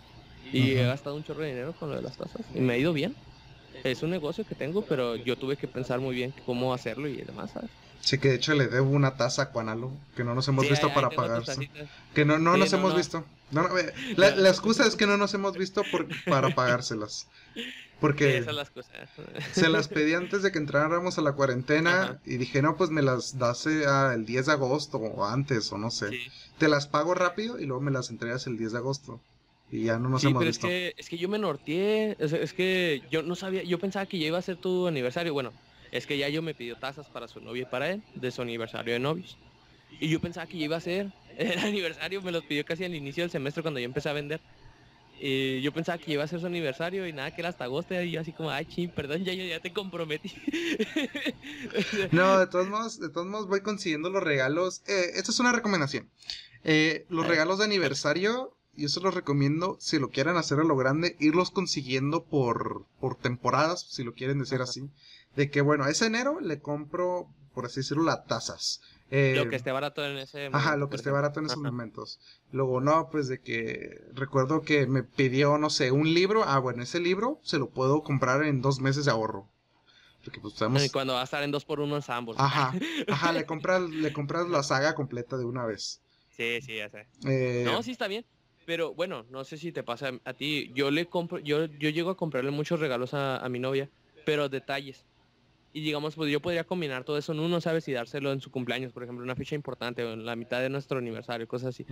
Y 0.51 0.73
he 0.77 0.85
gastado 0.85 1.15
un 1.17 1.23
chorro 1.23 1.43
de 1.43 1.49
dinero 1.49 1.75
con 1.75 1.89
lo 1.89 1.95
de 1.97 2.03
las 2.03 2.17
tazas. 2.17 2.49
Y 2.53 2.61
me 2.61 2.73
ha 2.73 2.77
ido 2.79 2.93
bien. 2.93 3.17
Es 3.83 4.03
un 4.03 4.11
negocio 4.11 4.45
que 4.45 4.55
tengo, 4.55 4.83
pero 4.87 5.17
yo 5.17 5.37
tuve 5.37 5.57
que 5.57 5.67
pensar 5.69 6.01
muy 6.01 6.15
bien 6.15 6.35
cómo 6.45 6.73
hacerlo 6.73 7.07
y 7.09 7.17
demás, 7.23 7.51
¿sabes? 7.53 7.71
Sí, 8.05 8.19
que 8.19 8.29
de 8.29 8.35
hecho 8.35 8.53
le 8.53 8.67
debo 8.67 8.91
una 8.91 9.17
taza 9.17 9.41
a 9.41 9.45
Juanalo, 9.47 9.91
que 10.15 10.23
no 10.23 10.35
nos 10.35 10.47
hemos 10.47 10.69
visto 10.69 10.93
para 10.93 11.09
pagarse. 11.09 11.69
Que 12.13 12.23
no, 12.23 12.37
no 12.37 12.55
nos 12.55 12.71
hemos 12.71 12.95
visto. 12.95 13.25
No, 13.49 13.67
la, 14.15 14.35
la, 14.35 14.49
excusa 14.49 14.85
es 14.85 14.95
que 14.95 15.07
no 15.07 15.17
nos 15.17 15.33
hemos 15.33 15.57
visto 15.57 15.81
por, 15.91 16.07
para 16.25 16.53
pagárselas. 16.53 17.27
Porque 17.99 18.41
las 18.41 18.71
se 19.53 19.69
las 19.69 19.87
pedí 19.87 20.13
antes 20.13 20.43
de 20.43 20.51
que 20.51 20.59
entráramos 20.59 21.17
a 21.17 21.21
la 21.21 21.31
cuarentena 21.31 22.19
y 22.25 22.37
dije, 22.37 22.61
no, 22.61 22.75
pues 22.77 22.91
me 22.91 23.01
las 23.01 23.39
das 23.39 23.65
eh, 23.65 23.85
el 24.13 24.25
10 24.25 24.45
de 24.45 24.51
agosto 24.51 24.97
o 24.97 25.25
antes 25.25 25.71
o 25.71 25.77
no 25.77 25.89
sé. 25.89 26.11
Te 26.59 26.67
las 26.67 26.87
pago 26.87 27.15
rápido 27.15 27.59
y 27.59 27.65
luego 27.65 27.81
me 27.81 27.91
las 27.91 28.11
entregas 28.11 28.45
el 28.45 28.57
10 28.57 28.73
de 28.73 28.77
agosto. 28.77 29.19
Y 29.71 29.85
ya 29.85 29.97
no 29.97 30.09
nos 30.09 30.23
hemos 30.23 30.43
visto. 30.43 30.67
Es 30.67 30.71
que, 30.71 30.93
es 30.97 31.09
que 31.09 31.17
yo 31.17 31.29
me 31.29 31.39
norteé, 31.39 32.15
es, 32.19 32.33
es, 32.33 32.53
que 32.53 33.01
yo 33.09 33.23
no 33.23 33.35
sabía, 33.35 33.63
yo 33.63 33.79
pensaba 33.79 34.05
que 34.05 34.19
ya 34.19 34.27
iba 34.27 34.37
a 34.37 34.43
ser 34.43 34.57
tu 34.57 34.87
aniversario. 34.87 35.33
Bueno, 35.33 35.53
es 35.95 36.05
que 36.05 36.17
ya 36.17 36.27
yo 36.27 36.41
me 36.41 36.53
pidió 36.53 36.75
tazas 36.75 37.07
para 37.07 37.27
su 37.29 37.39
novia 37.39 37.63
y 37.63 37.65
para 37.65 37.89
él, 37.89 38.03
de 38.15 38.29
su 38.29 38.41
aniversario 38.41 38.93
de 38.93 38.99
novios. 38.99 39.37
Y 39.99 40.09
yo 40.09 40.19
pensaba 40.19 40.45
que 40.45 40.57
ya 40.57 40.65
iba 40.65 40.75
a 40.75 40.81
ser 40.81 41.13
el 41.37 41.57
aniversario, 41.59 42.21
me 42.21 42.31
los 42.31 42.43
pidió 42.43 42.65
casi 42.65 42.83
al 42.83 42.93
inicio 42.93 43.23
del 43.23 43.31
semestre 43.31 43.61
cuando 43.61 43.79
yo 43.79 43.85
empecé 43.85 44.09
a 44.09 44.13
vender. 44.13 44.41
Y 45.21 45.61
yo 45.61 45.71
pensaba 45.71 45.97
que 45.97 46.11
iba 46.11 46.25
a 46.25 46.27
ser 46.27 46.41
su 46.41 46.47
aniversario 46.47 47.07
y 47.07 47.13
nada, 47.13 47.33
que 47.33 47.39
era 47.39 47.47
hasta 47.47 47.63
agosto 47.63 47.99
y 48.01 48.11
yo 48.11 48.19
así 48.19 48.33
como, 48.33 48.51
ay, 48.51 48.65
ching, 48.65 48.89
perdón, 48.89 49.23
ya 49.23 49.31
yo 49.31 49.45
ya 49.45 49.61
te 49.61 49.71
comprometí. 49.71 50.33
no, 52.11 52.39
de 52.39 52.47
todos 52.47 52.67
modos, 52.67 52.99
de 52.99 53.07
todos 53.07 53.25
modos 53.25 53.47
voy 53.47 53.61
consiguiendo 53.61 54.09
los 54.09 54.21
regalos. 54.21 54.83
Eh, 54.87 55.11
esta 55.15 55.31
es 55.31 55.39
una 55.39 55.53
recomendación. 55.53 56.09
Eh, 56.65 57.05
los 57.07 57.25
regalos 57.25 57.59
de 57.59 57.65
aniversario, 57.65 58.57
y 58.75 58.85
eso 58.85 58.99
los 58.99 59.13
recomiendo, 59.13 59.77
si 59.79 59.99
lo 59.99 60.09
quieren 60.09 60.35
hacer 60.35 60.59
a 60.59 60.65
lo 60.65 60.75
grande, 60.75 61.15
irlos 61.21 61.49
consiguiendo 61.49 62.25
por, 62.25 62.85
por 62.99 63.15
temporadas, 63.15 63.87
si 63.89 64.03
lo 64.03 64.13
quieren 64.13 64.39
decir 64.39 64.59
así 64.59 64.89
de 65.35 65.49
que, 65.49 65.61
bueno, 65.61 65.85
ese 65.87 66.07
enero 66.07 66.39
le 66.39 66.59
compro, 66.59 67.27
por 67.53 67.65
así 67.65 67.81
decirlo, 67.81 68.03
las 68.03 68.25
tazas. 68.25 68.81
Eh, 69.11 69.33
lo 69.35 69.49
que 69.49 69.55
esté 69.55 69.71
barato 69.71 70.03
en 70.03 70.17
ese 70.17 70.37
momento. 70.37 70.57
Ajá, 70.57 70.77
lo 70.77 70.89
que 70.89 70.95
esté 70.95 71.11
barato 71.11 71.39
en 71.39 71.45
esos 71.45 71.57
momentos. 71.57 72.19
Luego, 72.51 72.81
no, 72.81 73.09
pues 73.11 73.27
de 73.27 73.39
que 73.39 74.01
recuerdo 74.13 74.61
que 74.61 74.87
me 74.87 75.03
pidió, 75.03 75.57
no 75.57 75.69
sé, 75.69 75.91
un 75.91 76.13
libro. 76.13 76.43
Ah, 76.43 76.59
bueno, 76.59 76.81
ese 76.83 76.99
libro 76.99 77.39
se 77.43 77.59
lo 77.59 77.69
puedo 77.69 78.01
comprar 78.03 78.43
en 78.43 78.61
dos 78.61 78.79
meses 78.79 79.05
de 79.05 79.11
ahorro. 79.11 79.47
Porque 80.23 80.39
pues 80.39 80.55
estamos... 80.55 80.83
Y 80.83 80.89
cuando 80.89 81.13
va 81.13 81.21
a 81.21 81.25
estar 81.25 81.43
en 81.43 81.51
dos 81.51 81.65
por 81.65 81.79
uno 81.79 81.97
en 81.97 82.03
ambos. 82.07 82.35
Ajá, 82.39 82.73
ajá, 83.07 83.31
le 83.31 83.45
compras, 83.45 83.81
le 83.81 84.11
compras 84.11 84.49
la 84.49 84.63
saga 84.63 84.95
completa 84.95 85.37
de 85.37 85.45
una 85.45 85.65
vez. 85.65 86.01
Sí, 86.35 86.59
sí, 86.61 86.77
ya 86.77 86.89
sé. 86.89 87.05
Eh, 87.25 87.61
no, 87.63 87.83
sí 87.83 87.91
está 87.91 88.07
bien. 88.07 88.25
Pero 88.65 88.95
bueno, 88.95 89.23
no 89.29 89.43
sé 89.43 89.59
si 89.59 89.71
te 89.71 89.83
pasa 89.83 90.13
a 90.25 90.33
ti. 90.33 90.71
Yo 90.73 90.89
le 90.89 91.05
compro, 91.05 91.37
yo, 91.37 91.65
yo 91.65 91.89
llego 91.89 92.09
a 92.09 92.17
comprarle 92.17 92.49
muchos 92.49 92.79
regalos 92.79 93.13
a, 93.13 93.37
a 93.37 93.47
mi 93.49 93.59
novia, 93.59 93.87
pero 94.25 94.49
detalles 94.49 95.05
y 95.75 95.81
digamos, 95.81 96.15
pues 96.15 96.31
yo 96.31 96.39
podría 96.39 96.63
combinar 96.63 97.03
todo 97.03 97.17
eso 97.17 97.33
en 97.33 97.41
uno, 97.41 97.59
¿sabes? 97.59 97.85
Y 97.89 97.91
dárselo 97.91 98.31
en 98.31 98.39
su 98.39 98.49
cumpleaños, 98.49 98.93
por 98.93 99.03
ejemplo, 99.03 99.25
una 99.25 99.35
fecha 99.35 99.55
importante 99.55 100.05
o 100.05 100.13
en 100.13 100.25
la 100.25 100.37
mitad 100.37 100.61
de 100.61 100.69
nuestro 100.69 100.99
aniversario, 100.99 101.49
cosas 101.49 101.75
así. 101.75 101.85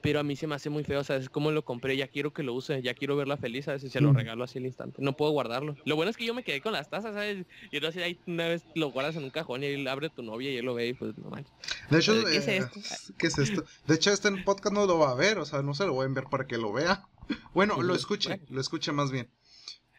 Pero 0.00 0.18
a 0.18 0.24
mí 0.24 0.34
se 0.34 0.48
me 0.48 0.56
hace 0.56 0.68
muy 0.68 0.82
feo, 0.82 1.04
¿sabes? 1.04 1.28
Como 1.28 1.52
lo 1.52 1.64
compré, 1.64 1.96
ya 1.96 2.08
quiero 2.08 2.32
que 2.32 2.42
lo 2.42 2.54
use, 2.54 2.82
ya 2.82 2.94
quiero 2.94 3.14
verla 3.14 3.36
feliz, 3.36 3.66
¿sabes? 3.66 3.84
Y 3.84 3.88
se 3.88 4.00
lo 4.00 4.12
regalo 4.12 4.42
así 4.42 4.58
al 4.58 4.66
instante. 4.66 5.00
No 5.00 5.16
puedo 5.16 5.30
guardarlo. 5.30 5.76
Lo 5.84 5.94
bueno 5.94 6.10
es 6.10 6.16
que 6.16 6.26
yo 6.26 6.34
me 6.34 6.42
quedé 6.42 6.60
con 6.60 6.72
las 6.72 6.90
tazas, 6.90 7.14
¿sabes? 7.14 7.46
Y 7.70 7.76
entonces 7.76 8.02
ahí 8.02 8.18
una 8.26 8.48
vez 8.48 8.64
lo 8.74 8.90
guardas 8.90 9.14
en 9.14 9.22
un 9.22 9.30
cajón 9.30 9.62
y 9.62 9.66
ahí 9.66 9.86
abre 9.86 10.10
tu 10.10 10.24
novia 10.24 10.50
y 10.50 10.56
él 10.56 10.64
lo 10.64 10.74
ve 10.74 10.88
y 10.88 10.94
pues 10.94 11.16
no 11.18 11.30
manches. 11.30 11.54
De 11.88 11.98
hecho, 12.00 12.20
¿qué, 12.24 12.36
es 12.36 12.48
eh, 12.48 12.56
esto? 12.56 12.80
¿qué 13.16 13.28
es 13.28 13.38
esto? 13.38 13.64
De 13.86 13.94
hecho, 13.94 14.10
este 14.10 14.28
podcast 14.44 14.74
no 14.74 14.86
lo 14.86 14.98
va 14.98 15.12
a 15.12 15.14
ver, 15.14 15.38
o 15.38 15.44
sea, 15.44 15.62
no 15.62 15.72
se 15.74 15.86
lo 15.86 15.92
voy 15.92 16.06
a 16.06 16.08
ver 16.08 16.24
para 16.24 16.48
que 16.48 16.58
lo 16.58 16.72
vea. 16.72 17.06
Bueno, 17.54 17.76
pues 17.76 17.86
lo 17.86 17.94
escuche, 17.94 18.40
lo 18.48 18.60
escuche 18.60 18.90
más 18.90 19.12
bien. 19.12 19.30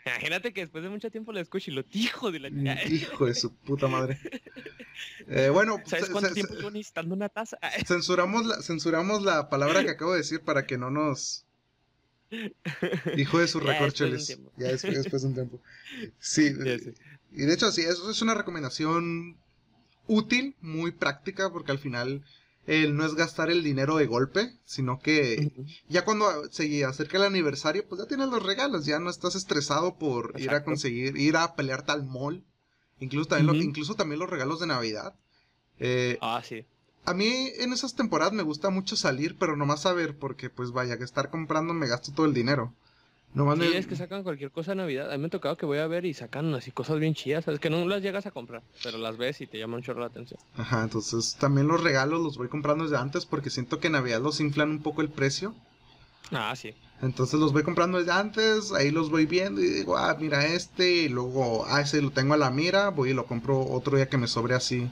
Imagínate 0.05 0.53
que 0.53 0.61
después 0.61 0.83
de 0.83 0.89
mucho 0.89 1.09
tiempo 1.09 1.31
lo 1.31 1.39
escucho 1.39 1.71
y 1.71 1.73
lo 1.73 1.83
dijo 1.83 2.31
de 2.31 2.39
la 2.39 2.49
mm, 2.49 2.93
Hijo 2.93 3.25
de 3.25 3.35
su 3.35 3.53
puta 3.53 3.87
madre. 3.87 4.19
Eh, 5.27 5.49
bueno, 5.49 5.81
¿sabes 5.85 6.09
cuánto 6.09 6.33
tiempo 6.33 6.53
llevo 6.53 6.69
necesitando 6.69 7.15
una 7.15 7.29
taza? 7.29 7.57
censuramos, 7.87 8.45
la, 8.45 8.61
censuramos 8.61 9.23
la 9.23 9.49
palabra 9.49 9.83
que 9.83 9.91
acabo 9.91 10.11
de 10.11 10.19
decir 10.19 10.41
para 10.41 10.65
que 10.65 10.77
no 10.77 10.91
nos. 10.91 11.45
Hijo 13.17 13.39
de 13.39 13.47
su 13.47 13.59
recorcholes. 13.59 14.27
Ya 14.57 14.67
después, 14.67 14.95
después 14.95 15.21
de 15.21 15.27
un 15.29 15.33
tiempo. 15.33 15.61
Sí, 16.19 16.47
y 17.31 17.41
de 17.41 17.53
hecho, 17.53 17.71
sí, 17.71 17.81
eso 17.81 18.09
es 18.11 18.21
una 18.21 18.33
recomendación 18.33 19.37
útil, 20.07 20.55
muy 20.61 20.91
práctica, 20.91 21.51
porque 21.51 21.71
al 21.71 21.79
final 21.79 22.23
el 22.65 22.95
no 22.95 23.05
es 23.05 23.15
gastar 23.15 23.49
el 23.49 23.63
dinero 23.63 23.97
de 23.97 24.05
golpe, 24.05 24.53
sino 24.65 24.99
que 24.99 25.51
ya 25.89 26.05
cuando 26.05 26.49
se 26.49 26.85
acerca 26.85 27.17
el 27.17 27.23
aniversario, 27.23 27.87
pues 27.87 28.01
ya 28.01 28.07
tienes 28.07 28.29
los 28.29 28.43
regalos, 28.43 28.85
ya 28.85 28.99
no 28.99 29.09
estás 29.09 29.35
estresado 29.35 29.97
por 29.97 30.39
ir 30.39 30.51
a 30.51 30.63
conseguir, 30.63 31.17
ir 31.17 31.35
a 31.37 31.55
pelearte 31.55 31.91
al 31.91 32.03
mall 32.05 32.43
Incluso 33.03 33.27
también, 33.27 33.63
incluso 33.63 33.95
también 33.95 34.19
los 34.19 34.29
regalos 34.29 34.59
de 34.59 34.67
Navidad. 34.67 35.13
Eh, 35.79 36.17
ah, 36.21 36.41
sí. 36.43 36.65
A 37.05 37.13
mí 37.13 37.49
en 37.57 37.73
esas 37.73 37.95
temporadas 37.95 38.33
me 38.33 38.43
gusta 38.43 38.69
mucho 38.69 38.95
salir, 38.95 39.37
pero 39.37 39.57
nomás 39.57 39.81
saber, 39.81 40.17
porque 40.17 40.49
pues 40.49 40.71
vaya, 40.71 40.97
que 40.97 41.03
estar 41.03 41.29
comprando 41.29 41.73
me 41.73 41.87
gasto 41.87 42.13
todo 42.13 42.25
el 42.25 42.33
dinero. 42.33 42.73
No 43.33 43.55
sí, 43.55 43.63
es 43.73 43.87
que 43.87 43.95
sacan 43.95 44.21
cualquier 44.21 44.51
cosa 44.51 44.73
en 44.73 44.77
Navidad. 44.77 45.11
A 45.11 45.15
mí 45.15 45.21
me 45.21 45.27
ha 45.27 45.29
tocado 45.31 45.57
que 45.57 45.65
voy 45.65 45.79
a 45.79 45.87
ver 45.87 46.05
y 46.05 46.13
sacan 46.13 46.53
así 46.53 46.71
cosas 46.71 46.99
bien 46.99 47.15
chidas. 47.15 47.47
Es 47.47 47.59
que 47.59 47.71
no 47.71 47.87
las 47.87 48.03
llegas 48.03 48.27
a 48.27 48.31
comprar, 48.31 48.61
pero 48.83 48.99
las 48.99 49.17
ves 49.17 49.41
y 49.41 49.47
te 49.47 49.57
llaman 49.57 49.77
un 49.77 49.83
chorro 49.83 50.01
la 50.01 50.07
atención. 50.07 50.39
Ajá, 50.55 50.83
entonces 50.83 51.35
también 51.39 51.67
los 51.67 51.81
regalos 51.81 52.21
los 52.21 52.37
voy 52.37 52.47
comprando 52.47 52.83
desde 52.83 52.97
antes 52.97 53.25
porque 53.25 53.49
siento 53.49 53.79
que 53.79 53.87
en 53.87 53.93
Navidad 53.93 54.21
los 54.21 54.39
inflan 54.39 54.69
un 54.69 54.83
poco 54.83 55.01
el 55.01 55.09
precio. 55.09 55.55
Ah, 56.31 56.55
sí. 56.55 56.73
Entonces 57.01 57.39
los 57.39 57.51
voy 57.51 57.63
comprando 57.63 57.97
desde 57.97 58.13
antes, 58.13 58.71
ahí 58.71 58.91
los 58.91 59.09
voy 59.09 59.25
viendo 59.25 59.61
y 59.61 59.67
digo, 59.67 59.97
ah, 59.97 60.15
mira 60.17 60.45
este, 60.45 61.03
y 61.03 61.09
luego, 61.09 61.65
ah, 61.67 61.81
ese 61.81 62.01
lo 62.01 62.11
tengo 62.11 62.33
a 62.33 62.37
la 62.37 62.49
mira, 62.49 62.89
voy 62.89 63.09
y 63.09 63.13
lo 63.13 63.25
compro 63.25 63.59
otro 63.59 63.97
día 63.97 64.07
que 64.07 64.17
me 64.17 64.27
sobre 64.27 64.55
así. 64.55 64.89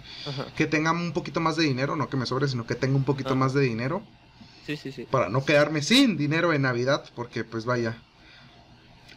Que 0.58 0.66
tenga 0.66 0.92
un 0.92 1.14
poquito 1.14 1.40
más 1.40 1.56
de 1.56 1.64
dinero, 1.64 1.96
no 1.96 2.10
que 2.10 2.18
me 2.18 2.26
sobre, 2.26 2.48
sino 2.48 2.66
que 2.66 2.76
tenga 2.76 2.98
un 2.98 3.06
poquito 3.06 3.36
más 3.36 3.54
de 3.54 3.62
dinero. 3.62 4.02
Sí, 4.66 4.76
sí, 4.76 4.92
sí. 4.92 5.08
Para 5.10 5.30
no 5.30 5.46
quedarme 5.46 5.82
sin 5.82 6.18
dinero 6.18 6.52
en 6.54 6.64
Navidad, 6.64 7.06
porque 7.16 7.44
pues 7.46 7.66
vaya, 7.66 8.02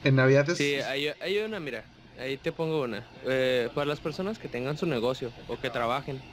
en 0.04 0.16
Navidad 0.16 0.48
es... 0.50 0.58
Sí, 0.58 0.74
hay, 1.20 1.38
una, 1.38 1.60
mira, 1.60 1.90
ahí 2.16 2.38
te 2.38 2.52
pongo 2.52 2.82
una. 2.82 3.10
Eh, 3.22 3.70
para 3.74 3.86
las 3.86 4.00
personas 4.00 4.38
que 4.38 4.48
tengan 4.48 4.76
su 4.76 4.86
negocio 4.86 5.36
o 5.46 5.58
que 5.58 5.70
trabajen, 5.70 6.24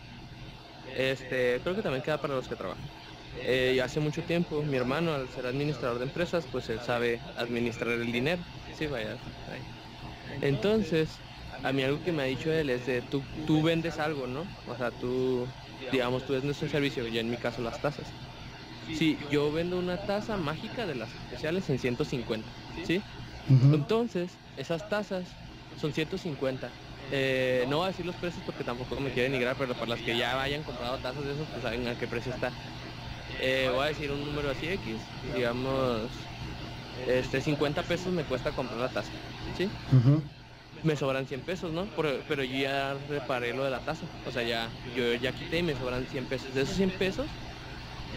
este, 0.93 1.61
creo 1.63 1.75
que 1.75 1.83
también 1.83 2.03
queda 2.03 2.19
para 2.21 2.35
los 2.35 2.47
que 2.47 2.55
trabajan. 2.57 2.91
Eh, 3.43 3.81
hace 3.83 3.99
mucho 3.99 4.23
tiempo, 4.23 4.63
mi 4.63 4.77
hermano, 4.77 5.13
al 5.13 5.29
ser 5.29 5.45
administrador 5.47 5.99
de 5.99 6.05
empresas, 6.05 6.47
pues 6.47 6.69
él 6.69 6.81
sabe 6.81 7.25
administrar 7.35 7.89
el 7.99 8.11
dinero. 8.11 8.45
Sí, 8.69 8.87
vaya. 8.87 9.21
Entonces, 10.39 11.23
a 11.61 11.73
mí 11.73 11.83
algo 11.83 12.01
que 12.01 12.11
me 12.13 12.23
ha 12.23 12.25
dicho 12.25 12.51
él 12.51 12.69
es 12.69 12.85
de 12.85 13.01
tú, 13.03 13.27
tú 13.43 13.61
vendes 13.63 13.99
algo, 13.99 14.27
¿no? 14.27 14.51
O 14.65 14.75
sea, 14.77 14.91
tú, 14.91 15.53
digamos, 15.89 16.25
tú 16.25 16.33
vendes 16.33 16.61
un 16.61 16.69
servicio, 16.69 17.07
y 17.07 17.17
en 17.19 17.29
mi 17.29 17.37
caso 17.37 17.61
las 17.61 17.79
tasas. 17.79 18.15
Sí, 18.91 19.25
yo 19.27 19.51
vendo 19.51 19.79
una 19.79 19.99
taza 19.99 20.37
mágica 20.37 20.85
de 20.87 20.95
las 20.95 21.15
especiales 21.15 21.69
en 21.69 21.79
150, 21.79 22.53
¿sí? 22.81 23.05
Entonces, 23.47 24.37
esas 24.57 24.87
tasas 24.89 25.35
son 25.75 25.93
150. 25.93 26.71
Eh, 27.13 27.65
no 27.67 27.77
voy 27.77 27.85
a 27.85 27.87
decir 27.87 28.05
los 28.05 28.15
precios 28.15 28.43
porque 28.45 28.63
tampoco 28.63 28.99
me 28.99 29.11
quiero 29.11 29.29
denigrar, 29.31 29.55
pero 29.57 29.73
para 29.73 29.87
las 29.87 30.01
que 30.01 30.15
ya 30.17 30.41
hayan 30.41 30.63
comprado 30.63 30.97
tasas 30.99 31.23
de 31.25 31.33
esos, 31.33 31.47
pues 31.49 31.63
saben 31.63 31.87
a 31.87 31.95
qué 31.97 32.07
precio 32.07 32.33
está. 32.33 32.53
Eh, 33.39 33.69
voy 33.73 33.83
a 33.83 33.87
decir 33.87 34.11
un 34.11 34.23
número 34.23 34.49
así 34.49 34.67
X, 34.67 35.01
digamos, 35.21 36.11
este 37.07 37.41
50 37.41 37.83
pesos 37.83 38.13
me 38.13 38.25
cuesta 38.25 38.51
comprar 38.51 38.79
la 38.79 38.89
taza, 38.89 39.13
¿sí? 39.55 39.71
Me 40.83 40.95
sobran 40.95 41.27
100 41.27 41.41
pesos, 41.41 41.71
¿no? 41.71 41.87
Pero, 41.95 42.43
yo 42.43 42.57
ya 42.57 42.93
reparé 43.07 43.53
lo 43.53 43.63
de 43.63 43.71
la 43.71 43.83
taza, 43.83 44.07
o 44.25 44.31
sea, 44.31 44.43
ya 44.43 44.71
yo 44.95 45.13
ya 45.15 45.31
quité 45.31 45.59
y 45.59 45.63
me 45.63 45.75
sobran 45.75 46.07
100 46.07 46.27
pesos. 46.27 46.53
De 46.53 46.61
esos 46.61 46.75
100 46.75 46.97
pesos, 46.97 47.27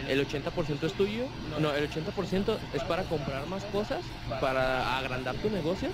el 0.07 0.27
80% 0.27 0.85
es 0.85 0.93
tuyo, 0.93 1.27
no, 1.59 1.73
el 1.73 1.89
80% 1.89 2.59
es 2.73 2.83
para 2.83 3.03
comprar 3.03 3.47
más 3.47 3.65
cosas, 3.65 4.05
para 4.39 4.97
agrandar 4.97 5.35
tu 5.35 5.49
negocio. 5.49 5.89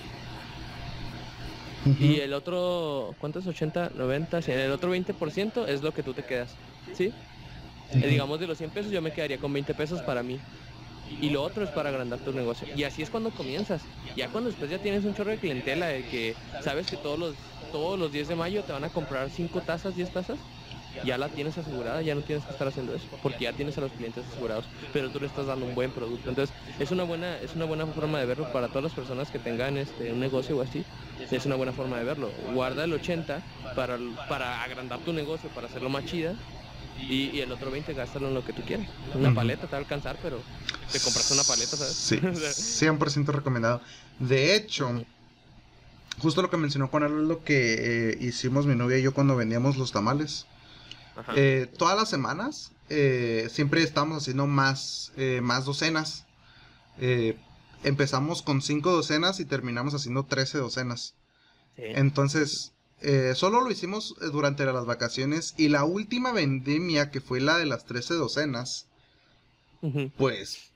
Y 2.00 2.20
el 2.20 2.34
otro, 2.34 3.16
¿cuánto 3.20 3.40
es? 3.40 3.48
80, 3.48 3.92
90, 3.96 4.40
el 4.40 4.72
otro 4.72 4.92
20% 4.92 5.68
es 5.68 5.82
lo 5.82 5.94
que 5.94 6.04
tú 6.04 6.14
te 6.14 6.24
quedas, 6.24 6.56
¿sí? 6.94 7.12
Eh, 7.94 8.08
digamos 8.08 8.40
de 8.40 8.48
los 8.48 8.58
100 8.58 8.70
pesos 8.70 8.92
yo 8.92 9.02
me 9.02 9.12
quedaría 9.12 9.38
con 9.38 9.52
20 9.52 9.74
pesos 9.74 10.02
para 10.02 10.24
mí. 10.24 10.40
Y 11.20 11.30
lo 11.30 11.44
otro 11.44 11.64
es 11.64 11.70
para 11.72 11.90
agrandar 11.90 12.20
tu 12.20 12.32
negocio. 12.32 12.68
Y 12.76 12.84
así 12.84 13.02
es 13.02 13.10
cuando 13.10 13.32
comienzas. 13.32 13.84
Ya 14.16 14.30
cuando 14.30 14.50
después 14.50 14.72
ya 14.72 14.80
tienes 14.80 15.04
un 15.04 15.14
chorro 15.14 15.32
de 15.32 15.38
clientela 15.38 15.88
de 15.88 16.04
que 16.04 16.36
sabes 16.62 16.88
que 16.88 16.96
todos 16.98 17.20
los, 17.20 17.36
todos 17.72 18.00
los 18.00 18.12
10 18.12 18.30
de 18.30 18.36
mayo 18.36 18.64
te 18.64 18.72
van 18.72 18.84
a 18.86 18.90
comprar 18.90 19.30
5 19.30 19.62
tazas, 19.62 19.96
10 19.96 20.12
tazas 20.12 20.40
ya 21.04 21.18
la 21.18 21.30
tienes 21.30 21.58
asegurada, 21.58 22.02
ya 22.02 22.16
no 22.16 22.22
tienes 22.22 22.46
que 22.46 22.52
estar 22.52 22.68
haciendo 22.68 22.94
eso, 22.96 23.10
porque 23.22 23.44
ya 23.44 23.54
tienes 23.54 23.78
a 23.78 23.82
los 23.82 23.92
clientes 23.92 24.28
asegurados, 24.28 24.70
pero 24.94 25.12
tú 25.12 25.20
le 25.20 25.28
estás 25.28 25.48
dando 25.48 25.66
un 25.66 25.76
buen 25.76 25.92
producto. 25.92 26.30
Entonces, 26.30 26.56
es 26.80 26.92
una 26.92 27.04
buena, 27.04 27.38
es 27.38 27.56
una 27.56 27.66
buena 27.66 27.86
forma 27.88 28.20
de 28.20 28.26
verlo 28.26 28.52
para 28.52 28.68
todas 28.68 28.84
las 28.84 28.94
personas 28.94 29.32
que 29.32 29.40
tengan 29.40 29.78
este 29.78 30.12
un 30.12 30.20
negocio 30.20 30.58
o 30.58 30.62
así. 30.62 30.86
Es 31.20 31.46
una 31.46 31.56
buena 31.56 31.74
forma 31.74 31.98
de 31.98 32.04
verlo. 32.04 32.32
Guarda 32.54 32.84
el 32.84 32.94
80 32.94 33.44
para, 33.76 33.98
para 34.28 34.64
agrandar 34.64 35.04
tu 35.04 35.14
negocio, 35.14 35.50
para 35.54 35.68
hacerlo 35.68 35.90
más 35.90 36.06
chida. 36.06 36.36
Y, 36.98 37.40
el 37.40 37.52
otro 37.52 37.72
20 37.72 37.94
gástalo 37.94 38.28
en 38.28 38.34
lo 38.34 38.44
que 38.44 38.54
tú 38.54 38.64
quieras. 38.64 38.88
Una 39.16 39.34
paleta 39.34 39.68
te 39.68 39.72
va 39.72 39.78
a 39.78 39.82
alcanzar, 39.82 40.20
pero 40.22 40.44
te 40.92 41.00
compras 41.00 41.32
una 41.32 41.44
paleta, 41.44 41.78
¿sabes? 41.78 41.94
Sí, 41.94 42.18
100% 42.86 43.32
recomendado. 43.32 43.82
De 44.20 44.56
hecho, 44.56 45.04
justo 46.20 46.42
lo 46.42 46.50
que 46.50 46.58
mencionó 46.58 46.88
Juan 46.88 47.04
es 47.04 47.12
lo 47.12 47.44
que 47.44 48.10
eh, 48.10 48.18
hicimos 48.20 48.66
mi 48.66 48.76
novia 48.76 48.98
y 48.98 49.02
yo 49.02 49.14
cuando 49.14 49.36
vendíamos 49.36 49.78
los 49.78 49.92
tamales. 49.92 50.48
Eh, 51.36 51.68
todas 51.78 51.98
las 51.98 52.10
semanas 52.10 52.72
eh, 52.90 53.48
siempre 53.52 53.84
estamos 53.84 54.18
haciendo 54.18 54.48
más, 54.48 55.12
eh, 55.18 55.42
más 55.42 55.66
docenas. 55.66 56.26
empezamos 57.84 58.42
con 58.42 58.62
cinco 58.62 58.92
docenas 58.92 59.40
y 59.40 59.46
terminamos 59.46 59.94
haciendo 59.94 60.26
13 60.26 60.60
docenas. 60.60 61.16
Entonces, 61.78 62.74
solo 63.34 63.62
lo 63.62 63.72
hicimos 63.72 64.16
durante 64.32 64.66
las 64.66 64.86
vacaciones 64.86 65.56
y 65.58 65.70
la 65.70 65.84
última 65.84 66.32
vendimia, 66.32 67.10
que 67.10 67.22
fue 67.22 67.40
la 67.40 67.58
de 67.58 67.66
las 67.66 67.86
13 67.86 68.14
docenas, 68.16 68.88
pues 70.18 70.72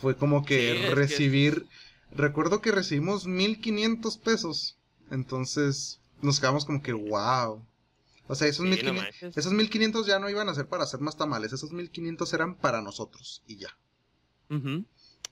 fue 0.00 0.16
como 0.16 0.44
que 0.44 0.90
recibir... 0.94 1.66
Recuerdo 2.12 2.60
que 2.60 2.72
recibimos 2.72 3.26
1500 3.26 4.16
pesos. 4.18 4.76
Entonces 5.10 6.00
nos 6.22 6.40
quedamos 6.40 6.64
como 6.64 6.82
que, 6.82 6.92
wow. 6.92 7.62
O 8.28 8.34
sea, 8.34 8.48
esos, 8.48 8.64
1500, 8.66 10.06
ya 10.06 10.18
no 10.18 10.28
iban 10.28 10.48
a 10.48 10.54
ser 10.54 10.66
para 10.66 10.84
hacer 10.84 11.00
más 11.00 11.16
tamales, 11.16 11.52
esos 11.52 11.72
1500 11.72 12.32
eran 12.32 12.56
para 12.56 12.82
nosotros 12.82 13.42
y 13.46 13.56
ya. 13.58 13.76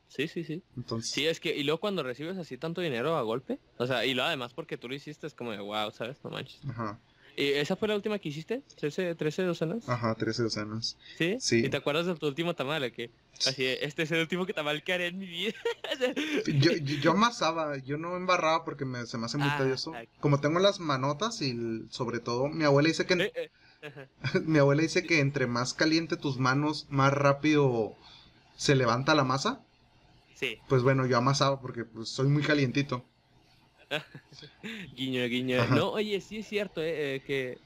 Sí, 0.08 0.28
sí, 0.28 0.44
sí. 0.44 0.62
Entonces... 0.76 1.10
Sí, 1.10 1.26
es 1.26 1.40
que, 1.40 1.56
y 1.56 1.64
luego 1.64 1.80
cuando 1.80 2.02
recibes 2.02 2.36
así 2.36 2.56
tanto 2.56 2.80
dinero 2.80 3.16
a 3.16 3.22
golpe, 3.22 3.58
o 3.78 3.86
sea, 3.86 4.04
y 4.06 4.14
lo 4.14 4.22
además 4.22 4.54
porque 4.54 4.78
tú 4.78 4.88
lo 4.88 4.94
hiciste 4.94 5.26
es 5.26 5.34
como 5.34 5.50
de 5.50 5.58
wow, 5.58 5.90
¿sabes? 5.90 6.22
No 6.22 6.30
manches. 6.30 6.60
Ajá. 6.68 7.00
¿Y 7.36 7.48
esa 7.48 7.76
fue 7.76 7.88
la 7.88 7.96
última 7.96 8.18
que 8.18 8.28
hiciste? 8.28 8.62
¿13, 8.80 9.16
13 9.16 9.42
docenas? 9.42 9.88
Ajá, 9.88 10.14
13 10.14 10.44
docenas. 10.44 10.96
¿Sí? 11.18 11.36
Sí. 11.40 11.64
¿Y 11.64 11.68
te 11.68 11.76
acuerdas 11.76 12.06
de 12.06 12.14
tu 12.14 12.26
último 12.26 12.54
tamal? 12.54 12.92
Que 12.92 13.10
así, 13.46 13.64
este 13.66 14.04
es 14.04 14.12
el 14.12 14.20
último 14.20 14.46
tamal 14.46 14.82
que 14.84 14.92
haré 14.92 15.08
en 15.08 15.18
mi 15.18 15.26
vida. 15.26 15.54
yo, 16.46 16.72
yo, 16.72 17.10
amasaba, 17.10 17.76
yo 17.78 17.96
no 17.96 18.16
embarraba 18.16 18.64
porque 18.64 18.84
me, 18.84 19.06
se 19.06 19.18
me 19.18 19.26
hace 19.26 19.38
muy 19.38 19.48
ah, 19.50 19.58
tedioso. 19.58 19.92
Como 20.20 20.40
tengo 20.40 20.60
las 20.60 20.78
manotas 20.78 21.42
y 21.42 21.86
sobre 21.90 22.20
todo, 22.20 22.48
mi 22.48 22.64
abuela 22.64 22.88
dice 22.88 23.06
que... 23.06 23.14
Eh, 23.14 23.32
eh, 23.34 23.50
mi 24.44 24.58
abuela 24.58 24.82
dice 24.82 25.02
que 25.02 25.20
entre 25.20 25.46
más 25.46 25.74
caliente 25.74 26.16
tus 26.16 26.38
manos, 26.38 26.86
más 26.88 27.12
rápido 27.12 27.96
se 28.56 28.74
levanta 28.76 29.14
la 29.14 29.24
masa. 29.24 29.60
Sí. 30.34 30.58
Pues 30.68 30.82
bueno, 30.82 31.06
yo 31.06 31.18
amasaba 31.18 31.60
porque 31.60 31.84
pues, 31.84 32.08
soy 32.08 32.28
muy 32.28 32.42
calientito. 32.42 33.04
guiño, 34.96 35.24
guiño. 35.26 35.66
No, 35.68 35.90
oye, 35.90 36.20
sí 36.20 36.38
es 36.38 36.48
cierto, 36.48 36.82
eh, 36.82 37.16
eh, 37.16 37.22
que, 37.26 37.58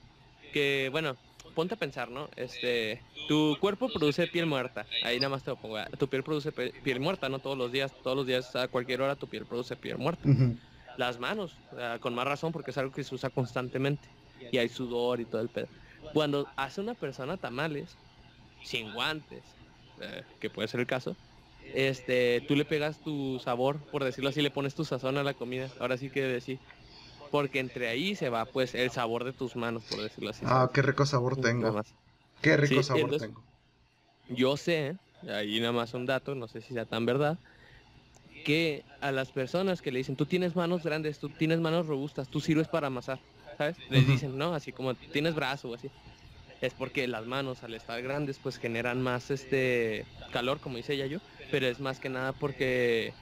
que, 0.52 0.88
bueno, 0.90 1.16
ponte 1.54 1.74
a 1.74 1.76
pensar, 1.76 2.11
¿no? 2.11 2.28
Este, 2.37 3.02
tu 3.28 3.57
cuerpo 3.61 3.88
produce 3.88 4.26
piel 4.26 4.46
muerta. 4.46 4.87
Ahí 5.02 5.18
nada 5.18 5.31
más 5.31 5.42
te 5.42 5.50
lo 5.50 5.57
pongo. 5.57 5.78
Tu 5.98 6.09
piel 6.09 6.22
produce 6.22 6.52
piel 6.52 7.00
muerta, 7.00 7.28
¿no? 7.28 7.38
Todos 7.38 7.57
los 7.59 7.72
días, 7.72 7.92
todos 8.02 8.16
los 8.16 8.26
días, 8.26 8.54
a 8.57 8.68
cualquier 8.68 9.02
hora, 9.02 9.16
tu 9.16 9.26
piel 9.26 9.46
produce 9.46 9.76
piel 9.76 9.98
muerta. 9.98 10.28
Las 10.96 11.18
manos, 11.18 11.54
con 12.00 12.14
más 12.14 12.26
razón, 12.26 12.52
porque 12.52 12.70
es 12.72 12.78
algo 12.78 12.92
que 12.92 13.04
se 13.04 13.14
usa 13.14 13.31
constantemente. 13.31 14.09
Y 14.52 14.59
hay 14.59 14.68
sudor 14.68 15.20
y 15.20 15.24
todo 15.24 15.40
el 15.40 15.48
pedo. 15.48 15.68
Cuando 16.12 16.48
hace 16.57 16.81
una 16.81 16.94
persona 16.94 17.37
tamales, 17.37 17.96
sin 18.62 18.92
guantes, 18.92 19.42
eh, 20.00 20.22
que 20.40 20.50
puede 20.50 20.68
ser 20.68 20.81
el 20.81 20.87
caso, 20.87 21.16
este, 21.74 22.42
tú 22.46 22.57
le 22.57 22.64
pegas 22.64 22.98
tu 23.02 23.38
sabor, 23.38 23.78
por 23.90 24.04
decirlo 24.04 24.31
así, 24.31 24.42
le 24.42 24.50
pones 24.50 24.74
tu 24.74 24.85
sazón 24.85 25.18
a 25.18 25.22
la 25.22 25.35
comida. 25.35 25.68
Ahora 25.81 25.96
sí 25.96 26.11
que 26.11 26.22
decir. 26.22 26.59
Porque 27.31 27.59
entre 27.61 27.88
ahí 27.88 28.14
se 28.14 28.31
va, 28.31 28.46
pues, 28.46 28.74
el 28.74 28.90
sabor 28.90 29.24
de 29.24 29.33
tus 29.35 29.54
manos, 29.54 29.85
por 29.85 30.00
decirlo 30.00 30.31
así. 30.31 30.44
Ah, 30.46 30.70
qué 30.72 30.81
rico 30.81 31.04
sabor 31.04 31.37
tengo. 31.37 31.83
Qué 32.40 32.57
rico 32.57 32.83
sabor 32.83 33.18
tengo. 33.18 33.42
Yo 34.31 34.57
sé, 34.57 34.96
ahí 35.28 35.61
nada 35.61 35.72
más 35.72 35.92
un 35.94 36.07
dato, 36.07 36.35
no 36.35 36.48
sé 36.48 36.61
si 36.62 36.72
sea 36.72 36.87
tan 36.87 37.04
verdad, 37.04 37.38
que 38.44 38.85
a 39.00 39.12
las 39.12 39.31
personas 39.31 39.83
que 39.83 39.92
le 39.92 39.98
dicen, 39.98 40.16
tú 40.16 40.26
tienes 40.26 40.57
manos 40.57 40.83
grandes, 40.83 41.19
tú 41.19 41.29
tienes 41.29 41.60
manos 41.60 41.87
robustas, 41.87 42.29
tú 42.29 42.40
sirves 42.40 42.69
para 42.69 42.87
amasar, 42.87 43.19
¿sabes? 43.56 43.77
Les 43.90 44.06
dicen, 44.06 44.38
no, 44.38 44.54
así 44.54 44.73
como 44.73 44.94
tienes 44.94 45.35
brazo 45.35 45.69
o 45.69 45.75
así. 45.75 45.90
Es 46.60 46.75
porque 46.75 47.06
las 47.06 47.25
manos 47.27 47.62
al 47.62 47.75
estar 47.75 48.02
grandes 48.02 48.38
pues 48.38 48.58
generan 48.58 49.00
más 49.00 49.31
este 49.31 50.06
calor, 50.33 50.60
como 50.60 50.77
dice 50.77 50.94
ella 50.94 51.06
yo 51.06 51.21
pero 51.51 51.67
es 51.67 51.81
más 51.81 51.99
que 51.99 52.09
nada 52.09 52.33
porque 52.33 53.15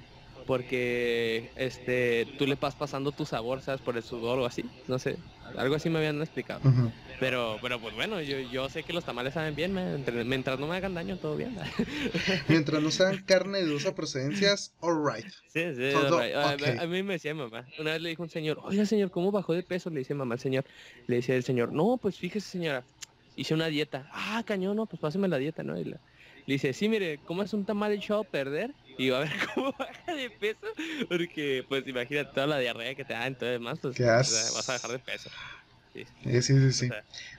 porque 0.47 1.51
este 1.57 2.27
tú 2.39 2.47
le 2.47 2.55
vas 2.55 2.75
pasando 2.77 3.13
tu 3.13 3.27
sabor, 3.27 3.61
¿sabes? 3.61 3.81
Por 3.81 3.97
el 3.97 4.03
sudor 4.03 4.39
o 4.39 4.47
así, 4.47 4.65
no 4.87 4.99
sé. 4.99 5.17
Algo 5.57 5.75
así 5.75 5.91
me 5.91 5.99
habían 5.99 6.21
explicado. 6.21 6.61
Pero, 7.19 7.59
pero 7.63 7.81
pues 7.81 7.95
bueno, 7.95 8.21
yo, 8.21 8.39
yo 8.53 8.69
sé 8.69 8.83
que 8.83 8.93
los 8.93 9.05
tamales 9.05 9.35
saben 9.35 9.55
bien, 9.55 9.73
mientras 10.29 10.59
no 10.59 10.67
me 10.67 10.77
hagan 10.77 10.95
daño, 10.95 11.17
todo 11.17 11.37
bien. 11.37 11.57
mientras 12.49 12.83
no 12.83 12.91
sean 12.91 13.23
carne 13.25 13.59
de 13.59 13.67
dudosa 13.67 13.95
procedencia, 13.95 14.55
alright. 14.81 15.27
Sí, 15.49 15.75
sí, 15.75 15.93
A, 16.35 16.87
mí 16.87 17.03
me 17.03 17.15
decía 17.15 17.35
mamá, 17.35 17.67
una 17.79 17.93
vez 17.93 18.03
le 18.03 18.11
dijo 18.11 18.23
un 18.23 18.29
señor, 18.29 18.61
oiga 18.63 18.85
señor, 18.85 19.11
¿cómo 19.11 19.33
bajó 19.33 19.55
de 19.55 19.63
peso? 19.63 19.89
Le 19.91 20.01
dice 20.01 20.15
mamá 20.15 20.35
al 20.35 20.41
señor, 20.41 20.65
le 21.07 21.17
decía 21.17 21.35
el 21.35 21.45
señor, 21.45 21.73
no, 21.73 21.99
pues 22.01 22.19
fíjese 22.19 22.49
señora, 22.49 22.85
hice 23.35 23.55
una 23.55 23.69
dieta. 23.69 24.11
Ah, 24.13 24.43
cañón, 24.47 24.77
no, 24.77 24.87
pues 24.87 25.01
páseme 25.01 25.29
la 25.29 25.39
dieta, 25.39 25.63
¿no? 25.63 25.79
Y 25.79 25.85
le 26.47 26.55
dice, 26.55 26.73
sí, 26.73 26.89
mire, 26.89 27.19
¿cómo 27.27 27.43
es 27.43 27.53
un 27.53 27.65
tamal 27.65 27.93
echado 27.93 28.21
a 28.21 28.25
perder? 28.25 28.73
Y 28.99 29.11
va 29.11 29.19
a 29.19 29.21
ver 29.21 29.33
cómo 29.55 29.75
baja 29.77 30.15
de 30.15 30.31
peso, 30.31 30.67
porque 31.09 31.65
pues 31.69 31.87
imagínate 31.87 32.33
toda 32.33 32.47
la 32.47 32.59
diarrea 32.59 32.95
que 32.95 33.05
te 33.05 33.13
da, 33.13 33.27
entonces 33.27 33.61
más, 33.61 33.81
pues 33.81 33.99
vas 33.99 34.69
a 34.69 34.73
bajar 34.73 34.91
de 34.93 34.99
peso. 35.01 35.31
Sí, 35.93 36.43
sí, 36.43 36.73
sí. 36.73 36.89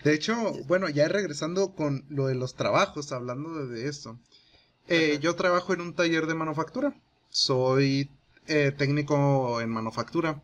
De 0.03 0.13
hecho, 0.13 0.53
bueno, 0.65 0.89
ya 0.89 1.07
regresando 1.07 1.75
con 1.75 2.05
lo 2.09 2.27
de 2.27 2.35
los 2.35 2.55
trabajos, 2.55 3.11
hablando 3.11 3.67
de, 3.67 3.87
esto. 3.87 4.19
Eh, 4.87 5.19
yo 5.21 5.35
trabajo 5.35 5.73
en 5.73 5.81
un 5.81 5.93
taller 5.93 6.25
de 6.25 6.33
manufactura. 6.33 6.95
Soy 7.29 8.09
eh, 8.47 8.71
técnico 8.75 9.61
en 9.61 9.69
manufactura. 9.69 10.41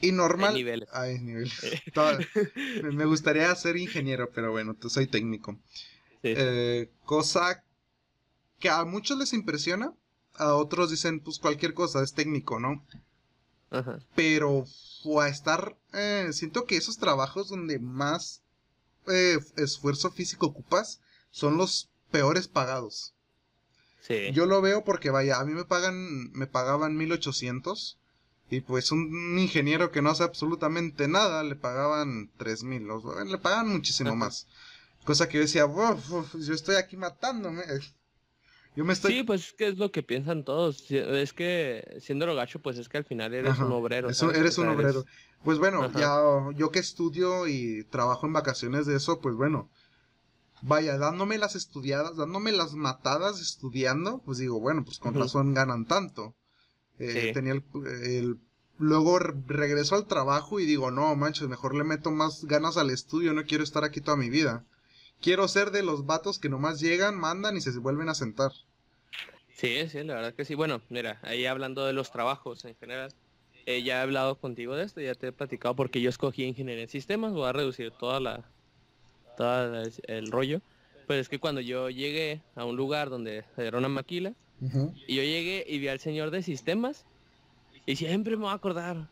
Y 0.00 0.12
normal. 0.12 0.50
Hay 0.50 0.56
niveles. 0.56 0.88
Hay 0.92 1.18
niveles. 1.20 1.52
me 2.82 3.04
gustaría 3.04 3.54
ser 3.54 3.76
ingeniero, 3.76 4.30
pero 4.34 4.50
bueno, 4.50 4.76
soy 4.88 5.06
técnico. 5.06 5.58
Eh, 6.22 6.90
cosa 7.04 7.64
que 8.58 8.68
a 8.68 8.84
muchos 8.84 9.18
les 9.18 9.32
impresiona. 9.32 9.92
A 10.34 10.54
otros 10.54 10.90
dicen, 10.90 11.20
pues 11.20 11.38
cualquier 11.38 11.74
cosa, 11.74 12.02
es 12.02 12.14
técnico, 12.14 12.60
¿no? 12.60 12.84
Ajá. 13.70 13.98
Pero 14.14 14.64
o 15.04 15.20
a 15.20 15.28
estar, 15.28 15.76
eh, 15.92 16.28
siento 16.32 16.64
que 16.64 16.76
esos 16.76 16.98
trabajos 16.98 17.48
donde 17.48 17.78
más 17.78 18.42
eh, 19.06 19.38
esfuerzo 19.56 20.10
físico 20.10 20.46
ocupas 20.46 21.00
son 21.30 21.56
los 21.56 21.88
peores 22.10 22.48
pagados. 22.48 23.14
Sí. 24.00 24.30
Yo 24.32 24.46
lo 24.46 24.60
veo 24.62 24.84
porque 24.84 25.10
vaya, 25.10 25.38
a 25.38 25.44
mí 25.44 25.52
me 25.52 25.64
pagan, 25.64 26.32
me 26.32 26.46
pagaban 26.46 26.96
1800 26.96 27.98
y 28.50 28.60
pues 28.60 28.92
un 28.92 29.38
ingeniero 29.38 29.90
que 29.90 30.00
no 30.00 30.10
hace 30.10 30.22
absolutamente 30.22 31.08
nada 31.08 31.44
le 31.44 31.54
pagaban 31.54 32.30
3000, 32.38 32.88
le 33.26 33.38
pagaban 33.38 33.68
muchísimo 33.68 34.16
más. 34.16 34.46
Cosa 35.04 35.28
que 35.28 35.38
yo 35.38 35.42
decía, 35.42 35.66
yo 35.66 36.54
estoy 36.54 36.76
aquí 36.76 36.96
matándome. 36.96 37.62
Sí, 38.94 39.24
pues 39.24 39.54
que 39.54 39.66
es 39.66 39.78
lo 39.78 39.90
que 39.90 40.04
piensan 40.04 40.44
todos. 40.44 40.88
Es 40.90 41.32
que 41.32 41.98
siendo 42.00 42.26
lo 42.26 42.36
gacho, 42.36 42.60
pues 42.60 42.78
es 42.78 42.88
que 42.88 42.98
al 42.98 43.04
final 43.04 43.34
eres 43.34 43.58
un 43.58 43.72
obrero. 43.72 44.08
eres 44.08 44.58
un 44.58 44.68
obrero. 44.68 45.04
Pues 45.42 45.58
bueno, 45.58 45.90
ya 45.98 46.16
yo 46.54 46.70
que 46.70 46.78
estudio 46.78 47.48
y 47.48 47.82
trabajo 47.90 48.26
en 48.26 48.34
vacaciones 48.34 48.86
de 48.86 48.94
eso, 48.94 49.20
pues 49.20 49.34
bueno. 49.34 49.68
Vaya, 50.62 50.96
dándome 50.96 51.38
las 51.38 51.56
estudiadas, 51.56 52.16
dándome 52.16 52.52
las 52.52 52.74
matadas 52.74 53.40
estudiando, 53.40 54.22
pues 54.24 54.38
digo, 54.38 54.60
bueno, 54.60 54.84
pues 54.84 54.98
con 55.00 55.14
razón 55.14 55.54
ganan 55.54 55.86
tanto. 55.86 56.36
Eh, 57.00 57.32
tenía 57.32 57.54
el, 57.54 58.38
Luego 58.78 59.18
regreso 59.18 59.96
al 59.96 60.06
trabajo 60.06 60.60
y 60.60 60.64
digo, 60.64 60.92
no, 60.92 61.14
manches, 61.16 61.48
mejor 61.48 61.74
le 61.74 61.82
meto 61.82 62.12
más 62.12 62.44
ganas 62.44 62.76
al 62.76 62.90
estudio, 62.90 63.32
no 63.34 63.42
quiero 63.42 63.64
estar 63.64 63.82
aquí 63.82 64.00
toda 64.00 64.16
mi 64.16 64.30
vida. 64.30 64.64
Quiero 65.20 65.48
ser 65.48 65.70
de 65.70 65.82
los 65.82 66.06
vatos 66.06 66.38
que 66.38 66.48
nomás 66.48 66.80
llegan, 66.80 67.18
mandan 67.18 67.56
y 67.56 67.60
se 67.60 67.76
vuelven 67.78 68.08
a 68.08 68.14
sentar. 68.14 68.52
Sí, 69.56 69.88
sí, 69.88 70.04
la 70.04 70.14
verdad 70.14 70.34
que 70.34 70.44
sí. 70.44 70.54
Bueno, 70.54 70.80
mira, 70.88 71.18
ahí 71.22 71.44
hablando 71.46 71.84
de 71.84 71.92
los 71.92 72.12
trabajos 72.12 72.64
en 72.64 72.76
general, 72.76 73.12
eh, 73.66 73.82
ya 73.82 73.98
he 73.98 74.02
hablado 74.02 74.38
contigo 74.38 74.76
de 74.76 74.84
esto, 74.84 75.00
ya 75.00 75.14
te 75.14 75.28
he 75.28 75.32
platicado 75.32 75.74
porque 75.74 76.00
yo 76.00 76.08
escogí 76.08 76.44
ingeniería 76.44 76.84
en 76.84 76.88
sistemas, 76.88 77.32
voy 77.32 77.48
a 77.48 77.52
reducir 77.52 77.90
toda 77.90 78.20
la, 78.20 78.52
todo 79.36 79.82
el 80.04 80.30
rollo. 80.30 80.60
Pero 81.08 81.20
es 81.20 81.28
que 81.28 81.40
cuando 81.40 81.60
yo 81.60 81.90
llegué 81.90 82.42
a 82.54 82.64
un 82.64 82.76
lugar 82.76 83.10
donde 83.10 83.44
era 83.56 83.78
una 83.78 83.88
maquila, 83.88 84.34
y 85.06 85.16
yo 85.16 85.22
llegué 85.22 85.64
y 85.66 85.78
vi 85.78 85.88
al 85.88 86.00
señor 86.00 86.30
de 86.30 86.42
sistemas, 86.42 87.04
y 87.86 87.96
siempre 87.96 88.36
me 88.36 88.42
voy 88.42 88.52
a 88.52 88.54
acordar, 88.54 89.08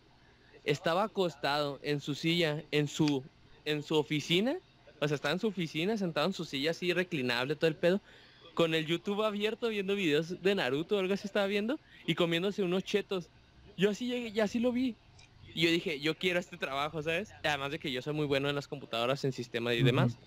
estaba 0.65 1.05
acostado 1.05 1.81
en 1.83 2.01
su 2.01 2.15
silla, 2.15 2.63
en 2.71 2.87
su, 2.87 3.25
en 3.65 3.83
su 3.83 3.97
oficina, 3.97 4.57
o 5.07 5.09
sea, 5.09 5.15
estaba 5.15 5.33
en 5.33 5.41
su 5.41 5.49
oficina, 5.49 5.97
sentado 5.97 6.27
en 6.27 6.33
su 6.33 6.45
silla 6.45 6.73
así 6.73 6.93
reclinable, 6.93 7.57
todo 7.57 7.69
el 7.69 7.77
pedo, 7.77 8.01
con 8.55 8.75
el 8.75 8.87
YouTube 8.87 9.23
abierto 9.23 9.69
viendo 9.69 9.95
videos 9.95 10.43
de 10.43 10.55
Naruto 10.55 10.97
o 10.97 10.99
algo 10.99 11.15
así 11.15 11.27
estaba 11.27 11.47
viendo 11.47 11.79
y 12.07 12.15
comiéndose 12.15 12.63
unos 12.63 12.85
chetos. 12.85 13.29
Yo 13.77 13.91
así 13.91 14.07
llegué, 14.07 14.29
y 14.29 14.41
así 14.41 14.59
lo 14.59 14.73
vi. 14.73 14.97
Y 15.55 15.63
yo 15.63 15.71
dije, 15.71 16.01
yo 16.01 16.17
quiero 16.17 16.39
este 16.39 16.59
trabajo, 16.59 17.03
¿sabes? 17.03 17.31
Además 17.43 17.71
de 17.71 17.79
que 17.79 17.91
yo 17.91 18.03
soy 18.03 18.13
muy 18.13 18.27
bueno 18.27 18.49
en 18.49 18.55
las 18.55 18.69
computadoras, 18.69 19.25
en 19.25 19.33
sistemas 19.33 19.75
y 19.75 19.83
demás. 19.83 20.19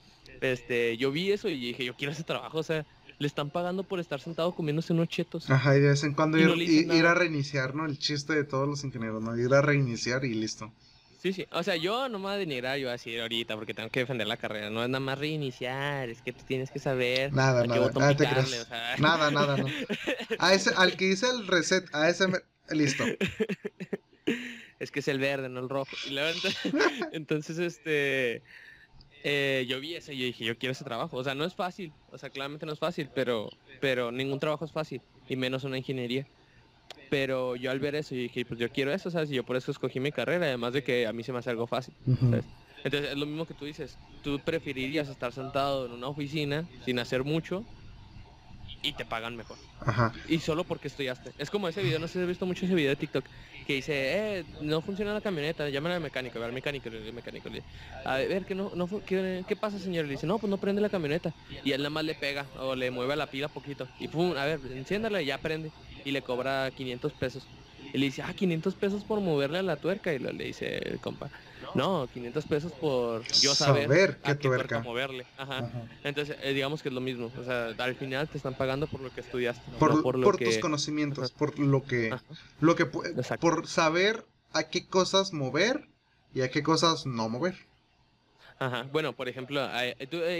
Este, 0.42 0.98
yo 0.98 1.12
vi 1.12 1.32
eso 1.32 1.50
y 1.50 1.60
dije, 1.60 1.86
yo 1.86 1.96
quiero 1.96 2.14
ese 2.14 2.24
trabajo, 2.24 2.58
o 2.58 2.64
sea, 2.64 2.86
le 3.20 3.28
están 3.28 3.50
pagando 3.50 3.84
por 3.84 4.00
estar 4.00 4.22
sentado 4.22 4.56
comiéndose 4.56 4.94
unos 4.94 5.10
chetos. 5.10 5.50
Ajá, 5.50 5.78
y 5.78 5.82
de 5.82 5.90
vez 5.90 6.04
en 6.04 6.14
cuando 6.14 6.38
ir, 6.38 6.72
ir, 6.92 7.06
a 7.06 7.14
reiniciar, 7.14 7.76
¿no? 7.76 7.86
El 7.86 8.00
chiste 8.00 8.34
de 8.34 8.44
todos 8.44 8.68
los 8.68 8.84
ingenieros, 8.84 9.22
¿no? 9.22 9.38
Ir 9.38 9.54
a 9.54 9.62
reiniciar 9.62 10.24
y 10.24 10.34
listo. 10.34 10.72
Sí, 11.20 11.34
sí. 11.34 11.46
O 11.52 11.64
sea, 11.64 11.76
yo 11.76 12.08
no 12.08 12.18
me 12.18 12.26
voy 12.26 12.34
a 12.34 12.38
denigrar, 12.38 12.78
yo 12.78 12.86
voy 12.86 12.90
a 12.90 12.94
decir 12.94 13.20
ahorita 13.20 13.56
porque 13.56 13.74
tengo 13.74 13.90
que 13.90 14.00
defender 14.00 14.26
la 14.26 14.38
carrera. 14.38 14.70
No 14.70 14.82
es 14.82 14.90
nada 14.90 15.02
más 15.02 15.20
reiniciar, 15.20 16.08
es 16.08 16.22
que 16.22 16.32
tú 16.32 16.46
tienes 16.48 16.72
que 16.72 16.80
saber. 16.80 17.34
Nada, 17.34 17.66
nada. 17.66 17.92
Ah, 18.00 18.16
te 18.16 18.26
Nada, 19.02 19.30
nada, 19.30 19.58
no. 19.58 19.68
A 20.40 20.54
ese, 20.54 20.72
al 20.78 20.96
que 20.96 21.10
hice 21.10 21.30
el 21.30 21.46
reset, 21.46 21.84
a 21.94 22.10
ese 22.10 22.28
listo. 22.72 23.04
Es 24.80 24.92
que 24.92 25.02
es 25.02 25.08
el 25.10 25.20
verde, 25.20 25.50
no 25.50 25.60
el 25.60 25.68
rojo. 25.68 25.92
Y 26.10 26.16
entonces, 27.12 27.58
este. 27.58 28.42
Eh, 29.26 29.66
yo 29.68 29.82
vi 29.82 29.96
eso 29.96 30.14
y 30.14 30.20
yo 30.20 30.26
dije, 30.26 30.46
yo 30.46 30.58
quiero 30.58 30.72
ese 30.72 30.86
trabajo. 30.86 31.18
O 31.18 31.24
sea, 31.26 31.36
no 31.36 31.44
es 31.44 31.54
fácil. 31.54 31.92
O 32.12 32.18
sea, 32.18 32.30
claramente 32.30 32.66
no 32.66 32.72
es 32.72 32.80
fácil, 32.80 33.10
pero, 33.14 33.50
pero 33.82 34.14
ningún 34.14 34.40
trabajo 34.40 34.64
es 34.64 34.72
fácil. 34.72 35.02
Y 35.28 35.36
menos 35.36 35.66
una 35.66 35.78
ingeniería. 35.78 36.26
Pero 37.10 37.56
yo 37.56 37.72
al 37.72 37.80
ver 37.80 37.96
eso, 37.96 38.14
yo 38.14 38.22
dije, 38.22 38.46
pues 38.46 38.60
yo 38.60 38.70
quiero 38.70 38.94
eso, 38.94 39.10
¿sabes? 39.10 39.32
Y 39.32 39.36
yo 39.36 39.44
por 39.44 39.56
eso 39.56 39.72
escogí 39.72 40.00
mi 40.00 40.12
carrera, 40.12 40.46
además 40.46 40.74
de 40.74 40.84
que 40.84 41.08
a 41.08 41.14
mí 41.14 41.24
se 41.24 41.32
me 41.32 41.40
hace 41.40 41.50
algo 41.50 41.68
fácil. 41.68 41.94
Entonces 42.84 43.12
es 43.12 43.18
lo 43.18 43.26
mismo 43.26 43.46
que 43.46 43.54
tú 43.54 43.66
dices, 43.66 43.98
tú 44.24 44.40
preferirías 44.40 45.10
estar 45.10 45.34
sentado 45.34 45.86
en 45.86 45.92
una 45.92 46.08
oficina 46.08 46.66
sin 46.86 47.00
hacer 47.00 47.24
mucho 47.24 47.66
y 48.82 48.94
te 48.94 49.06
pagan 49.06 49.36
mejor. 49.36 49.58
Ajá. 49.82 50.14
Y 50.28 50.40
solo 50.40 50.64
porque 50.64 50.88
estudiaste. 50.88 51.32
Es 51.38 51.50
como 51.50 51.68
ese 51.68 51.82
video, 51.82 52.00
no 52.00 52.08
sé 52.08 52.14
si 52.14 52.20
has 52.20 52.28
visto 52.28 52.46
mucho 52.46 52.66
ese 52.66 52.76
video 52.76 52.90
de 52.90 52.96
TikTok, 52.96 53.26
que 53.68 53.74
dice, 53.74 53.94
eh, 54.40 54.46
no 54.62 54.82
funciona 54.82 55.14
la 55.14 55.22
camioneta, 55.22 55.70
llámale 55.70 55.96
al 55.96 56.02
mecánico, 56.02 56.42
al 56.42 56.54
mecánico, 56.54 56.90
el 56.90 57.14
mecánico 57.14 57.50
a 58.06 58.16
ver, 58.16 58.46
¿qué, 58.46 58.56
no, 58.56 58.72
no, 58.76 58.88
¿qué, 59.06 59.44
¿qué, 59.48 59.56
pasa 59.56 59.80
señor? 59.80 60.06
Le 60.06 60.12
dice, 60.12 60.26
no, 60.26 60.40
pues 60.40 60.50
no 60.50 60.58
prende 60.58 60.82
la 60.82 60.90
camioneta. 60.90 61.34
Y 61.64 61.72
él 61.72 61.82
nada 61.82 61.90
más 61.90 62.06
le 62.06 62.16
pega 62.16 62.46
o 62.58 62.76
le 62.76 62.90
mueve 62.92 63.16
la 63.16 63.28
pila 63.28 63.50
poquito. 63.50 63.88
Y 64.00 64.08
pum, 64.08 64.36
a 64.38 64.46
ver, 64.46 64.60
enciéndala 64.72 65.22
y 65.22 65.26
ya 65.26 65.38
prende 65.40 65.72
y 66.06 66.12
le 66.12 66.22
cobra 66.22 66.70
500 66.72 67.14
pesos. 67.14 67.48
Y 67.94 67.98
le 67.98 68.06
dice, 68.06 68.22
ah, 68.22 68.34
500 68.34 68.76
pesos 68.76 69.04
por 69.04 69.20
moverle 69.20 69.60
a 69.60 69.64
la 69.64 69.78
tuerca. 69.78 70.14
Y 70.14 70.20
le 70.20 70.32
dice 70.34 70.78
el 70.78 71.00
compa, 71.00 71.30
no, 71.76 72.08
500 72.14 72.46
pesos 72.46 72.72
por 72.72 73.24
yo 73.28 73.56
saber, 73.56 74.20
qué 74.24 74.36
tuerca. 74.36 74.82
moverle. 74.82 75.26
Ajá. 75.38 75.72
Entonces, 76.04 76.38
eh, 76.42 76.54
digamos 76.54 76.82
que 76.82 76.90
es 76.90 76.96
lo 76.96 77.02
mismo. 77.02 77.32
O 77.40 77.44
sea, 77.44 77.74
al 77.78 77.96
final 77.96 78.28
te 78.28 78.38
están 78.38 78.56
pagando 78.56 78.88
por 78.88 79.02
lo 79.02 79.14
que 79.14 79.22
estudiaste. 79.22 79.62
Por, 79.80 80.02
por, 80.02 80.38
tus 80.38 80.58
conocimientos, 80.58 81.32
por 81.32 81.58
lo 81.60 81.84
que, 81.84 82.16
lo 82.60 82.76
que, 82.76 82.86
por 82.86 83.68
saber 83.68 84.26
a 84.54 84.64
qué 84.64 84.88
cosas 84.88 85.34
mover 85.34 85.88
y 86.34 86.42
a 86.42 86.50
qué 86.50 86.64
cosas 86.64 87.06
no 87.06 87.30
mover. 87.30 87.69
Ajá. 88.60 88.86
Bueno, 88.92 89.14
por 89.14 89.30
ejemplo, 89.30 89.66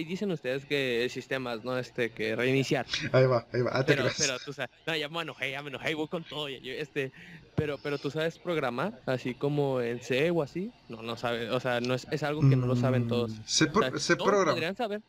dicen 0.06 0.32
ustedes 0.32 0.66
que 0.66 1.08
sistemas, 1.10 1.64
¿no? 1.64 1.78
Este, 1.78 2.12
que 2.12 2.36
reiniciar. 2.36 2.86
Ahí 3.14 3.26
va, 3.26 3.46
ahí 3.54 3.62
va. 3.62 3.72
Ah, 3.74 3.84
pero, 3.86 4.04
pero 4.18 4.38
tú 4.40 4.52
sabes, 4.52 4.70
no, 4.86 4.96
ya 4.96 5.08
me 5.08 5.22
enojé, 5.22 5.52
ya 5.52 5.62
me 5.62 5.70
enojé, 5.70 5.96
voy 5.96 6.08
con 6.10 6.24
todo. 6.26 6.50
este, 6.50 7.14
pero, 7.56 7.78
pero 7.78 7.98
tú 7.98 8.12
sabes 8.12 8.38
programar, 8.38 9.02
así 9.06 9.36
como 9.36 9.80
en 9.80 10.02
C 10.02 10.32
o 10.32 10.44
así. 10.44 10.72
No, 10.90 11.02
no 11.02 11.16
sabes, 11.16 11.50
o 11.52 11.60
sea, 11.62 11.80
no 11.80 11.94
es, 11.94 12.08
es 12.12 12.24
algo 12.24 12.42
que 12.42 12.58
no 12.58 12.68
lo 12.68 12.76
saben 12.76 13.08
todos. 13.08 13.32
Mm, 13.40 13.44
se, 13.46 13.68
todos 13.68 14.46
podrían 14.46 14.76
saber, 14.76 15.02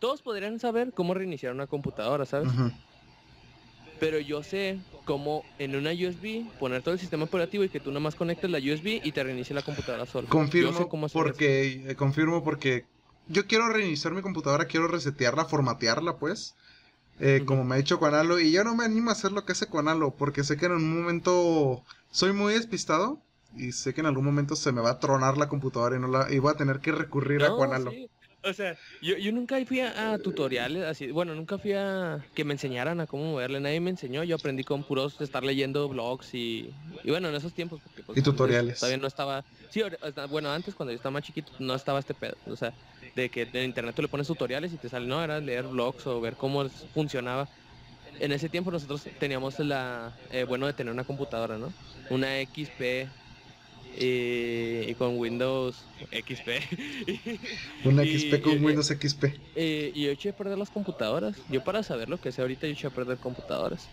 todos 0.00 0.22
podrían 0.22 0.58
saber 0.58 0.92
cómo 0.94 1.12
reiniciar 1.12 1.52
una 1.52 1.66
computadora, 1.66 2.24
¿sabes? 2.24 2.48
Pero 4.00 4.18
yo 4.18 4.42
sé 4.42 4.78
cómo 5.04 5.44
en 5.58 5.76
una 5.76 5.92
USB 5.92 6.44
poner 6.58 6.82
todo 6.82 6.94
el 6.94 7.00
sistema 7.00 7.24
operativo 7.24 7.64
y 7.64 7.68
que 7.68 7.80
tú 7.80 7.90
nada 7.90 8.00
más 8.00 8.14
conectes 8.14 8.50
la 8.50 8.58
USB 8.58 9.00
y 9.04 9.12
te 9.12 9.22
reinicie 9.22 9.54
la 9.54 9.62
computadora 9.62 10.06
sola. 10.06 10.28
Confirmo 10.28 10.88
porque 11.12 11.90
eh, 11.90 11.96
confirmo 11.96 12.42
porque 12.42 12.84
yo 13.28 13.46
quiero 13.46 13.68
reiniciar 13.68 14.12
mi 14.12 14.22
computadora, 14.22 14.66
quiero 14.66 14.88
resetearla, 14.88 15.44
formatearla, 15.44 16.16
pues. 16.18 16.54
Eh, 17.20 17.42
como 17.46 17.62
me 17.62 17.76
ha 17.76 17.78
dicho 17.78 17.98
Juanalo, 17.98 18.40
y 18.40 18.50
yo 18.50 18.64
no 18.64 18.74
me 18.74 18.84
animo 18.84 19.10
a 19.10 19.12
hacer 19.12 19.30
lo 19.30 19.44
que 19.44 19.52
hace 19.52 19.66
Juanalo, 19.66 20.16
porque 20.16 20.42
sé 20.42 20.56
que 20.56 20.66
en 20.66 20.72
un 20.72 21.02
momento 21.02 21.84
soy 22.10 22.32
muy 22.32 22.54
despistado 22.54 23.22
y 23.56 23.70
sé 23.70 23.94
que 23.94 24.00
en 24.00 24.08
algún 24.08 24.24
momento 24.24 24.56
se 24.56 24.72
me 24.72 24.80
va 24.80 24.90
a 24.90 24.98
tronar 24.98 25.38
la 25.38 25.48
computadora 25.48 25.96
y 25.96 26.00
no 26.00 26.08
la 26.08 26.32
y 26.32 26.40
voy 26.40 26.52
a 26.52 26.56
tener 26.56 26.80
que 26.80 26.90
recurrir 26.90 27.44
a 27.44 27.50
Juanalo. 27.50 27.92
O 28.44 28.52
sea, 28.52 28.76
yo, 29.00 29.16
yo 29.16 29.32
nunca 29.32 29.64
fui 29.64 29.80
a, 29.80 30.18
tutoriales, 30.18 30.84
así, 30.84 31.10
bueno, 31.10 31.34
nunca 31.34 31.58
fui 31.58 31.72
a 31.72 32.24
que 32.34 32.44
me 32.44 32.52
enseñaran 32.52 33.00
a 33.00 33.06
cómo 33.06 33.24
moverle, 33.24 33.58
nadie 33.58 33.80
me 33.80 33.90
enseñó, 33.90 34.22
yo 34.22 34.36
aprendí 34.36 34.64
con 34.64 34.84
puros 34.84 35.18
estar 35.20 35.42
leyendo 35.42 35.88
blogs 35.88 36.34
y, 36.34 36.74
y 37.02 37.10
bueno, 37.10 37.28
en 37.28 37.34
esos 37.34 37.54
tiempos. 37.54 37.80
Porque, 37.82 38.02
pues, 38.02 38.18
y 38.18 38.22
tutoriales. 38.22 38.78
Todavía 38.78 38.98
no 38.98 39.06
estaba, 39.06 39.44
sí, 39.70 39.82
bueno, 40.28 40.50
antes 40.52 40.74
cuando 40.74 40.92
yo 40.92 40.96
estaba 40.96 41.14
más 41.14 41.22
chiquito 41.22 41.52
no 41.58 41.74
estaba 41.74 41.98
este 41.98 42.14
pedo, 42.14 42.36
o 42.46 42.56
sea, 42.56 42.74
de 43.14 43.30
que 43.30 43.48
en 43.50 43.64
internet 43.64 43.94
tú 43.94 44.02
le 44.02 44.08
pones 44.08 44.26
tutoriales 44.26 44.72
y 44.72 44.78
te 44.78 44.88
sale, 44.90 45.06
no, 45.06 45.22
era 45.24 45.40
leer 45.40 45.66
blogs 45.66 46.06
o 46.06 46.20
ver 46.20 46.36
cómo 46.36 46.68
funcionaba. 46.92 47.48
En 48.20 48.32
ese 48.32 48.48
tiempo 48.50 48.70
nosotros 48.70 49.08
teníamos 49.18 49.58
la, 49.58 50.14
eh, 50.30 50.44
bueno 50.44 50.66
de 50.66 50.74
tener 50.74 50.92
una 50.92 51.04
computadora, 51.04 51.56
¿no? 51.58 51.74
Una 52.10 52.40
XP 52.40 53.10
y, 53.98 54.94
con 54.94 55.18
Windows 55.18 55.84
XP. 56.10 56.48
Una 57.84 58.04
XP 58.04 58.40
con 58.42 58.64
Windows 58.64 58.88
XP. 58.88 59.24
y 59.56 60.04
yo 60.04 60.10
eché 60.10 60.30
a 60.30 60.36
perder 60.36 60.58
las 60.58 60.70
computadoras. 60.70 61.36
Yo 61.50 61.64
para 61.64 61.82
saber 61.82 62.08
lo 62.08 62.20
que 62.20 62.32
sé 62.32 62.42
ahorita 62.42 62.66
yo 62.66 62.72
eché 62.72 62.86
a 62.86 62.90
perder 62.90 63.18
computadoras. 63.18 63.88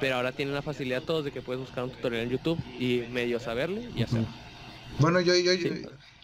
Pero 0.00 0.16
ahora 0.16 0.32
tiene 0.32 0.52
la 0.52 0.62
facilidad 0.62 1.02
todos 1.02 1.24
de 1.24 1.32
que 1.32 1.42
puedes 1.42 1.60
buscar 1.60 1.84
un 1.84 1.90
tutorial 1.90 2.22
en 2.22 2.30
YouTube 2.30 2.58
y 2.78 3.02
medio 3.10 3.40
saberle 3.40 3.88
y 3.96 4.02
hacerlo. 4.02 4.28
Bueno, 5.00 5.20
yo, 5.20 5.34
yo, 5.34 5.52
yo, 5.52 5.72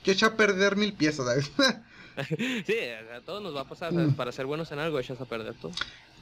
eché 0.05 0.27
a 0.27 0.37
perder 0.37 0.77
mil 0.77 0.93
piezas, 0.93 1.27
¿sabes? 1.27 1.51
sí, 2.67 2.77
a 3.15 3.21
todos 3.23 3.43
nos 3.43 3.55
va 3.55 3.63
a 3.63 3.69
pasar. 3.69 3.93
Mm. 3.93 4.15
Para 4.15 4.33
ser 4.33 4.47
buenos 4.47 4.71
en 4.73 4.79
algo 4.79 4.99
echas 4.99 5.21
a 5.21 5.25
perder 5.25 5.55
todo. 5.55 5.73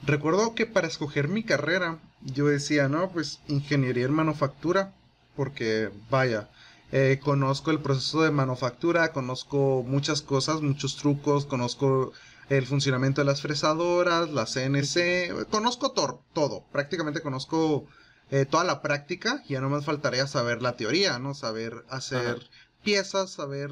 Recuerdo 0.05 0.55
que 0.55 0.67
para 0.67 0.89
escoger 0.89 1.29
mi 1.29 1.45
carrera, 1.45 1.99
yo 2.23 2.47
decía, 2.47 2.89
no, 2.89 3.11
pues 3.11 3.41
ingeniería 3.49 4.07
en 4.07 4.13
manufactura 4.13 4.93
porque 5.37 5.91
vaya, 6.11 6.51
eh, 6.91 7.21
conozco 7.23 7.71
el 7.71 7.81
proceso 7.81 8.23
de 8.23 8.31
manufactura, 8.31 9.13
conozco 9.13 9.83
muchas 9.87 10.21
cosas, 10.21 10.61
muchos 10.61 10.97
trucos, 10.97 11.47
conozco 11.47 12.13
el 12.49 12.67
funcionamiento 12.67 13.23
de 13.23 13.25
las 13.25 13.41
fresadoras, 13.41 14.31
la 14.31 14.45
CNC, 14.45 15.49
conozco 15.49 15.93
todo, 15.93 16.65
prácticamente 16.71 17.23
conozco 17.23 17.87
eh, 18.31 18.45
toda 18.45 18.65
la 18.65 18.83
práctica, 18.83 19.43
ya 19.49 19.61
no 19.61 19.71
me 19.71 19.81
faltaría 19.81 20.27
saber 20.27 20.61
la 20.61 20.77
teoría, 20.77 21.19
¿no? 21.19 21.33
Saber 21.35 21.85
hacer 21.89 22.51
piezas, 22.83 23.31
saber 23.31 23.71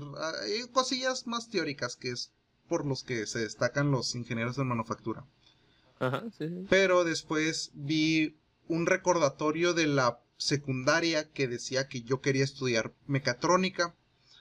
cosillas 0.72 1.26
más 1.26 1.50
teóricas 1.50 1.96
que 1.96 2.10
es 2.10 2.32
por 2.68 2.86
los 2.86 3.02
que 3.02 3.26
se 3.26 3.40
destacan 3.40 3.90
los 3.90 4.14
ingenieros 4.14 4.56
de 4.56 4.64
manufactura. 4.64 5.26
Ajá, 5.98 6.22
sí. 6.38 6.46
Pero 6.70 7.04
después 7.04 7.70
vi 7.74 8.38
un 8.68 8.86
recordatorio 8.86 9.74
de 9.74 9.88
la 9.88 10.20
secundaria 10.40 11.30
que 11.30 11.46
decía 11.46 11.86
que 11.86 12.02
yo 12.02 12.20
quería 12.20 12.44
estudiar 12.44 12.94
mecatrónica. 13.06 13.94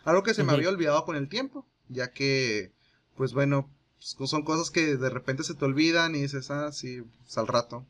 Algo 0.06 0.24
que 0.24 0.34
se 0.34 0.44
me 0.44 0.54
había 0.54 0.70
olvidado 0.70 1.04
con 1.04 1.18
el 1.18 1.28
tiempo, 1.28 1.68
ya 1.90 2.12
que, 2.12 2.72
pues 3.18 3.34
bueno, 3.34 3.70
pues, 3.98 4.30
son 4.30 4.44
cosas 4.44 4.72
que 4.72 4.96
de 4.96 5.10
repente 5.10 5.44
se 5.44 5.56
te 5.56 5.66
olvidan 5.66 6.16
y 6.16 6.22
dices, 6.22 6.50
ah, 6.52 6.72
sí, 6.72 7.02
pues, 7.02 7.38
al 7.38 7.48
rato. 7.48 7.86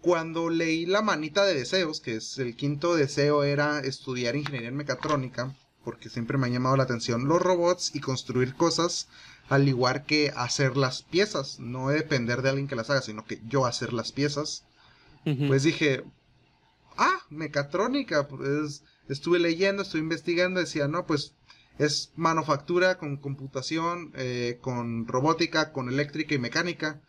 Cuando 0.00 0.48
leí 0.48 0.86
la 0.86 1.02
manita 1.02 1.44
de 1.44 1.54
deseos, 1.54 2.00
que 2.00 2.16
es 2.16 2.38
el 2.38 2.56
quinto 2.56 2.96
deseo 2.96 3.44
era 3.44 3.80
estudiar 3.80 4.34
ingeniería 4.34 4.70
en 4.70 4.76
mecatrónica, 4.76 5.54
porque 5.84 6.08
siempre 6.08 6.38
me 6.38 6.46
han 6.46 6.54
llamado 6.54 6.76
la 6.76 6.84
atención 6.84 7.28
los 7.28 7.42
robots 7.42 7.94
y 7.94 8.00
construir 8.00 8.54
cosas, 8.54 9.08
al 9.50 9.68
igual 9.68 10.06
que 10.06 10.32
hacer 10.34 10.78
las 10.78 11.02
piezas, 11.02 11.60
no 11.60 11.88
depender 11.88 12.40
de 12.40 12.48
alguien 12.48 12.68
que 12.68 12.76
las 12.76 12.88
haga, 12.88 13.02
sino 13.02 13.26
que 13.26 13.42
yo 13.46 13.66
hacer 13.66 13.92
las 13.92 14.12
piezas. 14.12 14.64
Pues 15.48 15.62
dije, 15.62 16.04
ah, 16.98 17.20
mecatrónica, 17.30 18.28
pues 18.28 18.82
estuve 19.08 19.38
leyendo, 19.38 19.82
estuve 19.82 20.02
investigando, 20.02 20.60
decía, 20.60 20.88
no, 20.88 21.06
pues 21.06 21.34
es 21.78 22.12
manufactura 22.16 22.98
con 22.98 23.16
computación, 23.16 24.12
eh, 24.16 24.58
con 24.60 25.06
robótica, 25.06 25.72
con 25.72 25.88
eléctrica 25.88 26.34
y 26.34 26.38
mecánica. 26.38 27.00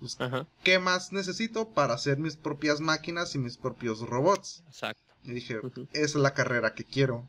Pues, 0.00 0.18
¿Qué 0.62 0.78
más 0.78 1.12
necesito 1.12 1.70
para 1.70 1.94
hacer 1.94 2.18
mis 2.18 2.36
propias 2.36 2.80
máquinas 2.80 3.34
y 3.34 3.38
mis 3.38 3.56
propios 3.56 4.00
robots? 4.00 4.64
Exacto. 4.66 5.02
Y 5.22 5.32
dije, 5.32 5.60
esa 5.92 6.04
es 6.04 6.14
la 6.16 6.34
carrera 6.34 6.74
que 6.74 6.84
quiero. 6.84 7.28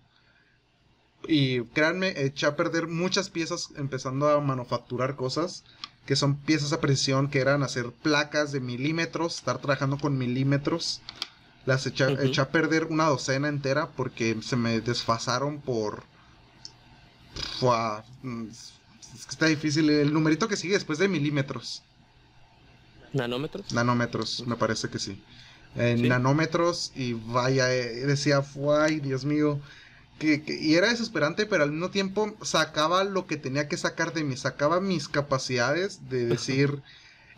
Y 1.27 1.61
créanme, 1.65 2.13
eché 2.21 2.45
a 2.45 2.55
perder 2.55 2.87
muchas 2.87 3.29
piezas 3.29 3.69
empezando 3.75 4.29
a 4.29 4.39
manufacturar 4.39 5.15
cosas 5.15 5.63
que 6.07 6.15
son 6.15 6.37
piezas 6.37 6.71
a 6.73 6.79
precisión, 6.79 7.29
que 7.29 7.39
eran 7.39 7.61
hacer 7.63 7.91
placas 7.91 8.53
de 8.53 8.61
milímetros, 8.61 9.35
estar 9.35 9.59
trabajando 9.59 9.97
con 9.97 10.17
milímetros. 10.17 11.01
Las 11.67 11.85
eché, 11.85 12.05
a 12.39 12.49
perder 12.49 12.85
una 12.85 13.07
docena 13.07 13.49
entera 13.49 13.89
porque 13.89 14.37
se 14.41 14.55
me 14.55 14.79
desfasaron 14.79 15.59
por... 15.59 16.05
Mm, 18.23 18.47
es 18.47 19.25
que 19.25 19.31
está 19.31 19.47
difícil. 19.47 19.89
El 19.89 20.13
numerito 20.13 20.47
que 20.47 20.55
sigue 20.55 20.75
después 20.75 20.97
de 20.97 21.09
milímetros. 21.09 21.83
¿Nanómetros? 23.11 23.73
Nanómetros, 23.73 24.47
me 24.47 24.55
parece 24.55 24.87
que 24.87 24.97
sí. 24.97 25.21
En 25.75 26.07
nanómetros 26.07 26.93
y 26.95 27.13
vaya, 27.13 27.73
eh, 27.73 28.05
decía, 28.05 28.41
ay, 28.79 29.01
Dios 29.01 29.25
mío. 29.25 29.59
Que, 30.19 30.41
y 30.47 30.75
era 30.75 30.87
desesperante, 30.87 31.45
pero 31.47 31.63
al 31.63 31.73
mismo 31.73 31.89
tiempo 31.89 32.33
sacaba 32.43 33.03
lo 33.03 33.27
que 33.27 33.35
tenía 33.35 33.67
que 33.67 33.75
sacar 33.75 34.13
de 34.13 34.23
mí, 34.23 34.37
sacaba 34.37 34.79
mis 34.79 35.09
capacidades 35.09 36.09
de 36.09 36.27
decir, 36.27 36.81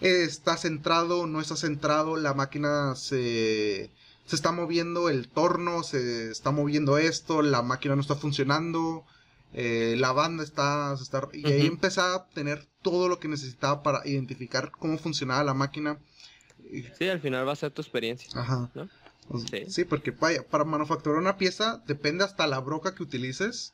está 0.01 0.55
centrado, 0.55 1.25
no 1.25 1.41
está 1.41 1.55
centrado, 1.55 2.15
la 2.15 2.35
máquina 2.35 2.95
se, 2.95 3.89
se 4.29 4.35
está 4.35 4.51
moviendo 4.51 5.09
el 5.09 5.27
torno, 5.27 5.81
se 5.81 6.29
está 6.29 6.51
moviendo 6.51 6.99
esto, 6.99 7.41
la 7.41 7.63
máquina 7.63 7.95
no 7.95 8.01
está 8.01 8.13
funcionando, 8.13 9.03
eh, 9.53 9.95
la 9.97 10.11
banda 10.11 10.43
está, 10.43 10.95
y 11.33 11.47
ahí 11.47 11.65
empecé 11.65 12.01
a 12.01 12.27
tener 12.35 12.67
todo 12.83 13.07
lo 13.07 13.17
que 13.17 13.27
necesitaba 13.27 13.81
para 13.81 14.07
identificar 14.07 14.69
cómo 14.69 14.99
funcionaba 14.99 15.43
la 15.43 15.55
máquina. 15.55 15.97
Sí, 16.99 17.09
al 17.09 17.21
final 17.21 17.47
va 17.47 17.53
a 17.53 17.55
ser 17.55 17.71
tu 17.71 17.81
experiencia. 17.81 18.29
Ajá. 18.39 18.69
sí. 19.67 19.83
porque 19.85 20.11
vaya, 20.11 20.43
para 20.47 20.63
manufacturar 20.63 21.17
una 21.17 21.37
pieza 21.37 21.81
depende 21.87 22.23
hasta 22.23 22.45
la 22.45 22.59
broca 22.59 22.93
que 22.93 23.01
utilices. 23.01 23.73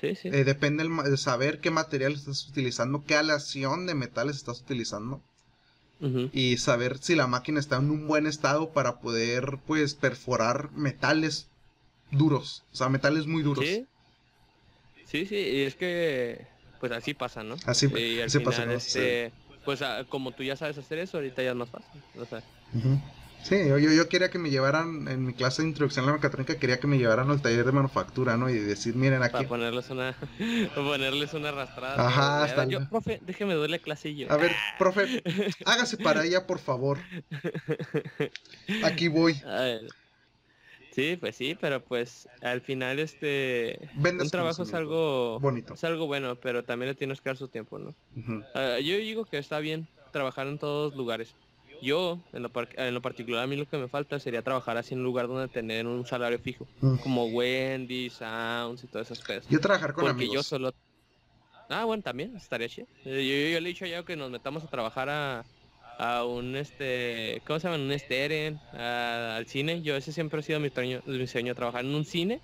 Sí, 0.00 0.16
sí. 0.16 0.30
Eh, 0.32 0.42
depende 0.42 0.82
de 1.08 1.16
saber 1.16 1.60
qué 1.60 1.70
material 1.70 2.14
estás 2.14 2.48
utilizando, 2.48 3.04
qué 3.04 3.14
aleación 3.14 3.86
de 3.86 3.94
metales 3.94 4.34
estás 4.34 4.60
utilizando 4.62 5.22
y 6.00 6.58
saber 6.58 6.98
si 6.98 7.14
la 7.14 7.26
máquina 7.26 7.58
está 7.58 7.76
en 7.76 7.90
un 7.90 8.06
buen 8.06 8.26
estado 8.26 8.70
para 8.70 9.00
poder 9.00 9.58
pues 9.66 9.94
perforar 9.94 10.70
metales 10.72 11.48
duros, 12.10 12.64
o 12.72 12.76
sea, 12.76 12.88
metales 12.88 13.26
muy 13.26 13.42
duros. 13.42 13.64
Sí, 13.64 13.86
sí, 15.06 15.26
sí 15.26 15.36
y 15.36 15.60
es 15.62 15.74
que 15.74 16.46
pues 16.80 16.92
así 16.92 17.14
pasa, 17.14 17.42
¿no? 17.42 17.56
Así, 17.64 17.88
pasa. 17.88 18.72
Este, 18.72 19.32
pues 19.64 19.82
ah, 19.82 20.04
como 20.08 20.32
tú 20.32 20.42
ya 20.42 20.56
sabes 20.56 20.78
hacer 20.78 20.98
eso, 20.98 21.16
ahorita 21.16 21.42
ya 21.42 21.50
es 21.50 21.56
más 21.56 21.70
fácil. 21.70 22.02
O 22.18 22.24
sea, 22.26 22.42
Sí, 23.46 23.56
yo, 23.68 23.78
yo, 23.78 24.08
quería 24.08 24.28
que 24.28 24.40
me 24.40 24.50
llevaran, 24.50 25.06
en 25.06 25.24
mi 25.24 25.32
clase 25.32 25.62
de 25.62 25.68
introducción 25.68 26.04
a 26.04 26.08
la 26.08 26.14
mecatrónica, 26.14 26.58
quería 26.58 26.80
que 26.80 26.88
me 26.88 26.98
llevaran 26.98 27.30
al 27.30 27.40
taller 27.40 27.64
de 27.64 27.70
manufactura, 27.70 28.36
¿no? 28.36 28.50
Y 28.50 28.54
decir, 28.54 28.96
miren 28.96 29.22
aquí. 29.22 29.34
Para 29.34 29.48
ponerles 29.48 29.88
una, 29.90 30.16
ponerles 30.74 31.32
una 31.32 31.50
arrastrada. 31.50 32.08
Ajá, 32.08 32.42
hasta 32.42 32.64
Yo, 32.64 32.88
profe, 32.88 33.20
déjeme 33.22 33.54
doble 33.54 33.78
clase 33.78 34.08
y 34.08 34.16
yo. 34.16 34.32
A 34.32 34.36
ver, 34.36 34.50
profe, 34.80 35.22
hágase 35.64 35.96
para 35.96 36.24
ella, 36.24 36.44
por 36.44 36.58
favor. 36.58 36.98
Aquí 38.82 39.06
voy. 39.06 39.40
Sí, 40.90 41.16
pues 41.16 41.36
sí, 41.36 41.56
pero 41.60 41.84
pues 41.84 42.28
al 42.42 42.62
final 42.62 42.98
este 42.98 43.78
un 43.94 44.28
trabajo 44.28 44.64
es 44.64 44.74
algo 44.74 45.38
bonito. 45.38 45.74
Es 45.74 45.84
algo 45.84 46.08
bueno, 46.08 46.34
pero 46.34 46.64
también 46.64 46.88
le 46.88 46.94
tienes 46.96 47.20
que 47.20 47.28
dar 47.28 47.36
su 47.36 47.46
tiempo, 47.46 47.78
¿no? 47.78 47.94
Ah, 48.56 48.80
yo 48.80 48.96
digo 48.96 49.24
que 49.24 49.38
está 49.38 49.60
bien 49.60 49.86
trabajar 50.10 50.48
en 50.48 50.58
todos 50.58 50.96
lugares 50.96 51.36
yo, 51.82 52.20
en 52.32 52.42
lo, 52.42 52.50
en 52.76 52.94
lo, 52.94 53.02
particular, 53.02 53.44
a 53.44 53.46
mí 53.46 53.56
lo 53.56 53.68
que 53.68 53.76
me 53.76 53.88
falta 53.88 54.18
sería 54.18 54.42
trabajar 54.42 54.76
así 54.76 54.94
en 54.94 55.00
un 55.00 55.06
lugar 55.06 55.28
donde 55.28 55.48
tener 55.48 55.86
un 55.86 56.06
salario 56.06 56.38
fijo. 56.38 56.66
Mm. 56.80 56.96
Como 56.96 57.26
Wendy, 57.26 58.10
Sounds 58.10 58.84
y 58.84 58.86
todas 58.86 59.10
esas 59.10 59.24
cosas. 59.24 59.46
Yo 59.48 59.60
trabajar 59.60 59.92
con 59.92 60.04
Porque 60.04 60.28
yo 60.28 60.42
solo... 60.42 60.72
Ah, 61.68 61.84
bueno, 61.84 62.02
también, 62.02 62.36
estaría 62.36 62.68
chido. 62.68 62.86
Eh, 63.04 63.52
yo, 63.52 63.60
le 63.60 63.68
he 63.68 63.72
dicho 63.72 63.86
ya 63.86 64.04
que 64.04 64.16
nos 64.16 64.30
metamos 64.30 64.62
a 64.62 64.68
trabajar 64.68 65.08
a, 65.08 65.44
a 65.98 66.24
un, 66.24 66.56
este... 66.56 67.42
¿Cómo 67.46 67.58
se 67.58 67.68
llama? 67.68 67.82
Un 67.82 67.92
esteren, 67.92 68.58
al 68.72 69.46
cine. 69.46 69.82
Yo 69.82 69.96
ese 69.96 70.12
siempre 70.12 70.40
ha 70.40 70.42
sido 70.42 70.60
mi 70.60 70.70
sueño, 70.70 71.02
mi 71.06 71.26
sueño, 71.26 71.54
trabajar 71.54 71.84
en 71.84 71.94
un 71.94 72.04
cine. 72.04 72.40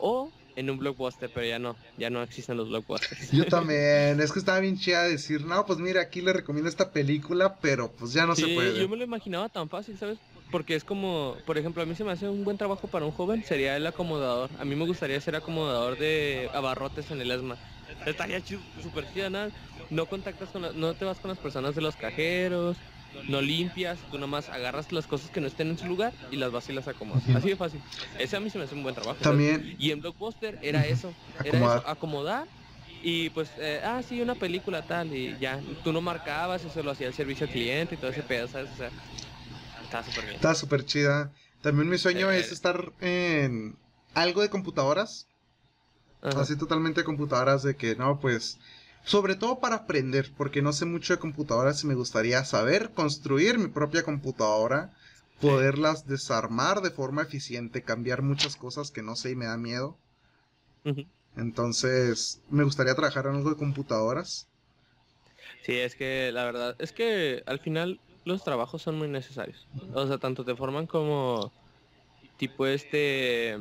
O 0.00 0.30
en 0.58 0.68
un 0.70 0.78
blockbuster, 0.78 1.30
pero 1.32 1.46
ya 1.46 1.58
no, 1.58 1.76
ya 1.96 2.10
no 2.10 2.22
existen 2.22 2.56
los 2.56 2.68
blockbusters. 2.68 3.30
Yo 3.30 3.44
también, 3.48 4.20
es 4.20 4.32
que 4.32 4.40
estaba 4.40 4.58
bien 4.58 4.76
chida 4.76 5.04
decir, 5.04 5.44
no, 5.44 5.64
pues 5.64 5.78
mira, 5.78 6.00
aquí 6.00 6.20
le 6.20 6.32
recomiendo 6.32 6.68
esta 6.68 6.90
película, 6.90 7.58
pero 7.60 7.92
pues 7.92 8.12
ya 8.12 8.26
no 8.26 8.34
se 8.34 8.48
puede. 8.48 8.78
Yo 8.78 8.88
me 8.88 8.96
lo 8.96 9.04
imaginaba 9.04 9.48
tan 9.48 9.68
fácil, 9.68 9.96
¿sabes? 9.96 10.18
Porque 10.50 10.74
es 10.74 10.82
como, 10.82 11.36
por 11.46 11.58
ejemplo, 11.58 11.82
a 11.82 11.86
mí 11.86 11.94
se 11.94 12.04
me 12.04 12.10
hace 12.10 12.28
un 12.28 12.42
buen 12.42 12.58
trabajo 12.58 12.88
para 12.88 13.04
un 13.04 13.12
joven, 13.12 13.44
sería 13.44 13.76
el 13.76 13.86
acomodador. 13.86 14.50
A 14.58 14.64
mí 14.64 14.74
me 14.74 14.84
gustaría 14.84 15.20
ser 15.20 15.36
acomodador 15.36 15.96
de 15.96 16.50
abarrotes 16.52 17.10
en 17.10 17.20
el 17.20 17.30
ESMA. 17.30 17.56
Estaría 18.04 18.42
súper 18.82 19.12
chida, 19.12 19.30
¿no? 19.30 19.50
No 19.90 20.06
contactas 20.06 20.50
con, 20.50 20.62
no 20.78 20.94
te 20.94 21.04
vas 21.04 21.20
con 21.20 21.28
las 21.28 21.38
personas 21.38 21.74
de 21.74 21.82
los 21.82 21.96
cajeros, 21.96 22.78
no 23.28 23.40
limpias, 23.40 24.00
tú 24.10 24.18
nomás 24.18 24.48
agarras 24.48 24.92
las 24.92 25.06
cosas 25.06 25.30
que 25.30 25.40
no 25.40 25.46
estén 25.46 25.68
en 25.68 25.78
su 25.78 25.86
lugar 25.86 26.14
y 26.30 26.36
las 26.36 26.50
vas 26.50 26.68
y 26.68 26.72
las 26.72 26.88
acomodas. 26.88 27.22
Así 27.34 27.48
de 27.48 27.56
fácil. 27.56 27.82
Ese 28.18 28.36
a 28.36 28.40
mí 28.40 28.50
se 28.50 28.58
me 28.58 28.64
hace 28.64 28.74
un 28.74 28.82
buen 28.82 28.94
trabajo. 28.94 29.18
También. 29.20 29.76
Y 29.78 29.90
en 29.90 30.00
Blockbuster 30.00 30.58
era 30.62 30.86
eso, 30.86 31.14
era 31.44 31.58
eso, 31.58 31.82
acomodar 31.86 32.46
Y 33.02 33.30
pues, 33.30 33.50
eh, 33.58 33.80
ah, 33.84 34.02
sí, 34.02 34.20
una 34.20 34.34
película 34.34 34.82
tal, 34.82 35.14
y 35.14 35.36
ya, 35.38 35.60
tú 35.84 35.92
no 35.92 36.00
marcabas, 36.00 36.64
eso 36.64 36.82
lo 36.82 36.90
hacía 36.90 37.06
el 37.06 37.14
servicio 37.14 37.46
al 37.46 37.52
cliente 37.52 37.94
y 37.94 37.98
todo 37.98 38.10
ese 38.10 38.22
pedo, 38.22 38.48
¿sabes? 38.48 38.70
O 38.72 38.76
sea, 38.76 38.90
está 39.82 40.02
súper 40.02 40.24
bien. 40.24 40.36
Está 40.36 40.54
súper 40.54 40.84
chida. 40.84 41.32
También 41.62 41.88
mi 41.88 41.98
sueño 41.98 42.30
es 42.30 42.52
estar 42.52 42.92
en 43.00 43.76
algo 44.14 44.42
de 44.42 44.50
computadoras. 44.50 45.26
Así 46.20 46.56
totalmente 46.56 47.00
de 47.00 47.04
computadoras 47.04 47.62
de 47.62 47.76
que, 47.76 47.94
no, 47.94 48.18
pues, 48.18 48.58
sobre 49.08 49.36
todo 49.36 49.58
para 49.58 49.76
aprender, 49.76 50.30
porque 50.36 50.60
no 50.60 50.74
sé 50.74 50.84
mucho 50.84 51.14
de 51.14 51.18
computadoras 51.18 51.82
y 51.82 51.86
me 51.86 51.94
gustaría 51.94 52.44
saber 52.44 52.90
construir 52.90 53.58
mi 53.58 53.68
propia 53.68 54.02
computadora, 54.02 54.92
poderlas 55.40 56.06
desarmar 56.06 56.82
de 56.82 56.90
forma 56.90 57.22
eficiente, 57.22 57.82
cambiar 57.82 58.20
muchas 58.20 58.56
cosas 58.56 58.90
que 58.90 59.02
no 59.02 59.16
sé 59.16 59.30
y 59.30 59.36
me 59.36 59.46
da 59.46 59.56
miedo. 59.56 59.96
Entonces, 61.38 62.42
me 62.50 62.64
gustaría 62.64 62.94
trabajar 62.94 63.26
en 63.26 63.36
algo 63.36 63.48
de 63.48 63.56
computadoras. 63.56 64.46
Sí, 65.62 65.72
es 65.72 65.94
que 65.94 66.30
la 66.30 66.44
verdad, 66.44 66.76
es 66.78 66.92
que 66.92 67.42
al 67.46 67.60
final 67.60 68.00
los 68.26 68.44
trabajos 68.44 68.82
son 68.82 68.98
muy 68.98 69.08
necesarios. 69.08 69.66
O 69.94 70.06
sea, 70.06 70.18
tanto 70.18 70.44
te 70.44 70.54
forman 70.54 70.86
como 70.86 71.50
tipo 72.36 72.66
este 72.66 73.56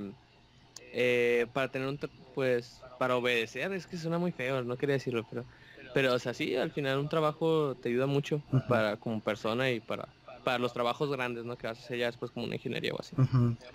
eh, 0.92 1.48
para 1.54 1.72
tener 1.72 1.88
un 1.88 1.98
pues 2.36 2.82
para 2.98 3.16
obedecer, 3.16 3.72
es 3.74 3.88
que 3.88 3.98
suena 3.98 4.18
muy 4.18 4.32
feo, 4.32 4.64
no 4.64 4.78
quería 4.78 4.94
decirlo, 4.94 5.26
pero 5.30 5.46
pero 5.94 6.14
o 6.14 6.20
sea, 6.20 6.34
sí, 6.34 6.56
al 6.56 6.72
final 6.72 7.00
un 7.00 7.10
trabajo 7.10 7.76
te 7.76 7.90
ayuda 7.90 8.06
mucho 8.06 8.42
para 8.68 8.98
como 8.98 9.22
persona 9.22 9.70
y 9.72 9.80
para 9.80 10.08
para 10.44 10.60
los 10.60 10.72
trabajos 10.72 11.12
grandes, 11.12 11.44
¿no? 11.44 11.58
Que 11.58 11.68
vas 11.68 11.78
a 11.78 11.84
hacer 11.84 11.98
ya 11.98 12.06
después 12.06 12.32
como 12.32 12.46
una 12.46 12.56
ingeniería 12.56 12.94
o 12.94 13.00
así. 13.02 13.16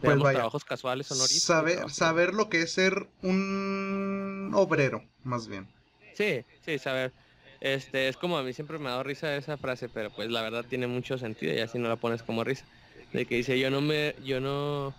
Pues 0.01 0.19
trabajos 0.19 0.65
casuales 0.65 1.07
son 1.07 1.19
Saber, 1.19 1.91
saber 1.91 2.33
lo 2.33 2.49
que 2.49 2.63
es 2.63 2.73
ser 2.73 3.09
un 3.23 4.51
obrero, 4.55 5.05
más 5.23 5.49
bien. 5.49 5.69
Sí, 6.15 6.45
sí, 6.65 6.79
saber. 6.79 7.13
Este, 7.61 8.09
es 8.09 8.17
como 8.17 8.39
a 8.39 8.43
mí 8.43 8.53
siempre 8.53 8.79
me 8.79 8.89
ha 8.89 8.93
dado 8.93 9.03
risa 9.03 9.37
esa 9.37 9.57
frase, 9.57 9.89
pero 9.89 10.11
pues 10.11 10.31
la 10.31 10.43
verdad 10.43 10.65
tiene 10.69 10.87
mucho 10.87 11.19
sentido 11.19 11.55
y 11.55 11.61
así 11.61 11.79
no 11.79 11.89
la 11.89 11.97
pones 11.97 12.23
como 12.23 12.43
risa. 12.43 12.65
De 13.13 13.27
que 13.27 13.37
dice, 13.37 13.59
yo 13.59 13.71
no 13.71 13.81
me, 13.81 14.15
yo 14.25 14.41
no, 14.41 14.95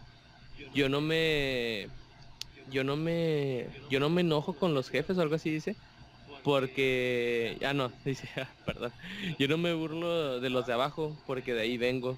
yo 0.74 0.88
no 0.90 1.02
me, 1.02 1.90
yo 2.70 2.84
no 2.84 2.96
me, 2.96 3.68
yo 3.90 4.00
no 4.00 4.10
me 4.10 4.22
enojo 4.22 4.54
con 4.54 4.74
los 4.74 4.90
jefes 4.90 5.18
o 5.18 5.22
algo 5.22 5.36
así 5.36 5.50
dice, 5.50 5.76
porque, 6.44 7.58
ya 7.60 7.74
no, 7.74 7.92
dice, 8.06 8.30
ah, 8.38 8.50
perdón, 8.66 8.92
yo 9.40 9.48
no 9.48 9.58
me 9.58 9.74
burlo 9.74 10.40
de 10.40 10.50
los 10.50 10.68
de 10.68 10.74
abajo 10.74 11.16
porque 11.26 11.54
de 11.54 11.62
ahí 11.62 11.78
vengo 11.78 12.18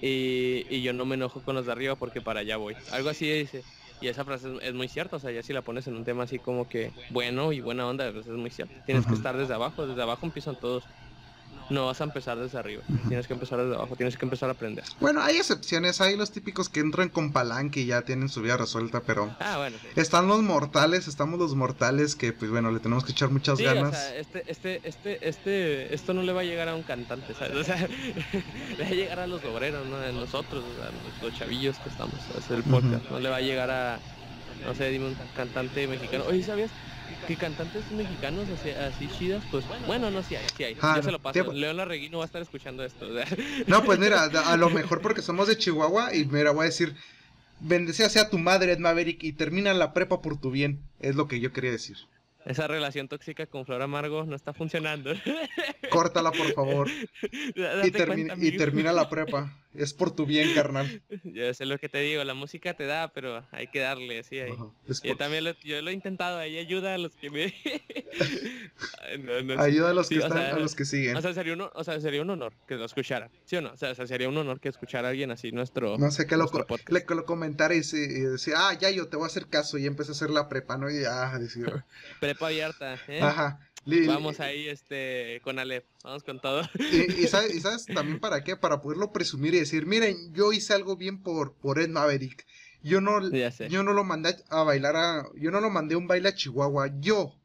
y, 0.00 0.66
y, 0.68 0.82
yo 0.82 0.92
no 0.92 1.04
me 1.04 1.14
enojo 1.14 1.42
con 1.42 1.54
los 1.54 1.66
de 1.66 1.72
arriba 1.72 1.94
porque 1.94 2.20
para 2.20 2.40
allá 2.40 2.56
voy. 2.56 2.74
Algo 2.90 3.08
así 3.08 3.30
dice. 3.30 3.62
Y 4.00 4.08
esa 4.08 4.24
frase 4.24 4.48
es, 4.60 4.74
muy 4.74 4.88
cierta, 4.88 5.16
o 5.16 5.20
sea, 5.20 5.30
ya 5.30 5.44
si 5.44 5.52
la 5.52 5.62
pones 5.62 5.86
en 5.86 5.94
un 5.94 6.04
tema 6.04 6.24
así 6.24 6.40
como 6.40 6.68
que 6.68 6.92
bueno 7.10 7.52
y 7.52 7.60
buena 7.60 7.86
onda, 7.86 8.12
pues 8.12 8.26
es 8.26 8.32
muy 8.32 8.50
cierto. 8.50 8.74
Tienes 8.84 9.06
que 9.06 9.14
estar 9.14 9.36
desde 9.36 9.54
abajo, 9.54 9.86
desde 9.86 10.02
abajo 10.02 10.26
empiezan 10.26 10.56
todos 10.56 10.88
no 11.72 11.86
vas 11.86 12.00
a 12.00 12.04
empezar 12.04 12.38
desde 12.38 12.58
arriba. 12.58 12.82
Tienes 13.08 13.26
que 13.26 13.34
empezar 13.34 13.58
desde 13.58 13.74
abajo, 13.74 13.96
tienes 13.96 14.16
que 14.16 14.24
empezar 14.24 14.48
a 14.48 14.52
aprender. 14.52 14.84
Bueno, 15.00 15.22
hay 15.22 15.36
excepciones, 15.36 16.00
hay 16.00 16.16
los 16.16 16.30
típicos 16.30 16.68
que 16.68 16.80
entran 16.80 17.08
con 17.08 17.32
palanque 17.32 17.80
y 17.80 17.86
ya 17.86 18.02
tienen 18.02 18.28
su 18.28 18.42
vida 18.42 18.56
resuelta, 18.56 19.00
pero 19.00 19.34
ah, 19.40 19.58
bueno, 19.58 19.76
están 19.96 20.28
los 20.28 20.42
mortales, 20.42 21.08
estamos 21.08 21.38
los 21.38 21.54
mortales 21.54 22.14
que 22.16 22.32
pues 22.32 22.50
bueno, 22.50 22.70
le 22.70 22.80
tenemos 22.80 23.04
que 23.04 23.12
echar 23.12 23.30
muchas 23.30 23.58
ganas. 23.58 23.90
O 23.90 23.92
sea, 23.92 24.16
este, 24.16 24.44
este, 24.46 24.80
este, 24.84 25.28
este, 25.28 25.94
esto 25.94 26.14
no 26.14 26.22
le 26.22 26.32
va 26.32 26.42
a 26.42 26.44
llegar 26.44 26.68
a 26.68 26.74
un 26.74 26.82
cantante, 26.82 27.34
¿sabes? 27.34 27.56
O 27.56 27.64
sea, 27.64 27.76
le 28.78 28.84
va 28.84 28.90
a 28.90 28.94
llegar 28.94 29.20
a 29.20 29.26
los 29.26 29.44
obreros, 29.44 29.86
¿no? 29.86 29.96
A 29.96 30.12
nosotros, 30.12 30.64
a 30.80 31.24
los 31.24 31.38
chavillos 31.38 31.78
que 31.78 31.88
estamos 31.88 32.14
hacer 32.36 32.58
el 32.58 32.62
podcast. 32.64 33.10
No 33.10 33.20
le 33.20 33.28
va 33.28 33.36
a 33.36 33.40
llegar 33.40 33.70
a, 33.70 33.98
no 34.66 34.74
sé, 34.74 34.90
dime 34.90 35.06
un 35.06 35.16
cantante 35.36 35.86
mexicano. 35.86 36.24
Oye, 36.28 36.42
¿sabías? 36.42 36.70
Que 37.32 37.40
cantantes 37.40 37.90
mexicanos 37.92 38.46
así, 38.50 38.70
así 38.70 39.08
chidas, 39.18 39.42
pues 39.50 39.64
bueno, 39.86 40.10
no, 40.10 40.22
sí 40.22 40.36
hay, 40.36 40.44
sí 40.54 40.64
hay. 40.64 40.76
Ah, 40.82 40.94
Yo 40.96 41.02
se 41.02 41.12
lo 41.12 41.18
paso. 41.18 41.52
León 41.52 41.78
Larreguino 41.78 42.18
va 42.18 42.24
a 42.24 42.26
estar 42.26 42.42
escuchando 42.42 42.84
esto. 42.84 43.06
No, 43.66 43.82
pues 43.84 43.98
mira, 43.98 44.24
a 44.24 44.56
lo 44.56 44.68
mejor 44.70 45.00
porque 45.00 45.22
somos 45.22 45.48
de 45.48 45.56
Chihuahua 45.56 46.14
y 46.14 46.26
mira, 46.26 46.50
voy 46.50 46.62
a 46.62 46.66
decir, 46.66 46.94
bendecida 47.60 48.08
sea 48.10 48.28
tu 48.28 48.38
madre, 48.38 48.72
Ed 48.72 48.78
Maverick, 48.78 49.22
y 49.24 49.32
termina 49.32 49.72
la 49.72 49.94
prepa 49.94 50.20
por 50.20 50.38
tu 50.38 50.50
bien. 50.50 50.82
Es 51.00 51.16
lo 51.16 51.26
que 51.26 51.40
yo 51.40 51.52
quería 51.52 51.70
decir. 51.70 51.96
Esa 52.44 52.66
relación 52.66 53.08
tóxica 53.08 53.46
con 53.46 53.64
Flor 53.64 53.82
Amargo 53.82 54.24
no 54.24 54.36
está 54.36 54.52
funcionando. 54.52 55.12
Córtala, 55.90 56.32
por 56.32 56.52
favor. 56.52 56.90
y, 57.84 58.56
termina 58.58 58.92
la 58.92 59.08
prepa. 59.08 59.56
Es 59.74 59.94
por 59.94 60.14
tu 60.14 60.26
bien, 60.26 60.54
carnal. 60.54 61.02
Yo 61.24 61.52
sé 61.54 61.64
lo 61.64 61.78
que 61.78 61.88
te 61.88 61.98
digo, 61.98 62.22
la 62.24 62.34
música 62.34 62.74
te 62.74 62.84
da, 62.84 63.12
pero 63.12 63.44
hay 63.50 63.68
que 63.68 63.80
darle, 63.80 64.22
sí. 64.22 64.38
Yo 65.02 65.16
también 65.16 65.44
lo, 65.44 65.58
yo 65.60 65.80
lo 65.80 65.90
he 65.90 65.94
intentado, 65.94 66.38
ahí 66.38 66.58
ayuda 66.58 66.94
a 66.94 66.98
los 66.98 67.16
que 67.16 67.30
me... 67.30 67.54
ayuda 69.58 69.90
a 69.90 69.94
los 69.94 70.08
que 70.08 70.16
están, 70.16 70.38
a 70.38 70.58
los 70.58 70.74
que 70.74 70.84
siguen. 70.84 71.16
O 71.16 71.22
sea, 71.22 71.32
sería 71.32 71.54
un, 71.54 71.68
o 71.72 71.84
sea, 71.84 72.00
sería 72.00 72.20
un 72.20 72.30
honor 72.30 72.52
que 72.66 72.74
lo 72.74 72.84
escuchara, 72.84 73.30
¿sí 73.44 73.56
o 73.56 73.62
no? 73.62 73.72
O 73.72 73.76
sea, 73.76 73.94
sería 73.94 74.28
un 74.28 74.36
honor 74.36 74.60
que 74.60 74.68
escuchara 74.68 75.08
a 75.08 75.10
alguien 75.10 75.30
así 75.30 75.52
nuestro 75.52 75.96
No 75.96 76.10
sé, 76.10 76.26
que 76.26 76.36
lo, 76.36 76.50
le, 76.88 77.04
que 77.04 77.14
lo 77.14 77.24
comentara 77.24 77.74
y, 77.74 77.80
decía, 77.80 78.54
ah, 78.58 78.78
ya 78.78 78.90
yo 78.90 79.08
te 79.08 79.16
voy 79.16 79.24
a 79.24 79.28
hacer 79.28 79.46
caso 79.46 79.78
y 79.78 79.86
empecé 79.86 80.10
a 80.10 80.12
hacer 80.12 80.30
la 80.30 80.48
prepa, 80.48 80.76
¿no? 80.76 80.90
Y 80.90 81.04
decir... 81.40 81.66
prepa 82.20 82.48
abierta, 82.48 82.98
¿eh? 83.08 83.20
Ajá. 83.22 83.60
Vamos 83.84 84.40
ahí 84.40 84.68
este 84.68 85.40
con 85.42 85.58
Alep, 85.58 85.84
vamos 86.04 86.22
con 86.22 86.40
todo. 86.40 86.62
Y, 86.78 87.26
sabes, 87.26 87.86
también 87.86 88.20
para 88.20 88.44
qué, 88.44 88.56
para 88.56 88.80
poderlo 88.80 89.12
presumir 89.12 89.54
y 89.54 89.60
decir, 89.60 89.86
miren, 89.86 90.32
yo 90.32 90.52
hice 90.52 90.72
algo 90.72 90.96
bien 90.96 91.22
por, 91.22 91.54
por 91.54 91.78
Ed 91.78 91.88
Maverick. 91.88 92.46
Yo 92.82 93.00
no, 93.00 93.20
yo 93.68 93.82
no 93.82 93.92
lo 93.92 94.04
mandé 94.04 94.36
a 94.50 94.62
bailar 94.62 94.96
a, 94.96 95.26
yo 95.36 95.50
no 95.50 95.60
lo 95.60 95.70
mandé 95.70 95.94
a 95.94 95.98
un 95.98 96.08
baile 96.08 96.28
a 96.28 96.34
Chihuahua, 96.34 96.92
yo 97.00 97.36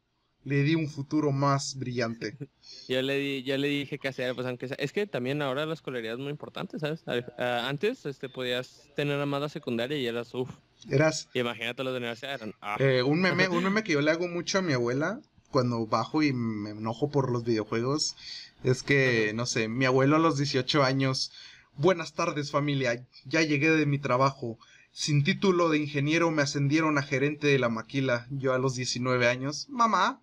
le 0.44 0.62
di 0.62 0.74
un 0.74 0.88
futuro 0.88 1.30
más 1.30 1.76
brillante. 1.76 2.36
yo 2.88 3.02
le 3.02 3.18
di, 3.18 3.42
yo 3.42 3.56
le 3.56 3.68
dije 3.68 3.98
que 3.98 4.08
hacer, 4.08 4.34
pues 4.34 4.46
aunque 4.46 4.68
es 4.76 4.92
que 4.92 5.06
también 5.06 5.42
ahora 5.42 5.66
la 5.66 5.74
escolaridad 5.74 6.14
es 6.14 6.20
muy 6.20 6.30
importante, 6.30 6.78
¿sabes? 6.78 7.04
antes 7.38 8.06
este 8.06 8.28
podías 8.28 8.88
tener 8.96 9.20
amada 9.20 9.48
secundaria 9.48 9.96
y 9.96 10.06
eras 10.06 10.34
uff. 10.34 10.50
Eras. 10.88 11.28
Imagínate 11.34 11.82
los 11.82 11.92
de 11.92 11.98
universidad 11.98 12.34
eran. 12.34 12.54
Ah. 12.60 12.76
Eh, 12.78 13.02
un 13.02 13.20
meme, 13.20 13.48
un 13.48 13.62
meme 13.64 13.82
que 13.82 13.92
yo 13.92 14.00
le 14.00 14.12
hago 14.12 14.28
mucho 14.28 14.58
a 14.58 14.62
mi 14.62 14.72
abuela 14.72 15.20
cuando 15.50 15.86
bajo 15.86 16.22
y 16.22 16.32
me 16.32 16.70
enojo 16.70 17.10
por 17.10 17.30
los 17.30 17.44
videojuegos 17.44 18.16
es 18.64 18.82
que, 18.82 19.32
no 19.34 19.46
sé, 19.46 19.68
mi 19.68 19.84
abuelo 19.84 20.16
a 20.16 20.18
los 20.18 20.36
18 20.36 20.82
años, 20.82 21.32
buenas 21.76 22.14
tardes 22.14 22.50
familia, 22.50 23.06
ya 23.24 23.42
llegué 23.42 23.70
de 23.70 23.86
mi 23.86 23.98
trabajo. 23.98 24.58
Sin 24.90 25.22
título 25.22 25.68
de 25.68 25.78
ingeniero 25.78 26.30
me 26.30 26.42
ascendieron 26.42 26.98
a 26.98 27.02
gerente 27.02 27.46
de 27.46 27.58
la 27.58 27.68
maquila. 27.68 28.26
Yo 28.30 28.52
a 28.52 28.58
los 28.58 28.74
19 28.74 29.28
años, 29.28 29.68
mamá, 29.68 30.22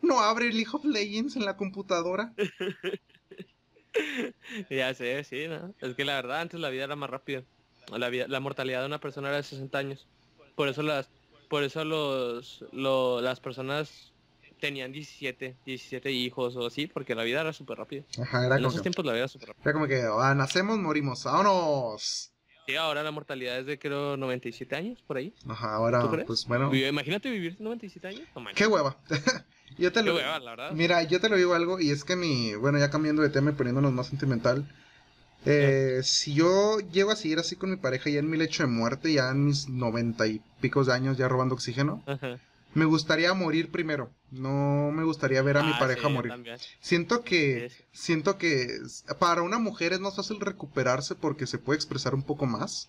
¿no 0.00 0.20
abre 0.20 0.52
League 0.52 0.70
of 0.72 0.84
Legends 0.84 1.36
en 1.36 1.44
la 1.44 1.56
computadora? 1.56 2.34
ya 4.70 4.92
sé, 4.94 5.22
sí, 5.24 5.46
¿no? 5.48 5.74
Es 5.80 5.94
que 5.94 6.04
la 6.04 6.16
verdad 6.16 6.40
antes 6.40 6.58
la 6.58 6.70
vida 6.70 6.84
era 6.84 6.96
más 6.96 7.10
rápida. 7.10 7.44
La, 7.96 8.08
vida, 8.08 8.26
la 8.26 8.40
mortalidad 8.40 8.80
de 8.80 8.86
una 8.86 9.00
persona 9.00 9.28
era 9.28 9.36
de 9.36 9.42
60 9.44 9.78
años. 9.78 10.08
Por 10.56 10.68
eso 10.68 10.82
las 10.82 11.08
por 11.52 11.64
eso 11.64 11.84
los, 11.84 12.64
las 12.72 13.38
personas 13.40 14.10
tenían 14.58 14.90
17, 14.90 15.58
17 15.66 16.10
hijos 16.10 16.56
o 16.56 16.66
así, 16.66 16.86
porque 16.86 17.14
la 17.14 17.24
vida 17.24 17.42
era 17.42 17.52
súper 17.52 17.76
rápida. 17.76 18.04
Ajá, 18.22 18.46
era 18.46 18.56
en 18.56 18.64
esos 18.64 18.80
tiempos 18.80 19.04
la 19.04 19.12
vida 19.12 19.24
era 19.24 19.28
súper 19.28 19.48
rápida. 19.48 19.62
Era 19.62 19.72
como 19.74 19.86
que 19.86 20.02
ah, 20.02 20.34
nacemos, 20.34 20.78
morimos, 20.78 21.22
vámonos. 21.24 22.32
Sí, 22.66 22.74
ahora 22.74 23.02
la 23.02 23.10
mortalidad 23.10 23.58
es 23.58 23.66
de 23.66 23.78
creo 23.78 24.16
97 24.16 24.74
años, 24.74 25.02
por 25.06 25.18
ahí. 25.18 25.34
Ajá, 25.46 25.74
ahora, 25.74 26.08
pues 26.26 26.46
bueno. 26.46 26.74
Imagínate 26.74 27.30
vivir 27.30 27.60
97 27.60 28.08
años. 28.08 28.22
Qué 28.54 28.66
hueva. 28.66 28.96
yo 29.76 29.92
te 29.92 30.02
lo... 30.02 30.16
Qué 30.16 30.22
hueva, 30.22 30.38
la 30.38 30.50
verdad. 30.52 30.72
Mira, 30.72 31.02
yo 31.02 31.20
te 31.20 31.28
lo 31.28 31.36
digo 31.36 31.52
algo, 31.52 31.80
y 31.80 31.90
es 31.90 32.04
que 32.04 32.16
mi, 32.16 32.54
bueno, 32.54 32.78
ya 32.78 32.88
cambiando 32.88 33.20
de 33.20 33.28
tema 33.28 33.50
y 33.50 33.54
poniéndonos 33.54 33.92
más 33.92 34.06
sentimental, 34.06 34.66
eh, 35.44 36.00
si 36.02 36.34
yo 36.34 36.78
llego 36.78 37.10
a 37.10 37.16
seguir 37.16 37.38
así 37.38 37.56
con 37.56 37.70
mi 37.70 37.76
pareja 37.76 38.10
ya 38.10 38.20
en 38.20 38.30
mi 38.30 38.36
lecho 38.36 38.62
de 38.62 38.68
muerte, 38.68 39.12
ya 39.12 39.30
en 39.30 39.44
mis 39.44 39.68
noventa 39.68 40.26
y 40.26 40.40
picos 40.60 40.86
de 40.86 40.94
años, 40.94 41.16
ya 41.16 41.28
robando 41.28 41.54
oxígeno, 41.54 42.02
me 42.74 42.84
gustaría 42.84 43.34
morir 43.34 43.70
primero. 43.70 44.10
No 44.30 44.90
me 44.92 45.04
gustaría 45.04 45.42
ver 45.42 45.58
a 45.58 45.62
mi 45.62 45.72
ah, 45.74 45.78
pareja 45.78 46.08
morir. 46.08 46.32
Siento 46.80 47.22
que, 47.22 47.70
siento 47.92 48.38
que 48.38 48.68
para 49.18 49.42
una 49.42 49.58
mujer 49.58 49.92
es 49.92 50.00
más 50.00 50.16
fácil 50.16 50.40
recuperarse 50.40 51.14
porque 51.14 51.46
se 51.46 51.58
puede 51.58 51.76
expresar 51.76 52.14
un 52.14 52.22
poco 52.22 52.46
más. 52.46 52.88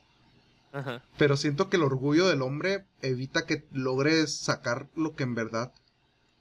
Pero 1.17 1.37
siento 1.37 1.69
que 1.69 1.77
el 1.77 1.83
orgullo 1.83 2.27
del 2.27 2.41
hombre 2.41 2.85
evita 3.01 3.45
que 3.45 3.65
logres 3.71 4.35
sacar 4.35 4.87
lo 4.95 5.15
que 5.15 5.23
en 5.23 5.35
verdad 5.35 5.71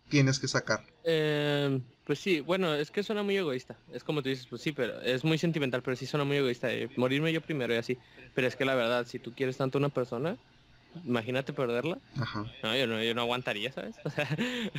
tienes 0.09 0.39
que 0.39 0.49
sacar. 0.49 0.85
Eh, 1.05 1.83
pues 2.05 2.19
sí, 2.19 2.41
bueno, 2.41 2.75
es 2.75 2.91
que 2.91 3.03
suena 3.03 3.23
muy 3.23 3.37
egoísta. 3.37 3.77
Es 3.93 4.03
como 4.03 4.23
tú 4.23 4.29
dices, 4.29 4.47
pues 4.47 4.61
sí, 4.61 4.73
pero 4.73 5.01
es 5.03 5.25
muy 5.25 5.39
sentimental, 5.39 5.83
pero 5.83 5.97
sí 5.97 6.07
suena 6.07 6.25
muy 6.25 6.37
egoísta. 6.37 6.69
morirme 6.97 7.33
yo 7.33 7.41
primero 7.41 7.73
y 7.75 7.77
así. 7.77 7.99
Pero 8.35 8.49
es 8.49 8.57
que 8.57 8.65
la 8.65 8.75
verdad, 8.75 9.07
si 9.07 9.19
tú 9.21 9.33
quieres 9.35 9.57
tanto 9.57 9.79
a 9.79 9.81
una 9.81 9.89
persona, 9.89 10.37
imagínate 11.05 11.53
perderla. 11.53 11.99
Ajá. 12.17 12.45
No, 12.63 12.77
yo 12.77 12.87
no, 12.89 13.03
yo 13.03 13.15
no 13.15 13.23
aguantaría, 13.23 13.71
¿sabes? 13.73 13.97
O 14.05 14.11
sea, 14.11 14.29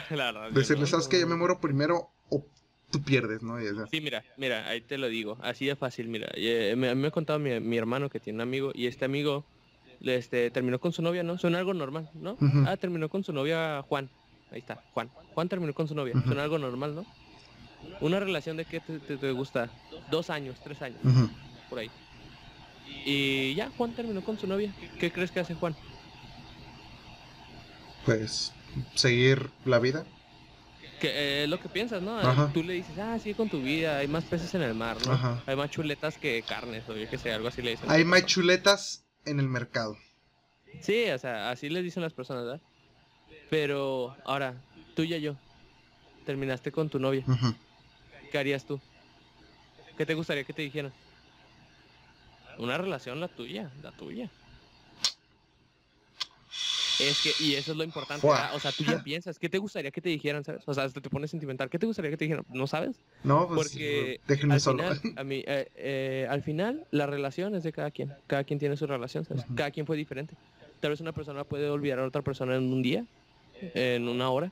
la 0.09 0.31
verdad. 0.31 0.51
Decirle, 0.51 0.85
¿sabes 0.85 1.07
que 1.07 1.19
Yo 1.19 1.27
me 1.27 1.35
muero 1.35 1.61
primero 1.61 2.09
o 2.29 2.45
tú 2.91 3.01
pierdes, 3.01 3.41
¿no? 3.41 3.57
Sí, 3.87 4.01
mira, 4.01 4.23
mira, 4.35 4.67
ahí 4.67 4.81
te 4.81 4.97
lo 4.97 5.07
digo. 5.07 5.37
Así 5.41 5.65
de 5.65 5.77
fácil, 5.77 6.09
mira. 6.09 6.29
Eh, 6.35 6.75
me, 6.77 6.93
me 6.93 7.07
ha 7.07 7.11
contado 7.11 7.39
mi, 7.39 7.57
mi, 7.61 7.77
hermano 7.77 8.09
que 8.09 8.19
tiene 8.19 8.37
un 8.37 8.41
amigo 8.41 8.71
y 8.75 8.87
este 8.87 9.05
amigo 9.05 9.45
este, 10.01 10.51
terminó 10.51 10.79
con 10.79 10.91
su 10.91 11.01
novia, 11.01 11.23
¿no? 11.23 11.37
Suena 11.37 11.59
algo 11.59 11.73
normal, 11.73 12.09
¿no? 12.13 12.37
Ah, 12.67 12.75
terminó 12.75 13.07
con 13.07 13.23
su 13.23 13.31
novia 13.31 13.81
Juan 13.83 14.09
ahí 14.53 14.59
está, 14.59 14.81
Juan. 14.93 15.09
Juan 15.33 15.49
terminó 15.49 15.73
con 15.73 15.87
su 15.87 15.95
novia. 15.95 16.13
Suena 16.25 16.43
algo 16.43 16.57
normal, 16.57 16.95
¿no? 16.95 17.05
Una 17.99 18.19
relación 18.19 18.57
de 18.57 18.65
qué 18.65 18.79
te, 18.79 19.31
gusta? 19.31 19.69
Dos 20.09 20.29
años, 20.29 20.59
tres 20.63 20.81
años, 20.81 20.99
por 21.69 21.79
ahí. 21.79 21.89
Y 23.05 23.53
ya, 23.55 23.69
Juan 23.77 23.93
terminó 23.93 24.23
con 24.23 24.39
su 24.39 24.47
novia. 24.47 24.73
¿Qué 24.99 25.11
crees 25.11 25.31
que 25.31 25.39
hace 25.39 25.55
Juan? 25.55 25.75
Pues 28.05 28.53
seguir 28.95 29.49
la 29.65 29.79
vida. 29.79 30.05
Que 30.99 31.07
es 31.09 31.45
eh, 31.45 31.47
lo 31.47 31.59
que 31.59 31.67
piensas, 31.67 32.01
¿no? 32.01 32.21
Tú 32.53 32.63
le 32.63 32.73
dices, 32.73 32.97
ah, 32.97 33.19
sigue 33.19 33.35
con 33.35 33.49
tu 33.49 33.61
vida, 33.61 33.97
hay 33.97 34.07
más 34.07 34.23
peces 34.23 34.53
en 34.53 34.61
el 34.61 34.73
mar, 34.73 34.97
¿no? 35.05 35.41
Hay 35.45 35.55
más 35.55 35.69
chuletas 35.69 36.17
que 36.17 36.43
carnes, 36.47 36.87
o 36.87 36.95
yo 36.95 37.09
qué 37.09 37.17
sé, 37.17 37.33
algo 37.33 37.49
así 37.49 37.61
le 37.61 37.71
dicen. 37.71 37.91
Hay 37.91 38.05
más 38.05 38.25
chuletas 38.25 39.05
en 39.25 39.39
el 39.39 39.49
mercado. 39.49 39.97
Sí, 40.81 41.09
o 41.09 41.17
sea, 41.17 41.51
así 41.51 41.69
les 41.69 41.83
dicen 41.83 42.03
las 42.03 42.13
personas, 42.13 42.45
¿verdad? 42.45 42.61
Pero 43.49 44.15
ahora, 44.25 44.55
tú 44.95 45.03
y 45.03 45.19
yo, 45.19 45.35
terminaste 46.25 46.71
con 46.71 46.89
tu 46.89 46.99
novia. 46.99 47.23
¿Qué 48.31 48.37
harías 48.37 48.65
tú? 48.65 48.79
¿Qué 49.97 50.05
te 50.05 50.13
gustaría 50.13 50.43
que 50.43 50.53
te 50.53 50.63
dijeran? 50.63 50.91
Una 52.57 52.77
relación 52.77 53.19
la 53.19 53.27
tuya, 53.27 53.69
la 53.81 53.91
tuya. 53.91 54.29
Es 56.99 57.21
que, 57.21 57.33
y 57.39 57.55
eso 57.55 57.71
es 57.71 57.77
lo 57.77 57.83
importante, 57.83 58.27
o 58.27 58.59
sea, 58.59 58.71
tú 58.71 58.83
ya 58.83 59.03
piensas, 59.03 59.39
¿qué 59.39 59.49
te 59.49 59.57
gustaría 59.57 59.91
que 59.91 59.99
te 59.99 60.09
dijeran, 60.09 60.43
sabes? 60.43 60.63
O 60.67 60.73
sea, 60.73 60.87
te 60.89 61.09
pones 61.09 61.31
sentimental, 61.31 61.69
¿qué 61.69 61.79
te 61.79 61.85
gustaría 61.85 62.11
que 62.11 62.17
te 62.17 62.25
dijeran? 62.25 62.45
¿No 62.49 62.67
sabes? 62.67 62.99
No, 63.23 63.47
pues, 63.47 63.69
Porque 63.69 64.21
déjenme 64.27 64.53
al 64.53 64.61
solo. 64.61 64.83
Final, 64.83 65.01
a 65.17 65.23
mí, 65.23 65.43
eh, 65.45 65.67
eh, 65.75 66.27
al 66.29 66.43
final, 66.43 66.85
la 66.91 67.07
relación 67.07 67.55
es 67.55 67.63
de 67.63 67.71
cada 67.71 67.89
quien, 67.91 68.13
cada 68.27 68.43
quien 68.43 68.59
tiene 68.59 68.77
su 68.77 68.85
relación, 68.85 69.25
¿sabes? 69.25 69.43
Cada 69.55 69.71
quien 69.71 69.85
fue 69.85 69.97
diferente. 69.97 70.35
Tal 70.79 70.91
vez 70.91 71.01
una 71.01 71.13
persona 71.13 71.43
puede 71.43 71.69
olvidar 71.69 71.99
a 71.99 72.05
otra 72.05 72.21
persona 72.21 72.55
en 72.55 72.71
un 72.71 72.83
día, 72.83 73.05
en 73.61 74.07
una 74.07 74.29
hora, 74.29 74.51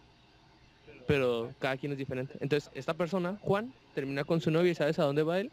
pero 1.08 1.54
cada 1.60 1.78
quien 1.78 1.92
es 1.92 1.98
diferente. 1.98 2.34
Entonces, 2.40 2.72
esta 2.74 2.94
persona, 2.94 3.38
Juan, 3.42 3.74
termina 3.94 4.24
con 4.24 4.42
su 4.42 4.52
novia 4.52 4.72
y 4.72 4.76
¿sabes 4.76 5.00
a 5.00 5.04
dónde 5.04 5.24
va 5.24 5.40
él? 5.40 5.52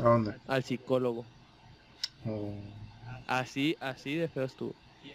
¿A 0.00 0.02
dónde? 0.02 0.34
Al 0.46 0.64
psicólogo. 0.64 1.24
Oh. 2.26 2.52
Así, 3.26 3.76
así 3.80 4.14
de 4.16 4.28
feo 4.28 4.44
estuvo. 4.44 4.74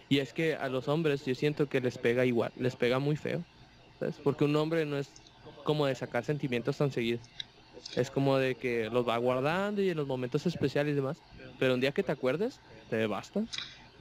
Y 0.10 0.20
es 0.20 0.34
que 0.34 0.56
a 0.56 0.70
los 0.70 0.88
hombres 0.88 1.26
yo 1.26 1.36
siento 1.36 1.68
que 1.68 1.82
les 1.82 1.98
pega 1.98 2.26
igual, 2.26 2.52
les 2.58 2.76
pega 2.76 3.00
muy 3.00 3.16
feo. 3.16 3.44
¿sabes? 4.00 4.16
Porque 4.24 4.46
un 4.46 4.56
hombre 4.56 4.86
no 4.86 4.98
es 4.98 5.10
como 5.64 5.86
de 5.86 5.96
sacar 5.96 6.24
sentimientos 6.24 6.78
tan 6.78 6.92
seguidos. 6.92 7.22
Es 7.96 8.10
como 8.10 8.38
de 8.38 8.56
que 8.56 8.90
los 8.90 9.08
va 9.08 9.18
guardando 9.18 9.82
y 9.82 9.90
en 9.90 9.98
los 9.98 10.08
momentos 10.08 10.46
especiales 10.46 10.94
y 10.94 10.96
demás. 10.96 11.18
Pero 11.60 11.74
un 11.74 11.80
día 11.80 11.92
que 11.92 12.04
te 12.04 12.12
acuerdes, 12.12 12.60
te 12.90 13.08
basta. 13.08 13.44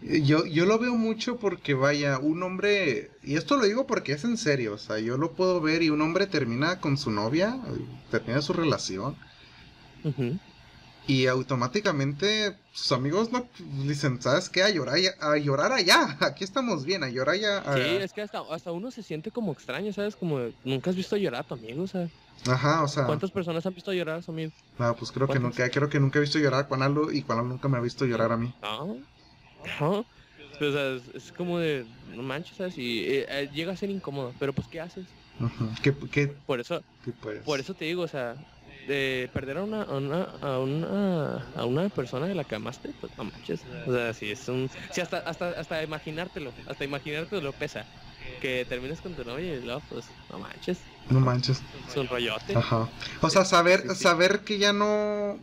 Yo, 0.03 0.45
yo 0.47 0.67
lo 0.67 0.79
veo 0.79 0.97
mucho 0.97 1.37
porque 1.37 1.75
vaya, 1.75 2.19
un 2.19 2.43
hombre, 2.43 3.11
y 3.23 3.37
esto 3.37 3.57
lo 3.57 3.65
digo 3.65 3.87
porque 3.87 4.13
es 4.13 4.25
en 4.25 4.37
serio, 4.37 4.75
o 4.75 4.79
sea, 4.79 4.99
yo 4.99 5.17
lo 5.17 5.33
puedo 5.33 5.61
ver 5.61 5.83
y 5.83 5.91
un 5.91 6.01
hombre 6.01 6.27
termina 6.27 6.81
con 6.81 6.99
su 6.99 7.11
novia, 7.13 7.57
termina 8.11 8.43
su 8.43 8.53
relación, 8.53 9.17
y 11.07 11.27
automáticamente 11.27 12.57
sus 12.73 12.91
amigos 12.91 13.31
no 13.31 13.47
dicen, 13.87 14.21
¿sabes 14.21 14.49
qué? 14.49 14.65
A 14.65 14.71
llorar, 14.71 14.99
a 15.21 15.37
llorar 15.37 15.73
allá, 15.73 16.17
aquí 16.21 16.43
estamos 16.43 16.85
bien, 16.85 17.05
a 17.05 17.09
llorar 17.09 17.37
allá. 17.37 17.63
Sí, 17.75 17.81
es 17.81 18.13
que 18.13 18.23
hasta, 18.23 18.41
hasta 18.51 18.73
uno 18.73 18.91
se 18.91 19.05
siente 19.05 19.31
como 19.31 19.53
extraño, 19.53 19.93
¿sabes? 19.93 20.17
Como 20.17 20.41
nunca 20.65 20.91
has 20.91 20.97
visto 20.97 21.17
llorar 21.17 21.43
a 21.43 21.45
tu 21.45 21.55
amigo, 21.55 21.87
¿sabes? 21.87 22.11
Ajá, 22.49 22.83
o 22.83 22.89
sea. 22.89 23.07
¿Cuántas 23.07 23.31
personas 23.31 23.65
han 23.67 23.75
visto 23.75 23.93
llorar 23.93 24.19
a 24.19 24.23
su 24.23 24.33
amigo? 24.33 24.51
No, 24.79 24.97
pues 24.97 25.13
creo 25.13 25.29
que 25.29 25.39
nunca, 25.39 25.69
creo 25.71 25.89
que 25.89 26.01
nunca 26.01 26.19
he 26.19 26.23
visto 26.23 26.41
llorar 26.41 26.65
a 26.65 26.65
Juanalo 26.65 27.13
y 27.13 27.23
Juanalo 27.23 27.47
nunca 27.49 27.69
me 27.69 27.79
ha 27.79 27.81
visto 27.81 28.05
llorar 28.05 28.33
a 28.33 28.37
mí. 28.37 28.53
No, 28.61 28.97
no. 29.81 30.05
O 30.61 30.73
sea, 30.73 31.01
es, 31.15 31.33
como 31.33 31.59
de, 31.59 31.85
no 32.15 32.23
manches, 32.23 32.57
¿sabes? 32.57 32.79
Y 32.79 33.01
eh, 33.01 33.27
eh, 33.29 33.51
llega 33.53 33.73
a 33.73 33.77
ser 33.77 33.91
incómodo, 33.91 34.33
pero 34.39 34.53
pues, 34.53 34.69
¿qué 34.69 34.81
haces? 34.81 35.07
Ajá. 35.41 35.69
¿Qué, 35.83 35.95
qué, 36.11 36.29
por 36.29 36.61
eso, 36.61 36.83
por 37.45 37.59
eso 37.59 37.75
te 37.75 37.87
digo, 37.87 38.03
o 38.03 38.09
sea, 38.09 38.37
de 38.87 39.31
perder 39.33 39.59
a 39.59 39.63
una, 39.63 39.83
a 39.83 39.97
una, 39.97 40.23
a 40.41 40.59
una, 40.59 41.47
a 41.57 41.65
una 41.65 41.89
persona 41.89 42.27
de 42.27 42.35
la 42.35 42.45
que 42.45 42.55
amaste, 42.55 42.91
pues 43.01 43.13
no 43.17 43.25
manches. 43.25 43.63
O 43.87 43.93
sea, 43.93 44.13
si 44.13 44.31
es 44.31 44.49
un. 44.49 44.71
Si 44.91 45.01
hasta, 45.01 45.19
hasta, 45.19 45.51
hasta 45.51 45.83
imaginártelo, 45.83 46.53
hasta 46.67 46.85
imaginártelo 46.85 47.53
pesa. 47.53 47.85
Que 48.41 48.65
termines 48.69 49.01
con 49.01 49.15
tu 49.15 49.25
novia 49.25 49.55
y 49.55 49.63
luego, 49.63 49.83
pues, 49.89 50.07
no 50.31 50.39
manches. 50.39 50.79
No 51.11 51.21
manches. 51.21 51.61
Es 51.89 51.97
un 51.97 52.09
rollote. 52.09 52.57
Ajá. 52.57 52.89
O 53.21 53.31
sea, 53.31 53.45
saber, 53.45 53.95
saber 53.95 54.41
que 54.41 54.59
ya 54.59 54.73
no. 54.73 55.39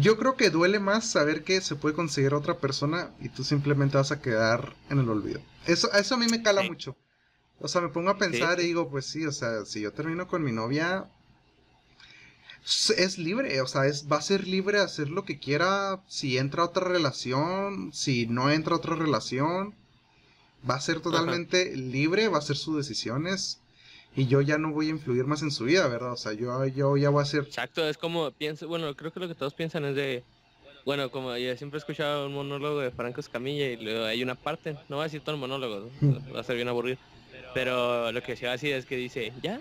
Yo 0.00 0.16
creo 0.18 0.36
que 0.36 0.50
duele 0.50 0.80
más 0.80 1.08
saber 1.08 1.44
que 1.44 1.60
se 1.60 1.76
puede 1.76 1.94
conseguir 1.94 2.34
otra 2.34 2.58
persona 2.58 3.10
y 3.20 3.28
tú 3.28 3.44
simplemente 3.44 3.96
vas 3.96 4.10
a 4.10 4.20
quedar 4.20 4.74
en 4.90 4.98
el 4.98 5.08
olvido. 5.08 5.40
Eso, 5.66 5.92
eso 5.92 6.14
a 6.14 6.18
mí 6.18 6.26
me 6.28 6.42
cala 6.42 6.62
mucho. 6.62 6.96
O 7.60 7.68
sea, 7.68 7.80
me 7.80 7.88
pongo 7.88 8.10
a 8.10 8.18
pensar 8.18 8.60
y 8.60 8.64
digo, 8.64 8.90
pues 8.90 9.06
sí, 9.06 9.24
o 9.24 9.32
sea, 9.32 9.64
si 9.64 9.80
yo 9.80 9.92
termino 9.92 10.26
con 10.26 10.42
mi 10.42 10.52
novia, 10.52 11.08
es 12.96 13.18
libre, 13.18 13.60
o 13.60 13.66
sea, 13.66 13.86
es, 13.86 14.10
va 14.10 14.16
a 14.16 14.22
ser 14.22 14.46
libre 14.46 14.78
de 14.78 14.84
hacer 14.84 15.10
lo 15.10 15.24
que 15.24 15.38
quiera 15.38 16.02
si 16.08 16.38
entra 16.38 16.62
a 16.62 16.66
otra 16.66 16.88
relación, 16.88 17.92
si 17.92 18.26
no 18.26 18.50
entra 18.50 18.74
a 18.74 18.78
otra 18.78 18.96
relación. 18.96 19.74
Va 20.68 20.76
a 20.76 20.80
ser 20.80 21.00
totalmente 21.00 21.76
libre, 21.76 22.28
va 22.28 22.38
a 22.38 22.42
ser 22.42 22.56
sus 22.56 22.76
decisiones. 22.76 23.60
Y 24.16 24.26
yo 24.26 24.40
ya 24.40 24.58
no 24.58 24.72
voy 24.72 24.86
a 24.86 24.90
influir 24.90 25.24
más 25.24 25.42
en 25.42 25.50
su 25.50 25.64
vida, 25.64 25.88
¿verdad? 25.88 26.12
O 26.12 26.16
sea, 26.16 26.32
yo, 26.32 26.64
yo 26.66 26.96
ya 26.96 27.10
voy 27.10 27.22
a 27.22 27.26
ser... 27.26 27.42
Exacto, 27.42 27.86
es 27.88 27.98
como 27.98 28.30
pienso, 28.30 28.68
bueno, 28.68 28.94
creo 28.94 29.12
que 29.12 29.20
lo 29.20 29.28
que 29.28 29.34
todos 29.34 29.54
piensan 29.54 29.84
es 29.84 29.96
de... 29.96 30.22
Bueno, 30.84 31.10
como 31.10 31.36
yo 31.36 31.56
siempre 31.56 31.78
he 31.78 31.80
escuchado 31.80 32.26
un 32.26 32.34
monólogo 32.34 32.80
de 32.80 32.90
Franco 32.90 33.20
Escamilla 33.20 33.66
y 33.70 33.76
luego 33.76 34.04
hay 34.04 34.22
una 34.22 34.34
parte, 34.34 34.74
no 34.88 34.96
voy 34.96 35.00
a 35.00 35.04
decir 35.04 35.22
todo 35.22 35.34
el 35.34 35.40
monólogo, 35.40 35.90
va 36.34 36.40
a 36.40 36.44
ser 36.44 36.56
bien 36.56 36.68
aburrido. 36.68 36.98
Pero 37.54 38.12
lo 38.12 38.22
que 38.22 38.36
se 38.36 38.44
va 38.44 38.52
a 38.52 38.56
decir 38.56 38.74
es 38.74 38.84
que 38.84 38.96
dice, 38.96 39.32
ya, 39.42 39.60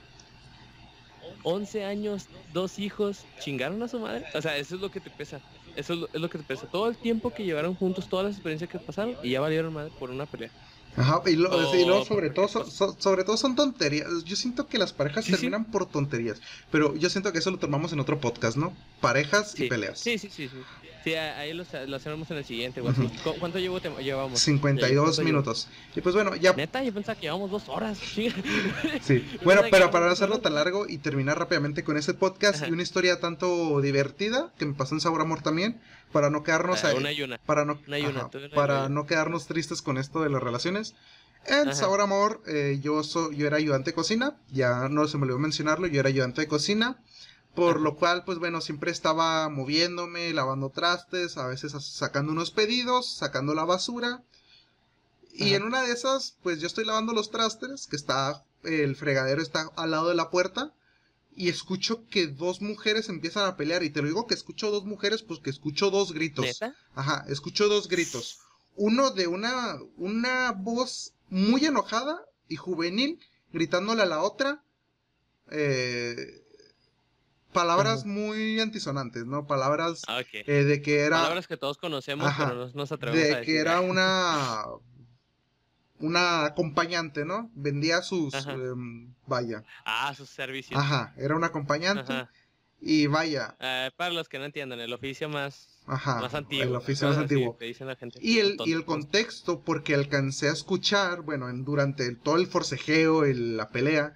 11 1.43 1.85
años, 1.85 2.27
dos 2.51 2.79
hijos, 2.79 3.25
chingaron 3.39 3.81
a 3.83 3.87
su 3.87 3.99
madre. 3.99 4.25
O 4.33 4.41
sea, 4.41 4.57
eso 4.57 4.75
es 4.75 4.81
lo 4.81 4.91
que 4.91 4.99
te 4.99 5.09
pesa. 5.09 5.39
Eso 5.75 6.07
es 6.13 6.21
lo, 6.21 6.29
que 6.29 6.37
te 6.37 6.43
pesa. 6.43 6.67
Todo 6.67 6.87
el 6.87 6.97
tiempo 6.97 7.31
que 7.31 7.43
llevaron 7.43 7.75
juntos, 7.75 8.07
todas 8.07 8.25
las 8.25 8.35
experiencias 8.35 8.69
que 8.69 8.79
pasaron 8.79 9.15
y 9.23 9.31
ya 9.31 9.41
valieron 9.41 9.73
madre 9.73 9.91
por 9.99 10.09
una 10.09 10.25
pelea. 10.25 10.51
Ajá, 10.95 11.21
y, 11.25 11.35
luego 11.35 12.05
sobre 12.05 12.29
todo, 12.29 12.47
sobre 12.47 13.23
todo 13.23 13.37
son 13.37 13.55
tonterías. 13.55 14.23
Yo 14.25 14.35
siento 14.35 14.67
que 14.67 14.77
las 14.77 14.93
parejas 14.93 15.25
terminan 15.25 15.65
por 15.65 15.87
tonterías, 15.87 16.39
pero 16.71 16.95
yo 16.95 17.09
siento 17.09 17.31
que 17.31 17.39
eso 17.39 17.51
lo 17.51 17.57
tomamos 17.57 17.93
en 17.93 17.99
otro 17.99 18.19
podcast, 18.19 18.57
¿no? 18.57 18.73
Parejas 19.01 19.59
y 19.59 19.67
peleas. 19.67 19.99
Sí, 19.99 20.17
sí, 20.17 20.29
sí. 20.29 20.49
Sí, 21.03 21.15
ahí 21.15 21.53
lo, 21.53 21.63
hacemos 21.63 22.31
en 22.31 22.37
el 22.37 22.45
siguiente, 22.45 22.81
¿Cuánto 23.39 23.59
llevo, 23.59 23.79
llevamos? 23.99 24.39
52 24.39 25.19
minutos. 25.19 25.67
Y 25.95 26.01
pues 26.01 26.15
bueno, 26.15 26.35
ya... 26.35 26.53
Neta, 26.53 26.81
yo 26.81 26.93
pensaba 26.93 27.15
que 27.15 27.23
llevamos 27.23 27.51
dos 27.51 27.67
horas. 27.67 27.97
sí, 29.01 29.37
bueno, 29.43 29.63
pero 29.69 29.91
para 29.91 30.05
no 30.05 30.13
hacerlo 30.13 30.39
tan 30.39 30.55
largo 30.55 30.85
y 30.87 30.99
terminar 30.99 31.37
rápidamente 31.37 31.83
con 31.83 31.97
este 31.97 32.13
podcast 32.13 32.67
y 32.67 32.71
una 32.71 32.83
historia 32.83 33.19
tanto 33.19 33.81
divertida, 33.81 34.53
que 34.57 34.65
me 34.65 34.73
pasó 34.73 34.95
en 34.95 35.01
Sabor 35.01 35.19
Amor 35.19 35.41
también, 35.41 35.81
para 36.13 36.29
no 36.29 36.43
quedarnos... 36.43 36.85
Ah, 36.85 36.93
una 36.95 37.11
y 37.11 37.21
una. 37.21 37.37
Para 37.39 37.65
no, 37.65 37.79
para 38.55 38.87
no 38.87 39.05
quedarnos 39.05 39.47
tristes 39.47 39.81
con 39.81 39.97
esto 39.97 40.21
de 40.21 40.29
las 40.29 40.41
relaciones. 40.41 40.95
En 41.45 41.75
Sabor 41.75 41.99
Amor, 41.99 42.41
eh, 42.47 42.79
yo, 42.81 43.03
soy 43.03 43.35
yo 43.35 43.47
era 43.47 43.57
ayudante 43.57 43.91
de 43.91 43.95
cocina, 43.95 44.37
ya 44.49 44.87
no 44.87 45.07
se 45.07 45.17
me 45.17 45.23
olvidó 45.23 45.39
mencionarlo, 45.39 45.87
yo 45.87 45.99
era 45.99 46.07
ayudante 46.07 46.39
de 46.39 46.47
cocina. 46.47 46.97
Por 47.55 47.79
lo 47.79 47.95
cual, 47.95 48.23
pues 48.25 48.39
bueno, 48.39 48.61
siempre 48.61 48.91
estaba 48.91 49.47
moviéndome, 49.49 50.33
lavando 50.33 50.71
trastes, 50.71 51.37
a 51.37 51.47
veces 51.47 51.73
sacando 51.85 52.31
unos 52.31 52.49
pedidos, 52.51 53.13
sacando 53.13 53.53
la 53.53 53.63
basura. 53.63 54.23
Y 55.33 55.53
en 55.53 55.63
una 55.63 55.83
de 55.83 55.91
esas, 55.91 56.37
pues 56.41 56.59
yo 56.61 56.67
estoy 56.67 56.85
lavando 56.85 57.13
los 57.13 57.31
trastes, 57.31 57.87
que 57.87 57.95
está, 57.95 58.43
el 58.63 58.95
fregadero 58.95 59.41
está 59.41 59.69
al 59.75 59.91
lado 59.91 60.09
de 60.09 60.15
la 60.15 60.29
puerta. 60.29 60.73
Y 61.35 61.49
escucho 61.49 62.07
que 62.09 62.27
dos 62.27 62.61
mujeres 62.61 63.09
empiezan 63.09 63.45
a 63.45 63.57
pelear. 63.57 63.83
Y 63.83 63.89
te 63.89 64.01
lo 64.01 64.07
digo 64.07 64.27
que 64.27 64.35
escucho 64.35 64.71
dos 64.71 64.85
mujeres, 64.85 65.23
pues 65.23 65.39
que 65.39 65.49
escucho 65.49 65.89
dos 65.89 66.11
gritos. 66.11 66.59
Ajá, 66.95 67.25
escucho 67.27 67.67
dos 67.67 67.87
gritos. 67.87 68.39
Uno 68.75 69.11
de 69.11 69.27
una, 69.27 69.77
una 69.97 70.51
voz 70.51 71.13
muy 71.29 71.65
enojada 71.65 72.23
y 72.47 72.55
juvenil, 72.55 73.19
gritándole 73.51 74.03
a 74.03 74.07
la 74.07 74.21
otra. 74.21 74.63
Eh, 75.51 76.42
palabras 77.53 78.05
muy 78.05 78.59
antisonantes, 78.59 79.25
¿no? 79.25 79.47
Palabras 79.47 80.01
ah, 80.07 80.21
eh, 80.31 80.63
de 80.63 80.81
que 80.81 80.99
era... 80.99 81.17
Palabras 81.17 81.47
que 81.47 81.57
todos 81.57 81.77
conocemos, 81.77 82.31
pero 82.37 82.55
no 82.55 82.71
nos 82.73 82.91
atrevemos 82.91 83.39
de 83.39 83.45
que 83.45 83.57
era 83.57 83.81
una... 83.81 84.65
Una 85.99 86.43
acompañante, 86.43 87.23
¿no? 87.23 87.49
Vendía 87.53 88.01
sus... 88.01 88.33
Em, 88.33 89.13
vaya. 89.25 89.63
Ah, 89.85 90.13
sus 90.13 90.27
servicios. 90.27 90.77
Ajá, 90.77 91.13
era 91.15 91.33
una 91.33 91.47
acompañante. 91.47 92.27
Y 92.85 93.07
vaya. 93.07 93.55
Eh, 93.61 93.91
para 93.95 94.13
los 94.13 94.27
que 94.27 94.37
no 94.37 94.43
entiendan, 94.43 94.81
el 94.81 94.91
oficio 94.91 95.29
más, 95.29 95.69
más 95.85 96.33
antiguo. 96.33 96.65
El 96.65 96.75
oficio 96.75 97.07
más 97.07 97.17
antiguo. 97.17 97.57
y, 98.19 98.39
el, 98.39 98.57
y 98.65 98.73
el 98.73 98.83
contexto, 98.83 99.61
porque 99.61 99.95
alcancé 99.95 100.49
a 100.49 100.51
escuchar, 100.51 101.21
bueno, 101.21 101.49
en, 101.49 101.63
durante 101.63 102.13
todo 102.15 102.35
el 102.35 102.47
forcejeo, 102.47 103.23
el, 103.23 103.55
la 103.55 103.69
pelea, 103.69 104.15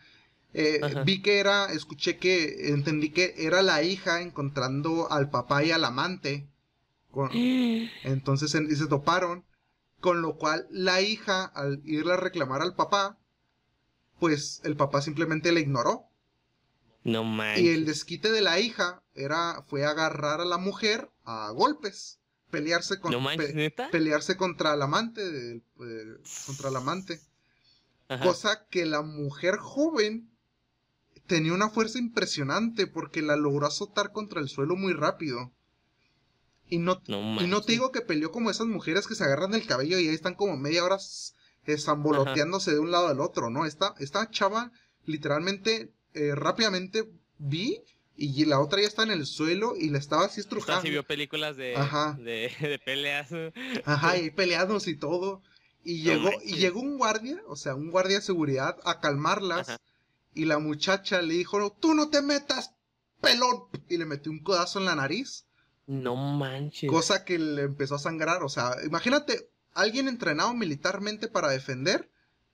eh, 0.59 1.03
vi 1.05 1.21
que 1.21 1.37
era, 1.37 1.71
escuché 1.71 2.17
que, 2.17 2.69
entendí 2.69 3.11
que 3.11 3.35
era 3.37 3.61
la 3.61 3.83
hija 3.83 4.21
encontrando 4.21 5.11
al 5.11 5.29
papá 5.29 5.63
y 5.63 5.69
al 5.71 5.85
amante. 5.85 6.49
entonces 8.03 8.51
se 8.51 8.87
toparon. 8.87 9.45
Con 9.99 10.21
lo 10.21 10.35
cual 10.37 10.67
la 10.69 11.01
hija, 11.01 11.45
al 11.45 11.81
irle 11.83 12.13
a 12.13 12.17
reclamar 12.17 12.61
al 12.61 12.75
papá, 12.75 13.17
pues 14.19 14.61
el 14.63 14.75
papá 14.75 15.01
simplemente 15.01 15.51
le 15.51 15.61
ignoró. 15.61 16.05
No 17.03 17.23
manches. 17.23 17.63
Y 17.63 17.69
el 17.69 17.85
desquite 17.85 18.31
de 18.31 18.41
la 18.41 18.59
hija 18.59 19.03
era, 19.15 19.63
fue 19.67 19.85
agarrar 19.85 20.41
a 20.41 20.45
la 20.45 20.57
mujer 20.57 21.09
a 21.23 21.51
golpes. 21.51 22.19
Pelearse, 22.51 22.99
con, 22.99 23.11
no 23.11 23.19
pelearse 23.91 24.37
contra 24.37 24.73
el 24.73 24.81
amante. 24.81 25.21
eh, 25.57 25.61
contra 26.45 26.69
el 26.69 26.75
amante. 26.75 27.19
Ajá. 28.07 28.23
Cosa 28.23 28.67
que 28.69 28.85
la 28.85 29.01
mujer 29.01 29.57
joven 29.57 30.31
tenía 31.27 31.53
una 31.53 31.69
fuerza 31.69 31.99
impresionante 31.99 32.87
porque 32.87 33.21
la 33.21 33.35
logró 33.35 33.67
azotar 33.67 34.11
contra 34.11 34.41
el 34.41 34.49
suelo 34.49 34.75
muy 34.75 34.93
rápido. 34.93 35.51
Y 36.69 36.79
no, 36.79 37.01
No 37.07 37.41
y 37.41 37.47
no 37.47 37.61
te 37.61 37.71
digo 37.73 37.91
que 37.91 38.01
peleó 38.01 38.31
como 38.31 38.49
esas 38.49 38.67
mujeres 38.67 39.07
que 39.07 39.15
se 39.15 39.23
agarran 39.23 39.51
del 39.51 39.65
cabello 39.65 39.99
y 39.99 40.07
ahí 40.09 40.13
están 40.15 40.35
como 40.35 40.57
media 40.57 40.83
hora 40.83 40.97
s- 40.97 41.33
eh, 41.65 41.77
zamboloteándose 41.77 42.71
de 42.71 42.79
un 42.79 42.91
lado 42.91 43.07
al 43.07 43.21
otro, 43.21 43.49
¿no? 43.49 43.65
Esta, 43.65 43.93
esta 43.99 44.29
chava 44.29 44.71
literalmente 45.05 45.93
eh, 46.13 46.35
rápidamente 46.35 47.09
vi 47.37 47.81
y 48.17 48.43
la 48.45 48.59
otra 48.59 48.81
ya 48.81 48.87
está 48.87 49.03
en 49.03 49.11
el 49.11 49.25
suelo 49.25 49.75
y 49.77 49.89
la 49.89 49.99
estaba 49.99 50.25
así 50.25 50.41
estrujando. 50.41 50.81
sí 50.81 50.89
vio 50.89 51.03
películas 51.03 51.55
de, 51.55 51.75
Ajá. 51.75 52.17
de, 52.19 52.51
de 52.59 52.79
peleas. 52.79 53.29
Ajá, 53.85 54.17
y 54.17 54.31
peleados 54.31 54.87
y 54.87 54.95
todo. 54.97 55.41
Y 55.85 56.03
No 56.03 56.13
llegó, 56.13 56.31
y 56.43 56.55
llegó 56.57 56.81
un 56.81 56.97
guardia, 56.97 57.41
o 57.47 57.55
sea, 57.55 57.75
un 57.75 57.91
guardia 57.91 58.17
de 58.17 58.23
seguridad 58.23 58.75
a 58.83 58.99
calmarlas. 58.99 59.69
Ajá. 59.69 59.77
Y 60.37 60.45
la 60.45 60.59
muchacha 60.59 61.21
le 61.23 61.33
dijo, 61.33 61.71
tú 61.73 61.95
no 61.95 62.09
te 62.09 62.21
metas, 62.21 62.75
pelón. 63.21 63.63
Y 63.89 63.97
le 63.97 64.05
metió 64.05 64.31
un 64.31 64.43
codazo 64.43 64.77
en 64.77 64.85
la 64.85 64.95
nariz. 64.95 65.47
No 65.87 66.15
manches. 66.15 66.91
Cosa 66.91 67.25
que 67.25 67.39
le 67.39 67.63
empezó 67.63 67.95
a 67.95 67.99
sangrar. 67.99 68.43
O 68.43 68.49
sea, 68.49 68.75
imagínate, 68.85 69.49
alguien 69.73 70.07
entrenado 70.07 70.53
militarmente 70.53 71.27
para 71.27 71.49
defender, 71.49 72.11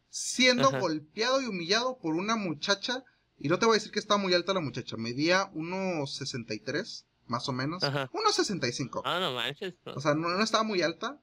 siendo 0.08 0.70
Ajá. 0.70 0.80
golpeado 0.80 1.42
y 1.42 1.48
humillado 1.48 1.98
por 1.98 2.16
una 2.16 2.38
muchacha. 2.38 3.04
Y 3.38 3.50
no 3.50 3.60
te 3.60 3.66
voy 3.66 3.74
a 3.74 3.80
decir 3.80 3.92
que 3.92 4.00
estaba 4.00 4.18
muy 4.18 4.34
alta 4.34 4.54
la 4.54 4.62
muchacha, 4.62 4.96
medía 4.96 5.52
1,63, 5.52 7.04
más 7.26 7.50
o 7.50 7.52
menos. 7.52 7.84
Ajá. 7.84 8.10
1,65. 8.14 9.02
Ah, 9.04 9.20
no 9.20 9.34
manches. 9.34 9.74
no. 9.86 9.94
O 9.96 10.00
sea, 10.00 10.14
no, 10.14 10.30
no 10.30 10.42
estaba 10.42 10.64
muy 10.64 10.82
alta. 10.82 11.20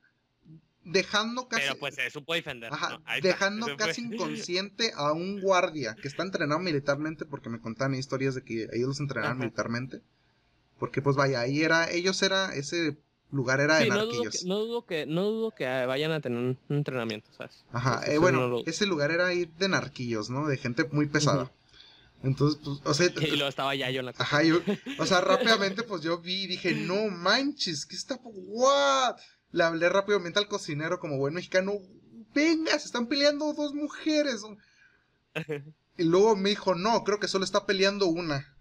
Dejando 0.85 1.47
casi. 1.49 1.63
Pero 1.63 1.79
pues 1.79 1.95
se 1.95 2.11
supo 2.11 2.35
defender. 2.35 2.73
Ajá, 2.73 2.91
¿no? 2.91 3.03
Ahí 3.05 3.19
está, 3.19 3.29
dejando 3.29 3.77
casi 3.77 4.03
inconsciente 4.03 4.93
a 4.95 5.13
un 5.13 5.41
guardia 5.41 5.95
que 5.95 6.09
está 6.09 6.23
entrenado 6.23 6.61
militarmente, 6.61 7.27
porque 7.27 7.51
me 7.51 7.61
contaban 7.61 7.95
historias 7.95 8.35
de 8.35 8.43
que 8.43 8.63
ellos 8.73 8.89
los 8.89 9.01
entrenaban 9.01 9.37
Ajá. 9.37 9.45
militarmente. 9.45 10.01
Porque 10.79 11.03
pues 11.03 11.17
vaya, 11.17 11.41
ahí 11.41 11.63
era, 11.63 11.91
ellos 11.91 12.23
era, 12.23 12.55
ese 12.55 12.97
lugar 13.31 13.61
era 13.61 13.77
de 13.77 13.85
Sí, 13.85 13.91
no 13.91 13.97
dudo, 13.97 14.07
narquillos. 14.07 14.41
que, 14.41 14.49
no, 14.49 14.59
dudo 14.59 14.87
que, 14.87 15.07
no 15.07 15.23
dudo 15.25 15.51
que 15.55 15.65
vayan 15.65 16.13
a 16.13 16.21
tener 16.21 16.39
un 16.39 16.59
entrenamiento, 16.71 17.31
¿sabes? 17.37 17.65
Ajá, 17.73 18.03
eh, 18.07 18.15
no 18.15 18.21
bueno, 18.23 18.63
ese 18.67 18.87
lugar 18.87 19.11
era 19.11 19.27
ahí 19.27 19.45
de 19.59 19.69
narquillos, 19.69 20.31
¿no? 20.31 20.47
De 20.49 20.57
gente 20.57 20.85
muy 20.91 21.07
pesada. 21.07 21.53
Entonces, 22.23 22.61
pues, 22.63 22.81
o 22.85 22.95
sea, 22.95 23.07
Y 23.07 23.31
luego 23.37 23.49
estaba 23.49 23.75
Yayo 23.75 24.01
en 24.01 24.07
la 24.07 24.13
ajá, 24.17 24.43
yo, 24.43 24.61
o 24.99 25.07
sea, 25.07 25.21
rápidamente 25.21 25.83
pues 25.83 26.03
yo 26.03 26.19
vi 26.19 26.45
y 26.45 26.47
dije, 26.49 26.75
no 26.75 27.09
manches, 27.09 27.87
¿qué 27.87 27.97
está? 27.97 28.19
¿What? 28.23 29.17
Le 29.53 29.65
hablé 29.65 29.89
rápidamente 29.89 30.39
al 30.39 30.49
cocinero 30.49 31.01
como 31.01 31.19
buen 31.19 31.35
mexicano, 31.35 31.75
venga, 32.35 32.79
se 32.79 32.87
están 32.87 33.07
peleando 33.07 33.53
dos 33.53 33.75
mujeres. 33.75 34.43
Y 35.99 36.05
luego 36.05 36.35
me 36.35 36.49
dijo, 36.49 36.75
no, 36.75 37.05
creo 37.05 37.21
que 37.21 37.29
solo 37.29 37.45
está 37.45 37.67
peleando 37.67 38.07
una. 38.07 38.57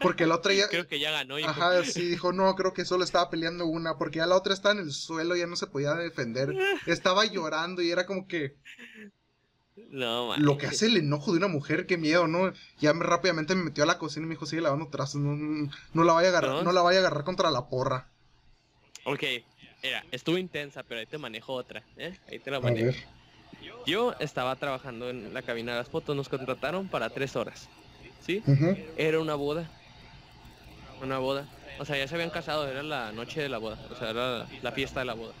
Porque 0.00 0.24
la 0.26 0.36
otra 0.36 0.54
ya... 0.54 0.68
Creo 0.68 0.86
que 0.86 0.98
ya 0.98 1.10
ganó. 1.10 1.38
hijo. 1.38 1.50
Ajá, 1.50 1.84
sí, 1.84 2.08
dijo, 2.08 2.32
no, 2.32 2.54
creo 2.54 2.72
que 2.72 2.86
solo 2.86 3.04
estaba 3.04 3.28
peleando 3.28 3.66
una, 3.66 3.98
porque 3.98 4.18
ya 4.20 4.26
la 4.26 4.36
otra 4.36 4.54
estaba 4.54 4.72
en 4.74 4.80
el 4.86 4.92
suelo, 4.92 5.36
ya 5.36 5.46
no 5.46 5.56
se 5.56 5.66
podía 5.66 5.92
defender. 5.94 6.54
Estaba 6.86 7.26
llorando 7.26 7.82
y 7.82 7.90
era 7.90 8.06
como 8.06 8.26
que 8.26 8.56
No, 9.90 10.28
man. 10.28 10.42
lo 10.42 10.56
que 10.56 10.66
hace 10.66 10.86
el 10.86 10.96
enojo 10.96 11.32
de 11.32 11.38
una 11.38 11.48
mujer, 11.48 11.86
qué 11.86 11.98
miedo, 11.98 12.26
¿no? 12.26 12.52
Ya 12.78 12.94
me, 12.94 13.04
rápidamente 13.04 13.54
me 13.54 13.64
metió 13.64 13.84
a 13.84 13.86
la 13.88 13.98
cocina 13.98 14.24
y 14.24 14.28
me 14.28 14.34
dijo, 14.36 14.46
sigue 14.46 14.62
lavando 14.62 14.88
trastos, 14.88 15.20
no, 15.20 15.34
no, 15.36 15.70
no 15.92 16.04
la 16.04 16.12
vaya 16.14 16.28
a 16.28 16.30
agarrar, 16.30 16.50
¿No? 16.52 16.62
no 16.62 16.72
la 16.72 16.80
vaya 16.80 16.98
a 16.98 17.00
agarrar 17.02 17.24
contra 17.24 17.50
la 17.50 17.68
porra. 17.68 18.08
Ok, 19.04 19.22
mira, 19.84 20.04
estuvo 20.10 20.38
intensa, 20.38 20.82
pero 20.82 21.00
ahí 21.00 21.06
te 21.06 21.18
manejo 21.18 21.52
otra, 21.52 21.84
¿eh? 21.96 22.14
Ahí 22.28 22.38
te 22.38 22.50
la 22.50 22.58
manejo. 22.58 22.96
Yo 23.86 24.14
estaba 24.18 24.56
trabajando 24.56 25.10
en 25.10 25.32
la 25.34 25.42
cabina 25.42 25.72
de 25.72 25.78
las 25.78 25.88
fotos, 25.88 26.16
nos 26.16 26.28
contrataron 26.28 26.88
para 26.88 27.10
tres 27.10 27.36
horas, 27.36 27.68
¿sí? 28.20 28.42
Era 28.96 29.20
una 29.20 29.34
boda. 29.34 29.70
Una 31.02 31.18
boda. 31.18 31.46
O 31.78 31.84
sea, 31.84 31.98
ya 31.98 32.08
se 32.08 32.14
habían 32.14 32.30
casado, 32.30 32.66
era 32.66 32.82
la 32.82 33.12
noche 33.12 33.42
de 33.42 33.48
la 33.48 33.58
boda. 33.58 33.78
O 33.90 33.96
sea, 33.96 34.10
era 34.10 34.46
la 34.62 34.72
fiesta 34.72 35.00
de 35.00 35.06
la 35.06 35.14
boda. 35.14 35.34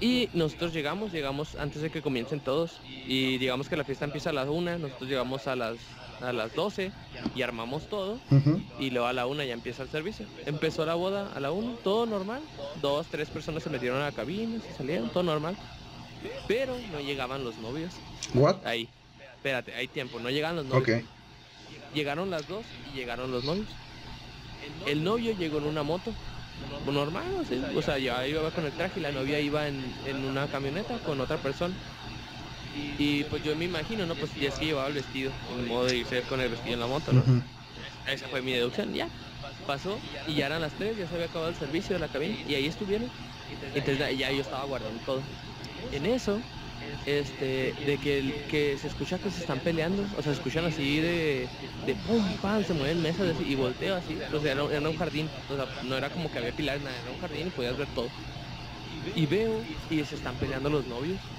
Y 0.00 0.30
nosotros 0.32 0.72
llegamos, 0.72 1.12
llegamos 1.12 1.56
antes 1.56 1.82
de 1.82 1.90
que 1.90 2.00
comiencen 2.00 2.40
todos. 2.40 2.80
Y 3.06 3.38
digamos 3.38 3.68
que 3.68 3.76
la 3.76 3.84
fiesta 3.84 4.04
empieza 4.04 4.30
a 4.30 4.32
las 4.32 4.48
una, 4.48 4.78
nosotros 4.78 5.08
llegamos 5.08 5.46
a 5.46 5.56
las, 5.56 5.76
a 6.20 6.32
las 6.32 6.54
12 6.54 6.92
y 7.34 7.42
armamos 7.42 7.88
todo. 7.88 8.18
Y 8.78 8.90
luego 8.90 9.06
a 9.06 9.12
la 9.12 9.26
una 9.26 9.44
ya 9.44 9.52
empieza 9.54 9.82
el 9.82 9.88
servicio. 9.88 10.26
Empezó 10.46 10.84
la 10.86 10.94
boda 10.94 11.30
a 11.34 11.40
la 11.40 11.50
una, 11.52 11.74
todo 11.82 12.06
normal. 12.06 12.40
Dos, 12.80 13.06
tres 13.10 13.28
personas 13.28 13.62
se 13.62 13.70
metieron 13.70 14.00
a 14.00 14.06
la 14.06 14.12
cabina, 14.12 14.60
se 14.60 14.74
salieron, 14.74 15.08
todo 15.10 15.22
normal. 15.22 15.56
Pero 16.48 16.76
no 16.92 17.00
llegaban 17.00 17.44
los 17.44 17.56
novios. 17.58 17.92
What? 18.34 18.56
Ahí. 18.64 18.88
Espérate, 19.36 19.74
hay 19.74 19.88
tiempo, 19.88 20.18
no 20.20 20.30
llegaban 20.30 20.56
los 20.56 20.64
novios. 20.64 20.84
Llegaron 21.94 22.30
las 22.30 22.48
dos 22.48 22.64
y 22.92 22.96
llegaron 22.96 23.30
los 23.30 23.44
novios. 23.44 23.66
El 24.86 25.04
novio 25.04 25.36
llegó 25.36 25.58
en 25.58 25.64
una 25.64 25.82
moto. 25.82 26.12
Normal, 26.86 27.24
o 27.76 27.82
sea, 27.82 27.98
ya 27.98 28.26
iba 28.26 28.48
con 28.50 28.64
el 28.64 28.72
traje 28.72 29.00
y 29.00 29.02
la 29.02 29.10
novia 29.10 29.40
iba 29.40 29.66
en, 29.66 29.84
en 30.06 30.24
una 30.24 30.46
camioneta 30.46 30.98
con 30.98 31.20
otra 31.20 31.36
persona. 31.36 31.74
Y 32.96 33.24
pues 33.24 33.42
yo 33.42 33.56
me 33.56 33.64
imagino, 33.64 34.06
¿no? 34.06 34.16
Pues 34.18 34.34
ya 34.34 34.48
es 34.48 34.56
que 34.58 34.66
llevaba 34.66 34.88
el 34.88 34.94
vestido, 34.94 35.36
en 35.46 35.64
modo 35.66 35.86
de 35.86 35.96
irse 35.96 36.24
con 36.26 36.40
el 36.40 36.50
vestido 36.50 36.74
en 36.74 36.80
la 36.80 36.86
moto, 36.86 37.12
¿no? 37.14 37.30
Esa 38.04 38.28
fue 38.28 38.42
mi 38.42 38.52
deducción, 38.52 38.92
ya. 38.94 39.10
Pasó 39.64 40.06
y 40.24 40.36
ya 40.36 40.46
eran 40.46 40.62
las 40.62 40.76
3, 40.76 40.96
ya 40.98 41.06
se 41.08 41.14
había 41.14 41.26
acabado 41.26 41.50
el 41.50 41.56
servicio 41.56 41.94
de 41.94 42.00
la 42.00 42.08
cabina 42.08 42.38
y 42.44 42.54
ahí 42.54 42.66
estuvieron. 42.66 43.12
Entonces 43.72 44.16
ya 44.18 44.32
yo 44.32 44.42
estaba 44.42 44.64
guardando 44.64 45.00
todo. 45.00 45.30
En 45.90 46.06
eso, 46.06 46.46
este, 47.04 47.76
de 47.80 47.98
que, 48.00 48.18
el- 48.18 48.36
que 48.46 48.78
se 48.78 48.88
escucha 48.88 49.18
que 49.20 49.30
se 49.30 49.40
están 49.40 49.60
peleando, 49.62 50.04
o 50.12 50.22
sea, 50.22 50.24
se 50.24 50.34
escuchan 50.34 50.64
así 50.66 51.00
de, 51.00 51.50
de 51.82 51.96
pum, 51.96 52.38
pam, 52.38 52.64
se 52.64 52.74
mueven 52.74 53.00
mesas 53.00 53.28
así, 53.28 53.44
y 53.44 53.54
volteo 53.56 53.94
así, 53.96 54.20
o 54.32 54.40
sea, 54.40 54.52
era, 54.52 54.64
era 54.74 54.88
un 54.90 54.96
jardín, 54.96 55.34
o 55.46 55.56
sea, 55.56 55.68
no 55.80 55.96
era 55.96 56.10
como 56.10 56.30
que 56.30 56.38
había 56.38 56.52
pilares, 56.54 56.82
nada, 56.82 56.98
era 57.00 57.10
un 57.12 57.18
jardín 57.18 57.48
y 57.48 57.52
podías 57.52 57.76
ver 57.76 57.90
todo. 57.90 58.14
Y 59.12 59.26
veo 59.26 59.70
y 59.88 60.04
se 60.04 60.14
están 60.14 60.38
peleando 60.38 60.70
los 60.70 60.84
novios. 60.86 61.34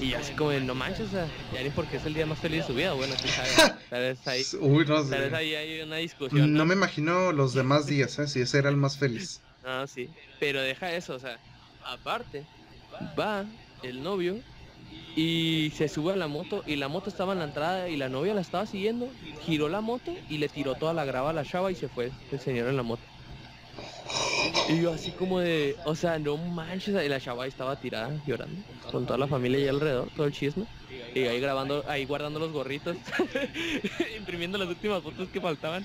Y 0.00 0.14
así 0.14 0.32
como 0.32 0.50
de, 0.50 0.60
no 0.60 0.74
manches, 0.74 1.08
o 1.08 1.10
sea, 1.10 1.28
ya 1.52 1.62
ni 1.62 1.70
porque 1.70 1.98
es 1.98 2.06
el 2.06 2.14
día 2.14 2.24
más 2.24 2.38
feliz 2.38 2.62
de 2.62 2.66
su 2.68 2.74
vida, 2.74 2.92
bueno, 2.94 3.14
quién 3.20 3.34
sabe, 3.56 3.74
tal 3.90 4.00
vez 4.00 4.26
ahí, 4.26 4.42
Uy, 4.60 4.84
no 4.86 5.02
tal 5.06 5.20
vez 5.20 5.30
sé. 5.30 5.36
ahí 5.36 5.54
hay 5.54 5.80
una 5.82 5.96
discusión. 5.96 6.52
No 6.52 6.60
¿no? 6.60 6.64
me 6.66 6.74
imagino 6.74 7.32
los 7.32 7.52
demás 7.52 7.86
días, 7.86 8.18
¿eh? 8.18 8.26
Si 8.26 8.40
ese 8.40 8.58
era 8.58 8.70
el 8.70 8.76
más 8.76 8.96
feliz. 8.96 9.40
Ah, 9.64 9.84
sí. 9.86 10.08
Pero 10.38 10.62
deja 10.62 10.92
eso, 10.94 11.14
o 11.14 11.18
sea, 11.18 11.38
aparte, 11.84 12.44
va 13.18 13.44
el 13.82 14.02
novio 14.02 14.38
y 15.16 15.72
se 15.76 15.88
sube 15.88 16.14
a 16.14 16.16
la 16.16 16.28
moto 16.28 16.62
y 16.66 16.76
la 16.76 16.88
moto 16.88 17.10
estaba 17.10 17.32
en 17.34 17.40
la 17.40 17.44
entrada 17.44 17.88
y 17.88 17.96
la 17.96 18.08
novia 18.08 18.32
la 18.32 18.40
estaba 18.40 18.64
siguiendo, 18.66 19.08
giró 19.42 19.68
la 19.68 19.80
moto 19.80 20.14
y 20.28 20.38
le 20.38 20.48
tiró 20.48 20.76
toda 20.76 20.94
la 20.94 21.04
grava 21.04 21.30
a 21.30 21.32
la 21.34 21.44
chava 21.44 21.70
y 21.70 21.74
se 21.74 21.88
fue 21.88 22.10
el 22.32 22.40
señor 22.40 22.68
en 22.68 22.76
la 22.76 22.82
moto. 22.82 23.02
Y 24.68 24.80
yo 24.80 24.92
así 24.92 25.10
como 25.12 25.40
de, 25.40 25.76
o 25.84 25.94
sea, 25.96 26.18
no 26.18 26.36
manches, 26.36 26.94
y 27.04 27.08
la 27.08 27.20
chava 27.20 27.46
estaba 27.46 27.76
tirada 27.76 28.20
llorando, 28.26 28.62
con 28.90 29.04
toda 29.06 29.18
la 29.18 29.26
familia 29.26 29.58
ahí 29.58 29.68
alrededor, 29.68 30.10
todo 30.14 30.26
el 30.26 30.32
chisme. 30.32 30.64
Y 31.14 31.22
ahí 31.24 31.40
grabando, 31.40 31.84
ahí 31.88 32.04
guardando 32.04 32.38
los 32.38 32.52
gorritos, 32.52 32.96
imprimiendo 34.18 34.58
las 34.58 34.68
últimas 34.68 35.02
fotos 35.02 35.28
que 35.28 35.40
faltaban. 35.40 35.84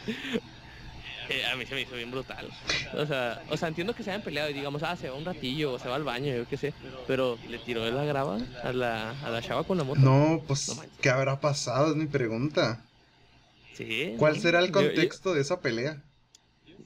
Eh, 1.30 1.44
a 1.52 1.56
mí 1.56 1.66
se 1.66 1.74
me 1.74 1.82
hizo 1.82 1.96
bien 1.96 2.12
brutal. 2.12 2.48
O 2.94 3.06
sea, 3.08 3.42
o 3.50 3.58
sea, 3.58 3.68
entiendo 3.70 3.96
que 3.96 4.04
se 4.04 4.12
hayan 4.12 4.22
peleado 4.22 4.52
y 4.52 4.54
digamos, 4.54 4.84
ah, 4.84 4.96
se 4.96 5.10
va 5.10 5.16
un 5.18 5.26
ratillo 5.26 5.74
o 5.74 5.80
se 5.80 5.88
va 5.90 5.96
al 5.96 6.04
baño, 6.04 6.36
yo 6.36 6.48
qué 6.48 6.56
sé. 6.58 6.74
Pero 7.08 7.40
le 7.50 7.58
tiró 7.58 7.84
de 7.84 7.92
la 7.92 8.06
grava 8.06 8.38
a 8.64 8.72
la, 8.72 9.10
a 9.24 9.30
la 9.32 9.42
chava 9.42 9.64
con 9.64 9.78
la 9.80 9.84
moto. 9.84 10.00
No, 10.02 10.44
pues, 10.48 10.68
No. 10.70 10.84
¿qué 11.02 11.10
habrá 11.10 11.40
pasado? 11.40 11.90
Es 11.90 11.96
mi 11.96 12.06
pregunta. 12.06 12.84
Sí. 13.74 14.14
¿Cuál 14.20 14.40
será 14.40 14.60
el 14.60 14.72
Yo- 14.72 14.82
yo- 14.82 14.88
contexto 14.88 15.34
de 15.34 15.42
esa 15.42 15.60
pelea? 15.62 16.04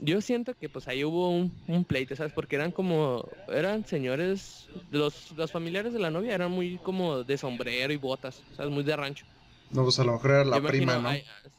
Yo, 0.02 0.22
siento 0.22 0.56
que 0.56 0.70
pues 0.70 0.88
ahí 0.88 1.04
hubo 1.04 1.30
un, 1.30 1.54
un 1.68 1.86
pleito, 1.86 2.16
¿sabes? 2.16 2.32
Porque 2.34 2.56
eran 2.56 2.72
como, 2.72 3.30
eran 3.48 3.86
señores, 3.86 4.70
los, 4.90 5.32
los 5.32 5.52
familiares 5.52 5.92
de 5.94 6.00
la 6.00 6.10
novia 6.10 6.34
eran 6.36 6.52
muy 6.52 6.80
como 6.80 7.24
de 7.24 7.38
sombrero 7.38 7.92
y 7.94 7.98
botas, 7.98 8.46
¿sabes? 8.52 8.72
Muy 8.72 8.84
de 8.84 8.96
rancho. 8.96 9.26
No, 9.72 9.84
pues 9.84 10.00
a 10.00 10.04
lo 10.04 10.14
mejor 10.14 10.32
era 10.32 10.46
la 10.46 10.56
Yo 10.56 10.62
prima, 10.66 10.94
imagino, 10.94 11.02
¿no? 11.02 11.10
ay, 11.10 11.24
ah, 11.28 11.50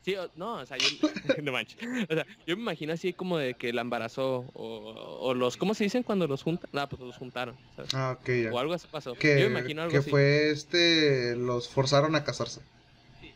sí, 0.00 0.16
o- 0.16 0.30
no, 0.34 0.54
o 0.60 0.66
sea, 0.66 0.78
yo, 0.78 0.90
no 1.42 1.52
manches. 1.52 1.78
O 2.10 2.14
sea, 2.14 2.26
yo 2.46 2.56
me 2.56 2.62
imagino 2.62 2.92
así 2.92 3.12
como 3.14 3.38
de 3.38 3.54
que 3.54 3.72
la 3.72 3.82
embarazó 3.82 4.50
o, 4.54 5.18
o 5.20 5.34
los, 5.34 5.56
¿cómo 5.56 5.74
se 5.74 5.84
dicen 5.84 6.02
cuando 6.02 6.26
los 6.26 6.42
juntan? 6.42 6.70
Ah, 6.74 6.88
pues 6.88 7.00
los 7.00 7.16
juntaron, 7.16 7.58
¿sabes? 7.76 7.90
Ah, 7.94 8.16
ok, 8.18 8.28
ya. 8.28 8.52
O 8.52 8.58
algo 8.58 8.74
así 8.74 8.88
pasó. 8.88 9.16
Que, 9.18 9.38
yo 9.38 9.44
me 9.46 9.50
imagino 9.52 9.82
algo 9.82 9.94
que 9.94 9.98
así. 9.98 10.10
fue 10.10 10.50
este, 10.50 11.36
los 11.36 11.68
forzaron 11.68 12.14
a 12.14 12.24
casarse. 12.24 12.60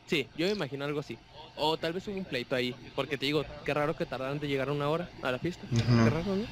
Sí, 0.07 0.31
yo 0.35 0.47
me 0.47 0.53
imagino 0.53 0.85
algo 0.85 1.01
así. 1.01 1.19
O 1.57 1.77
tal 1.77 1.93
vez 1.93 2.07
hubo 2.09 2.17
un 2.17 2.25
pleito 2.25 2.57
ahí, 2.57 2.75
porque 2.97 3.19
te 3.19 3.27
digo, 3.27 3.45
qué 3.65 3.75
raro 3.75 3.95
que 3.95 4.07
tardaran 4.07 4.39
de 4.39 4.49
llegar 4.49 4.71
una 4.71 4.89
hora 4.89 5.11
a 5.23 5.31
la 5.31 5.39
fiesta. 5.39 5.67
Qué 5.71 6.11
raro, 6.11 6.35
¿no? 6.35 6.47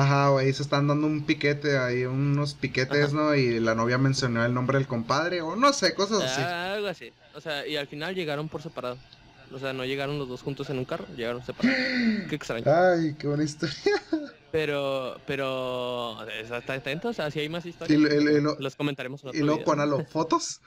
Ajá, 0.00 0.36
ahí 0.38 0.52
se 0.52 0.62
están 0.62 0.86
dando 0.86 1.06
un 1.06 1.24
piquete, 1.24 1.76
ahí 1.76 2.04
unos 2.04 2.54
piquetes, 2.54 3.12
¿no? 3.12 3.34
Y 3.34 3.58
la 3.58 3.74
novia 3.74 3.98
mencionó 3.98 4.44
el 4.44 4.54
nombre 4.54 4.78
del 4.78 4.86
compadre, 4.86 5.42
o 5.42 5.56
no 5.56 5.72
sé, 5.72 5.94
cosas 5.94 6.22
así. 6.22 6.40
Ah, 6.40 6.74
algo 6.74 6.86
así. 6.86 7.12
O 7.34 7.40
sea, 7.40 7.66
y 7.66 7.76
al 7.76 7.88
final 7.88 8.14
llegaron 8.14 8.48
por 8.48 8.62
separado. 8.62 8.96
O 9.52 9.58
sea, 9.58 9.72
no 9.72 9.84
llegaron 9.84 10.18
los 10.18 10.28
dos 10.28 10.42
juntos 10.42 10.70
en 10.70 10.78
un 10.78 10.84
carro, 10.84 11.06
llegaron 11.16 11.44
separados. 11.44 11.78
Qué 12.28 12.34
extraño. 12.34 12.64
Ay, 12.66 13.14
qué 13.18 13.26
buena 13.26 13.44
historia. 13.44 13.76
Pero, 14.54 15.20
pero, 15.26 16.16
¿está 16.30 16.74
atento? 16.74 17.08
O 17.08 17.12
sea, 17.12 17.28
si 17.32 17.40
hay 17.40 17.48
más 17.48 17.66
historias, 17.66 18.00
los 18.60 18.76
comentaremos. 18.76 19.24
En 19.24 19.28
otro 19.30 19.40
¿Y 19.40 19.42
luego, 19.42 19.64
Juanalo, 19.64 20.04
fotos? 20.12 20.60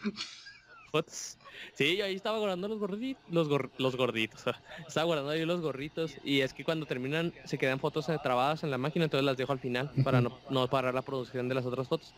Fotos. 0.92 1.38
Sí, 1.74 1.97
yo 1.97 2.05
ahí 2.05 2.16
estaba 2.16 2.39
guardando 2.39 2.68
los 2.68 2.80
gorditos, 2.80 3.24
los, 3.30 3.47
los 3.78 3.95
gorditos, 3.95 4.43
estaba 4.88 5.05
guardando 5.05 5.32
ahí 5.32 5.45
los 5.45 5.62
gorritos 5.62 6.16
y 6.24 6.41
es 6.41 6.53
que 6.53 6.64
cuando 6.64 6.86
terminan 6.86 7.34
se 7.45 7.58
quedan 7.58 7.80
fotos 7.80 8.08
trabadas 8.24 8.64
en 8.64 8.72
la 8.72 8.78
máquina, 8.78 9.05
entonces 9.05 9.26
las 9.26 9.38
dejo 9.38 9.51
al 9.51 9.60
final 9.60 9.91
para 10.03 10.22
no, 10.22 10.38
no 10.49 10.68
parar 10.70 10.93
la 10.93 11.01
producción 11.01 11.47
de 11.47 11.55
las 11.55 11.66
otras 11.66 11.88
fotos 11.88 12.14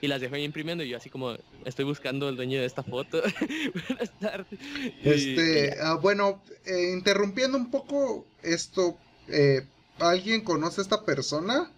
y 0.00 0.06
las 0.06 0.20
dejo 0.20 0.34
ahí 0.34 0.44
imprimiendo 0.44 0.84
y 0.84 0.88
yo 0.88 0.96
así 0.96 1.10
como 1.10 1.36
estoy 1.64 1.84
buscando 1.84 2.28
el 2.28 2.36
dueño 2.36 2.60
de 2.60 2.66
esta 2.66 2.82
foto. 2.82 3.22
Buenas 3.88 4.18
tardes. 4.20 4.60
Este, 5.02 5.76
ah, 5.80 5.94
bueno, 5.94 6.42
eh, 6.64 6.92
interrumpiendo 6.92 7.56
un 7.56 7.70
poco 7.70 8.26
esto, 8.42 8.98
eh, 9.28 9.66
¿alguien 9.98 10.42
conoce 10.42 10.80
a 10.80 10.84
esta 10.84 11.04
persona? 11.04 11.70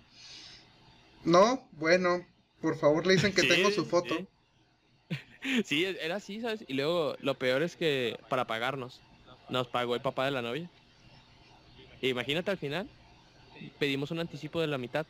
No, 1.24 1.68
bueno, 1.72 2.26
por 2.60 2.78
favor 2.78 3.06
le 3.06 3.14
dicen 3.14 3.32
que 3.32 3.42
tengo 3.42 3.70
su 3.70 3.84
foto. 3.84 4.16
Sí. 4.16 4.28
Era 5.70 6.16
así, 6.16 6.40
¿sabes? 6.40 6.64
Y 6.66 6.74
luego 6.74 7.16
lo 7.20 7.34
peor 7.34 7.62
es 7.62 7.76
que 7.76 8.18
para 8.28 8.46
pagarnos, 8.46 9.00
nos 9.48 9.68
pagó 9.68 9.94
el 9.94 10.00
papá 10.00 10.24
de 10.24 10.30
la 10.30 10.42
novia. 10.42 10.68
imagínate 12.02 12.50
al 12.50 12.58
final, 12.58 12.88
pedimos 13.78 14.10
un 14.10 14.20
anticipo 14.20 14.60
de 14.60 14.66
la 14.66 14.78
mitad 14.78 15.06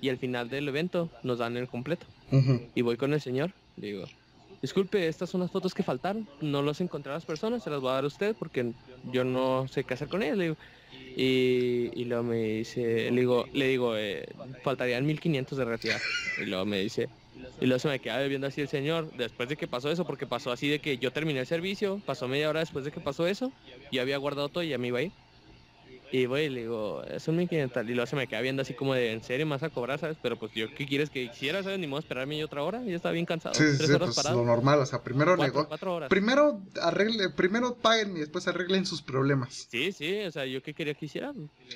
y 0.00 0.08
al 0.08 0.18
final 0.18 0.48
del 0.48 0.68
evento 0.68 1.10
nos 1.22 1.38
dan 1.38 1.56
el 1.56 1.68
completo. 1.68 2.06
Y 2.74 2.82
voy 2.82 2.96
con 2.96 3.12
el 3.12 3.20
señor, 3.20 3.52
digo, 3.76 4.06
disculpe, 4.62 5.08
estas 5.08 5.30
son 5.30 5.40
las 5.40 5.50
fotos 5.50 5.74
que 5.74 5.82
faltaron, 5.82 6.28
no 6.40 6.62
las 6.62 6.80
encontré 6.80 7.10
a 7.10 7.16
las 7.16 7.24
personas, 7.24 7.62
se 7.62 7.70
las 7.70 7.80
voy 7.80 7.90
a 7.90 7.94
dar 7.94 8.04
a 8.04 8.06
usted 8.06 8.36
porque 8.38 8.72
yo 9.12 9.24
no 9.24 9.66
sé 9.68 9.84
qué 9.84 9.94
hacer 9.94 10.08
con 10.08 10.22
ellas. 10.22 10.38
Le 10.38 10.44
digo, 10.44 10.56
y, 11.16 11.90
y 11.94 12.04
luego 12.04 12.22
me 12.22 12.36
dice, 12.36 13.10
le 13.10 13.20
digo, 13.20 13.46
le 13.52 13.68
digo 13.68 13.96
eh, 13.96 14.28
faltarían 14.62 15.04
1500 15.06 15.58
de 15.58 15.64
retirar. 15.64 16.00
Y 16.40 16.46
luego 16.46 16.64
me 16.66 16.78
dice, 16.78 17.08
y 17.60 17.66
luego 17.66 17.78
se 17.78 17.88
me 17.88 17.98
queda 17.98 18.20
viendo 18.26 18.46
así 18.46 18.60
el 18.60 18.68
señor, 18.68 19.10
después 19.16 19.48
de 19.48 19.56
que 19.56 19.66
pasó 19.66 19.90
eso, 19.90 20.04
porque 20.04 20.26
pasó 20.26 20.52
así 20.52 20.68
de 20.68 20.78
que 20.80 20.98
yo 20.98 21.12
terminé 21.12 21.40
el 21.40 21.46
servicio, 21.46 22.00
pasó 22.06 22.28
media 22.28 22.48
hora 22.48 22.60
después 22.60 22.84
de 22.84 22.90
que 22.90 23.00
pasó 23.00 23.26
eso, 23.26 23.52
yo 23.92 24.02
había 24.02 24.16
guardado 24.16 24.48
todo 24.48 24.62
y 24.62 24.68
ya 24.68 24.78
me 24.78 24.88
iba 24.88 24.98
a 24.98 25.02
ir. 25.02 25.12
Y 26.12 26.26
voy 26.26 26.40
y 26.40 26.48
le 26.48 26.62
digo, 26.62 27.04
es 27.04 27.28
un 27.28 27.36
1500. 27.36 27.84
Y 27.84 27.94
luego 27.94 28.06
se 28.06 28.16
me 28.16 28.26
queda 28.26 28.40
viendo 28.40 28.62
así 28.62 28.74
como 28.74 28.94
de, 28.94 29.12
¿en 29.12 29.22
serio 29.22 29.46
más 29.46 29.62
a 29.62 29.70
cobrar, 29.70 30.00
sabes? 30.00 30.16
Pero 30.20 30.36
pues 30.36 30.52
yo, 30.54 30.66
¿qué 30.74 30.84
quieres 30.84 31.08
que 31.08 31.22
hiciera, 31.22 31.62
sabes? 31.62 31.78
Ni 31.78 31.86
modo 31.86 32.00
esperarme 32.00 32.42
otra 32.42 32.64
hora. 32.64 32.82
Ya 32.82 32.96
estaba 32.96 33.12
bien 33.12 33.26
cansado. 33.26 33.54
Sí, 33.54 33.62
sí, 33.76 33.86
pues 33.96 34.24
lo 34.24 34.44
normal. 34.44 34.80
O 34.80 34.86
sea, 34.86 35.04
primero 35.04 35.36
cuatro, 35.68 36.00
Primero 36.08 36.60
arregle, 36.82 37.30
primero 37.30 37.76
paguen 37.76 38.16
y 38.16 38.20
después 38.20 38.48
arreglen 38.48 38.86
sus 38.86 39.02
problemas. 39.02 39.68
Sí, 39.70 39.92
sí. 39.92 40.22
O 40.22 40.32
sea, 40.32 40.46
¿yo 40.46 40.62
qué 40.64 40.74
quería 40.74 40.94
que 40.94 41.06
hiciera? 41.06 41.32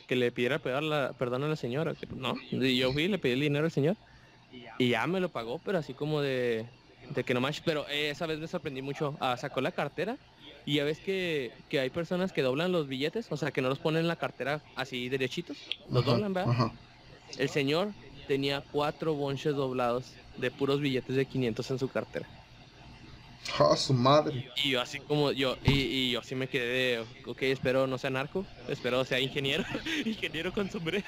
Que 0.09 0.17
le 0.17 0.33
pidiera 0.33 0.59
perdón 0.59 1.45
a 1.45 1.49
la 1.49 1.57
señora. 1.57 1.95
No. 2.17 2.35
Y 2.51 2.77
yo 2.77 2.93
fui 2.93 3.05
y 3.05 3.09
le 3.09 3.19
pedí 3.19 3.35
el 3.35 3.41
dinero 3.41 3.67
al 3.67 3.71
señor. 3.71 3.97
Y 4.79 4.89
ya 4.91 5.07
me 5.07 5.21
lo 5.21 5.29
pagó, 5.29 5.61
pero 5.65 5.79
así 5.79 5.95
como 5.95 6.21
de, 6.21 6.67
de 7.11 7.25
que 7.25 7.35
nomás... 7.35 7.61
Pero 7.61 7.87
esa 7.89 8.27
vez 8.27 8.39
me 8.39 8.49
sorprendí 8.49 8.83
mucho. 8.83 9.17
Ah, 9.21 9.37
sacó 9.37 9.61
la 9.61 9.73
cartera 9.73 10.19
y 10.67 10.75
ya 10.77 10.85
ves 10.85 10.99
que, 10.99 11.53
hay 11.73 11.91
personas 11.91 12.33
que 12.33 12.43
doblan 12.43 12.73
los 12.73 12.89
billetes, 12.89 13.27
o 13.31 13.37
sea, 13.37 13.51
que 13.51 13.61
no 13.61 13.69
los 13.69 13.79
ponen 13.79 14.03
en 14.03 14.09
la 14.09 14.17
cartera 14.17 14.63
así 14.77 15.09
derechitos, 15.09 15.59
los 15.91 16.05
doblan, 16.05 16.33
¿verdad? 16.33 16.73
El 17.37 17.49
señor 17.49 17.93
tenía 18.27 18.63
cuatro 18.73 19.15
bonches 19.15 19.55
doblados 19.55 20.15
de 20.39 20.51
puros 20.51 20.81
billetes 20.81 21.17
de 21.17 21.27
500 21.27 21.71
en 21.71 21.79
su 21.79 21.89
cartera. 21.89 22.29
¡Ah, 23.59 23.77
su 23.77 23.93
madre! 23.93 24.51
Y 24.65 24.71
yo 24.71 24.81
así 24.81 25.01
como, 25.01 25.31
yo, 25.31 25.59
y, 25.65 26.11
yo 26.11 26.21
así 26.21 26.35
me 26.35 26.49
quedé 26.49 26.67
de, 26.67 27.05
ok, 27.27 27.43
espero 27.43 27.87
no 27.87 27.99
sea 27.99 28.09
narco, 28.09 28.47
espero 28.69 29.05
sea 29.05 29.21
ingeniero, 29.21 29.65
ingeniero 30.07 30.51
con 30.53 30.71
sombrero 30.71 31.05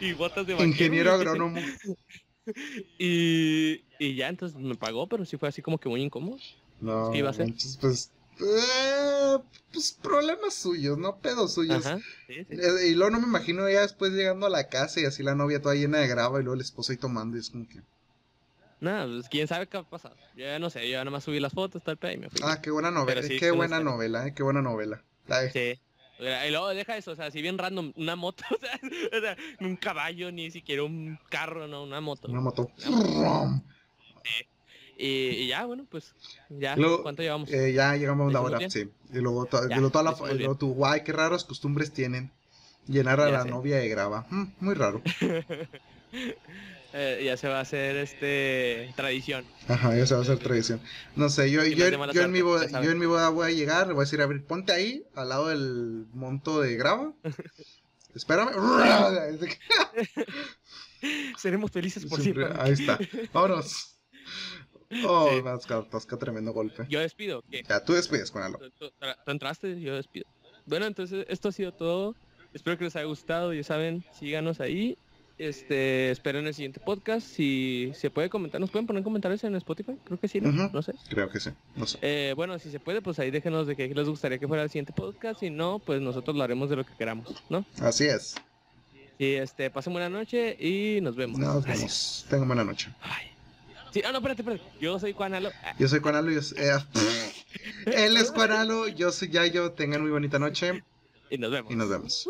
y 0.00 0.12
botas 0.12 0.46
de 0.46 0.52
vaquero. 0.52 0.70
Ingeniero 0.70 1.12
agrónomo. 1.12 1.60
y, 2.98 3.82
y 3.98 4.14
ya, 4.14 4.28
entonces 4.28 4.58
me 4.58 4.74
pagó, 4.74 5.06
pero 5.06 5.24
sí 5.24 5.36
fue 5.36 5.48
así 5.48 5.62
como 5.62 5.78
que 5.78 5.88
muy 5.88 6.02
incómodo. 6.02 6.38
No, 6.80 7.10
¿Qué 7.10 7.18
iba 7.18 7.30
a 7.30 7.32
ser? 7.32 7.52
pues 7.80 8.12
eh, 8.40 9.38
pues 9.72 9.98
problemas 10.00 10.54
suyos, 10.54 10.96
no 10.96 11.16
pedos 11.16 11.54
suyos. 11.54 11.84
Eh, 12.28 12.88
y 12.88 12.94
luego 12.94 13.10
no 13.10 13.20
me 13.20 13.26
imagino 13.26 13.68
ya 13.68 13.82
después 13.82 14.12
llegando 14.12 14.46
a 14.46 14.50
la 14.50 14.68
casa 14.68 15.00
y 15.00 15.04
así 15.04 15.22
la 15.22 15.34
novia 15.34 15.60
toda 15.60 15.74
llena 15.74 15.98
de 15.98 16.08
grava 16.08 16.38
y 16.38 16.42
luego 16.42 16.54
el 16.54 16.60
esposo 16.60 16.92
ahí 16.92 16.98
tomando 16.98 17.36
y 17.36 17.40
es 17.40 17.50
como 17.50 17.68
que... 17.68 17.80
Nada, 18.80 19.06
pues 19.06 19.28
quién 19.28 19.48
sabe 19.48 19.66
qué 19.66 19.76
ha 19.76 19.82
pasado. 19.82 20.14
Yo 20.36 20.44
ya 20.44 20.60
no 20.60 20.70
sé, 20.70 20.88
yo 20.88 20.92
ya 20.92 21.04
nomás 21.04 21.24
subí 21.24 21.40
las 21.40 21.52
fotos, 21.52 21.82
tal 21.82 21.98
y 22.12 22.16
me 22.16 22.30
fui. 22.30 22.40
Ah, 22.44 22.60
qué 22.62 22.70
buena 22.70 22.92
novela, 22.92 23.22
qué 23.22 23.50
buena 23.50 23.80
novela, 23.80 24.28
eh, 24.28 24.34
qué 24.34 24.44
buena 24.44 24.62
novela. 24.62 25.02
Sí. 25.52 25.80
Y 26.18 26.50
luego 26.50 26.68
deja 26.68 26.96
eso, 26.96 27.12
o 27.12 27.16
sea, 27.16 27.30
si 27.30 27.40
bien 27.42 27.58
random, 27.58 27.92
una 27.96 28.16
moto, 28.16 28.44
o 29.16 29.20
sea, 29.20 29.36
un 29.60 29.76
caballo, 29.76 30.32
ni 30.32 30.50
siquiera 30.50 30.82
un 30.82 31.18
carro, 31.28 31.68
no, 31.68 31.84
una 31.84 32.00
moto. 32.00 32.28
Una 32.28 32.40
moto. 32.40 32.70
Y, 35.00 35.46
ya, 35.46 35.64
bueno, 35.64 35.86
pues 35.88 36.12
ya, 36.48 36.76
¿cuánto 37.02 37.22
llevamos? 37.22 37.52
Eh, 37.52 37.72
ya 37.72 37.94
llegamos 37.96 38.26
a 38.34 38.40
una 38.40 38.56
hora, 38.56 38.70
sí. 38.70 38.90
Y 39.12 39.18
luego, 39.18 39.46
toda 39.46 40.02
la, 40.02 40.16
luego 40.34 40.56
tú, 40.56 40.74
guay, 40.74 41.04
qué 41.04 41.12
raras 41.12 41.44
costumbres 41.44 41.92
tienen. 41.92 42.32
Llenar 42.88 43.20
a 43.20 43.30
la 43.30 43.44
novia 43.44 43.76
de 43.76 43.88
grava. 43.88 44.26
Mm, 44.30 44.44
muy 44.60 44.74
raro. 44.74 45.02
eh, 46.92 47.22
ya 47.24 47.36
se 47.36 47.48
va 47.48 47.58
a 47.58 47.62
hacer 47.62 47.96
este 47.96 48.92
tradición. 48.96 49.44
Ajá, 49.68 49.96
ya 49.96 50.06
se 50.06 50.14
va 50.14 50.20
a 50.20 50.22
hacer 50.22 50.38
tradición. 50.38 50.80
No 51.16 51.28
sé, 51.28 51.50
yo, 51.50 51.64
yo, 51.64 51.88
yo, 51.88 52.22
en 52.22 52.32
mi 52.32 52.40
boda, 52.40 52.82
yo 52.82 52.90
en 52.90 52.98
mi 52.98 53.06
boda 53.06 53.28
voy 53.28 53.48
a 53.48 53.54
llegar, 53.54 53.88
le 53.88 53.92
voy 53.92 54.02
a 54.02 54.04
decir, 54.04 54.20
a 54.20 54.26
ver, 54.26 54.44
ponte 54.44 54.72
ahí, 54.72 55.04
al 55.14 55.28
lado 55.28 55.48
del 55.48 56.06
monto 56.14 56.60
de 56.60 56.76
grava. 56.76 57.12
Espérame. 58.14 58.50
Seremos 61.38 61.70
felices 61.70 62.06
por 62.06 62.20
siempre. 62.20 62.46
Ahí 62.58 62.72
está. 62.72 62.98
Vámonos. 63.32 63.94
Oh, 65.06 65.30
sí. 65.30 66.16
tremendo 66.18 66.52
golpe. 66.52 66.86
Yo 66.88 67.00
despido. 67.00 67.44
Ya, 67.68 67.84
tú 67.84 67.92
despides, 67.92 68.30
con 68.30 68.42
algo. 68.42 68.58
Tú, 68.78 68.90
entraste, 69.26 69.78
yo 69.80 69.94
despido. 69.94 70.26
Bueno, 70.64 70.86
entonces 70.86 71.26
esto 71.28 71.50
ha 71.50 71.52
sido 71.52 71.72
todo. 71.72 72.16
Espero 72.54 72.78
que 72.78 72.84
les 72.84 72.96
haya 72.96 73.04
gustado. 73.04 73.52
Ya 73.52 73.62
saben, 73.62 74.04
síganos 74.18 74.60
ahí. 74.60 74.96
Este, 75.38 76.10
espero 76.10 76.40
en 76.40 76.48
el 76.48 76.54
siguiente 76.54 76.80
podcast. 76.80 77.26
Si 77.26 77.92
se 77.94 78.10
puede 78.10 78.28
comentar, 78.28 78.60
¿nos 78.60 78.70
pueden 78.70 78.86
poner 78.86 79.04
comentarios 79.04 79.44
en 79.44 79.54
Spotify? 79.54 79.96
Creo 80.04 80.18
que 80.18 80.26
sí, 80.26 80.40
¿no? 80.40 80.50
No 80.50 80.82
sé. 80.82 80.94
Creo 81.08 81.30
que 81.30 81.38
sí. 81.38 81.50
No 81.76 81.86
sé. 81.86 81.98
Eh, 82.02 82.32
bueno, 82.34 82.58
si 82.58 82.70
se 82.70 82.80
puede, 82.80 83.00
pues 83.00 83.20
ahí 83.20 83.30
déjenos 83.30 83.68
de 83.68 83.76
qué 83.76 83.88
les 83.88 84.08
gustaría 84.08 84.38
que 84.38 84.48
fuera 84.48 84.64
el 84.64 84.68
siguiente 84.68 84.92
podcast. 84.92 85.40
Si 85.40 85.50
no, 85.50 85.78
pues 85.78 86.00
nosotros 86.00 86.36
lo 86.36 86.42
haremos 86.42 86.68
de 86.70 86.76
lo 86.76 86.84
que 86.84 86.92
queramos, 86.98 87.42
¿no? 87.48 87.64
Así 87.80 88.04
es. 88.04 88.34
Y 89.18 89.34
este, 89.34 89.70
pasen 89.70 89.92
buena 89.92 90.08
noche 90.08 90.56
y 90.58 91.00
nos 91.00 91.14
vemos. 91.14 91.38
Nos 91.38 91.64
vemos. 91.64 92.26
Tengan 92.28 92.48
buena 92.48 92.64
noche. 92.64 92.88
Sí, 93.92 94.02
ah, 94.04 94.12
no, 94.12 94.18
espérate, 94.18 94.42
espérate. 94.42 94.64
Yo 94.80 94.98
soy 94.98 95.12
Juanalo. 95.12 95.50
Yo 95.78 95.88
soy 95.88 96.00
Juanalo. 96.00 96.30
Yo 96.32 96.42
soy, 96.42 96.58
eh, 96.58 96.78
él 97.86 98.16
es 98.16 98.30
Juanalo. 98.30 98.88
Yo 98.88 99.12
soy 99.12 99.28
Yayo. 99.28 99.72
Tengan 99.72 100.02
muy 100.02 100.10
bonita 100.10 100.38
noche. 100.38 100.82
Y 101.30 101.38
nos 101.38 101.50
vemos. 101.50 101.72
Y 101.72 101.76
nos 101.76 101.88
vemos. 101.88 102.28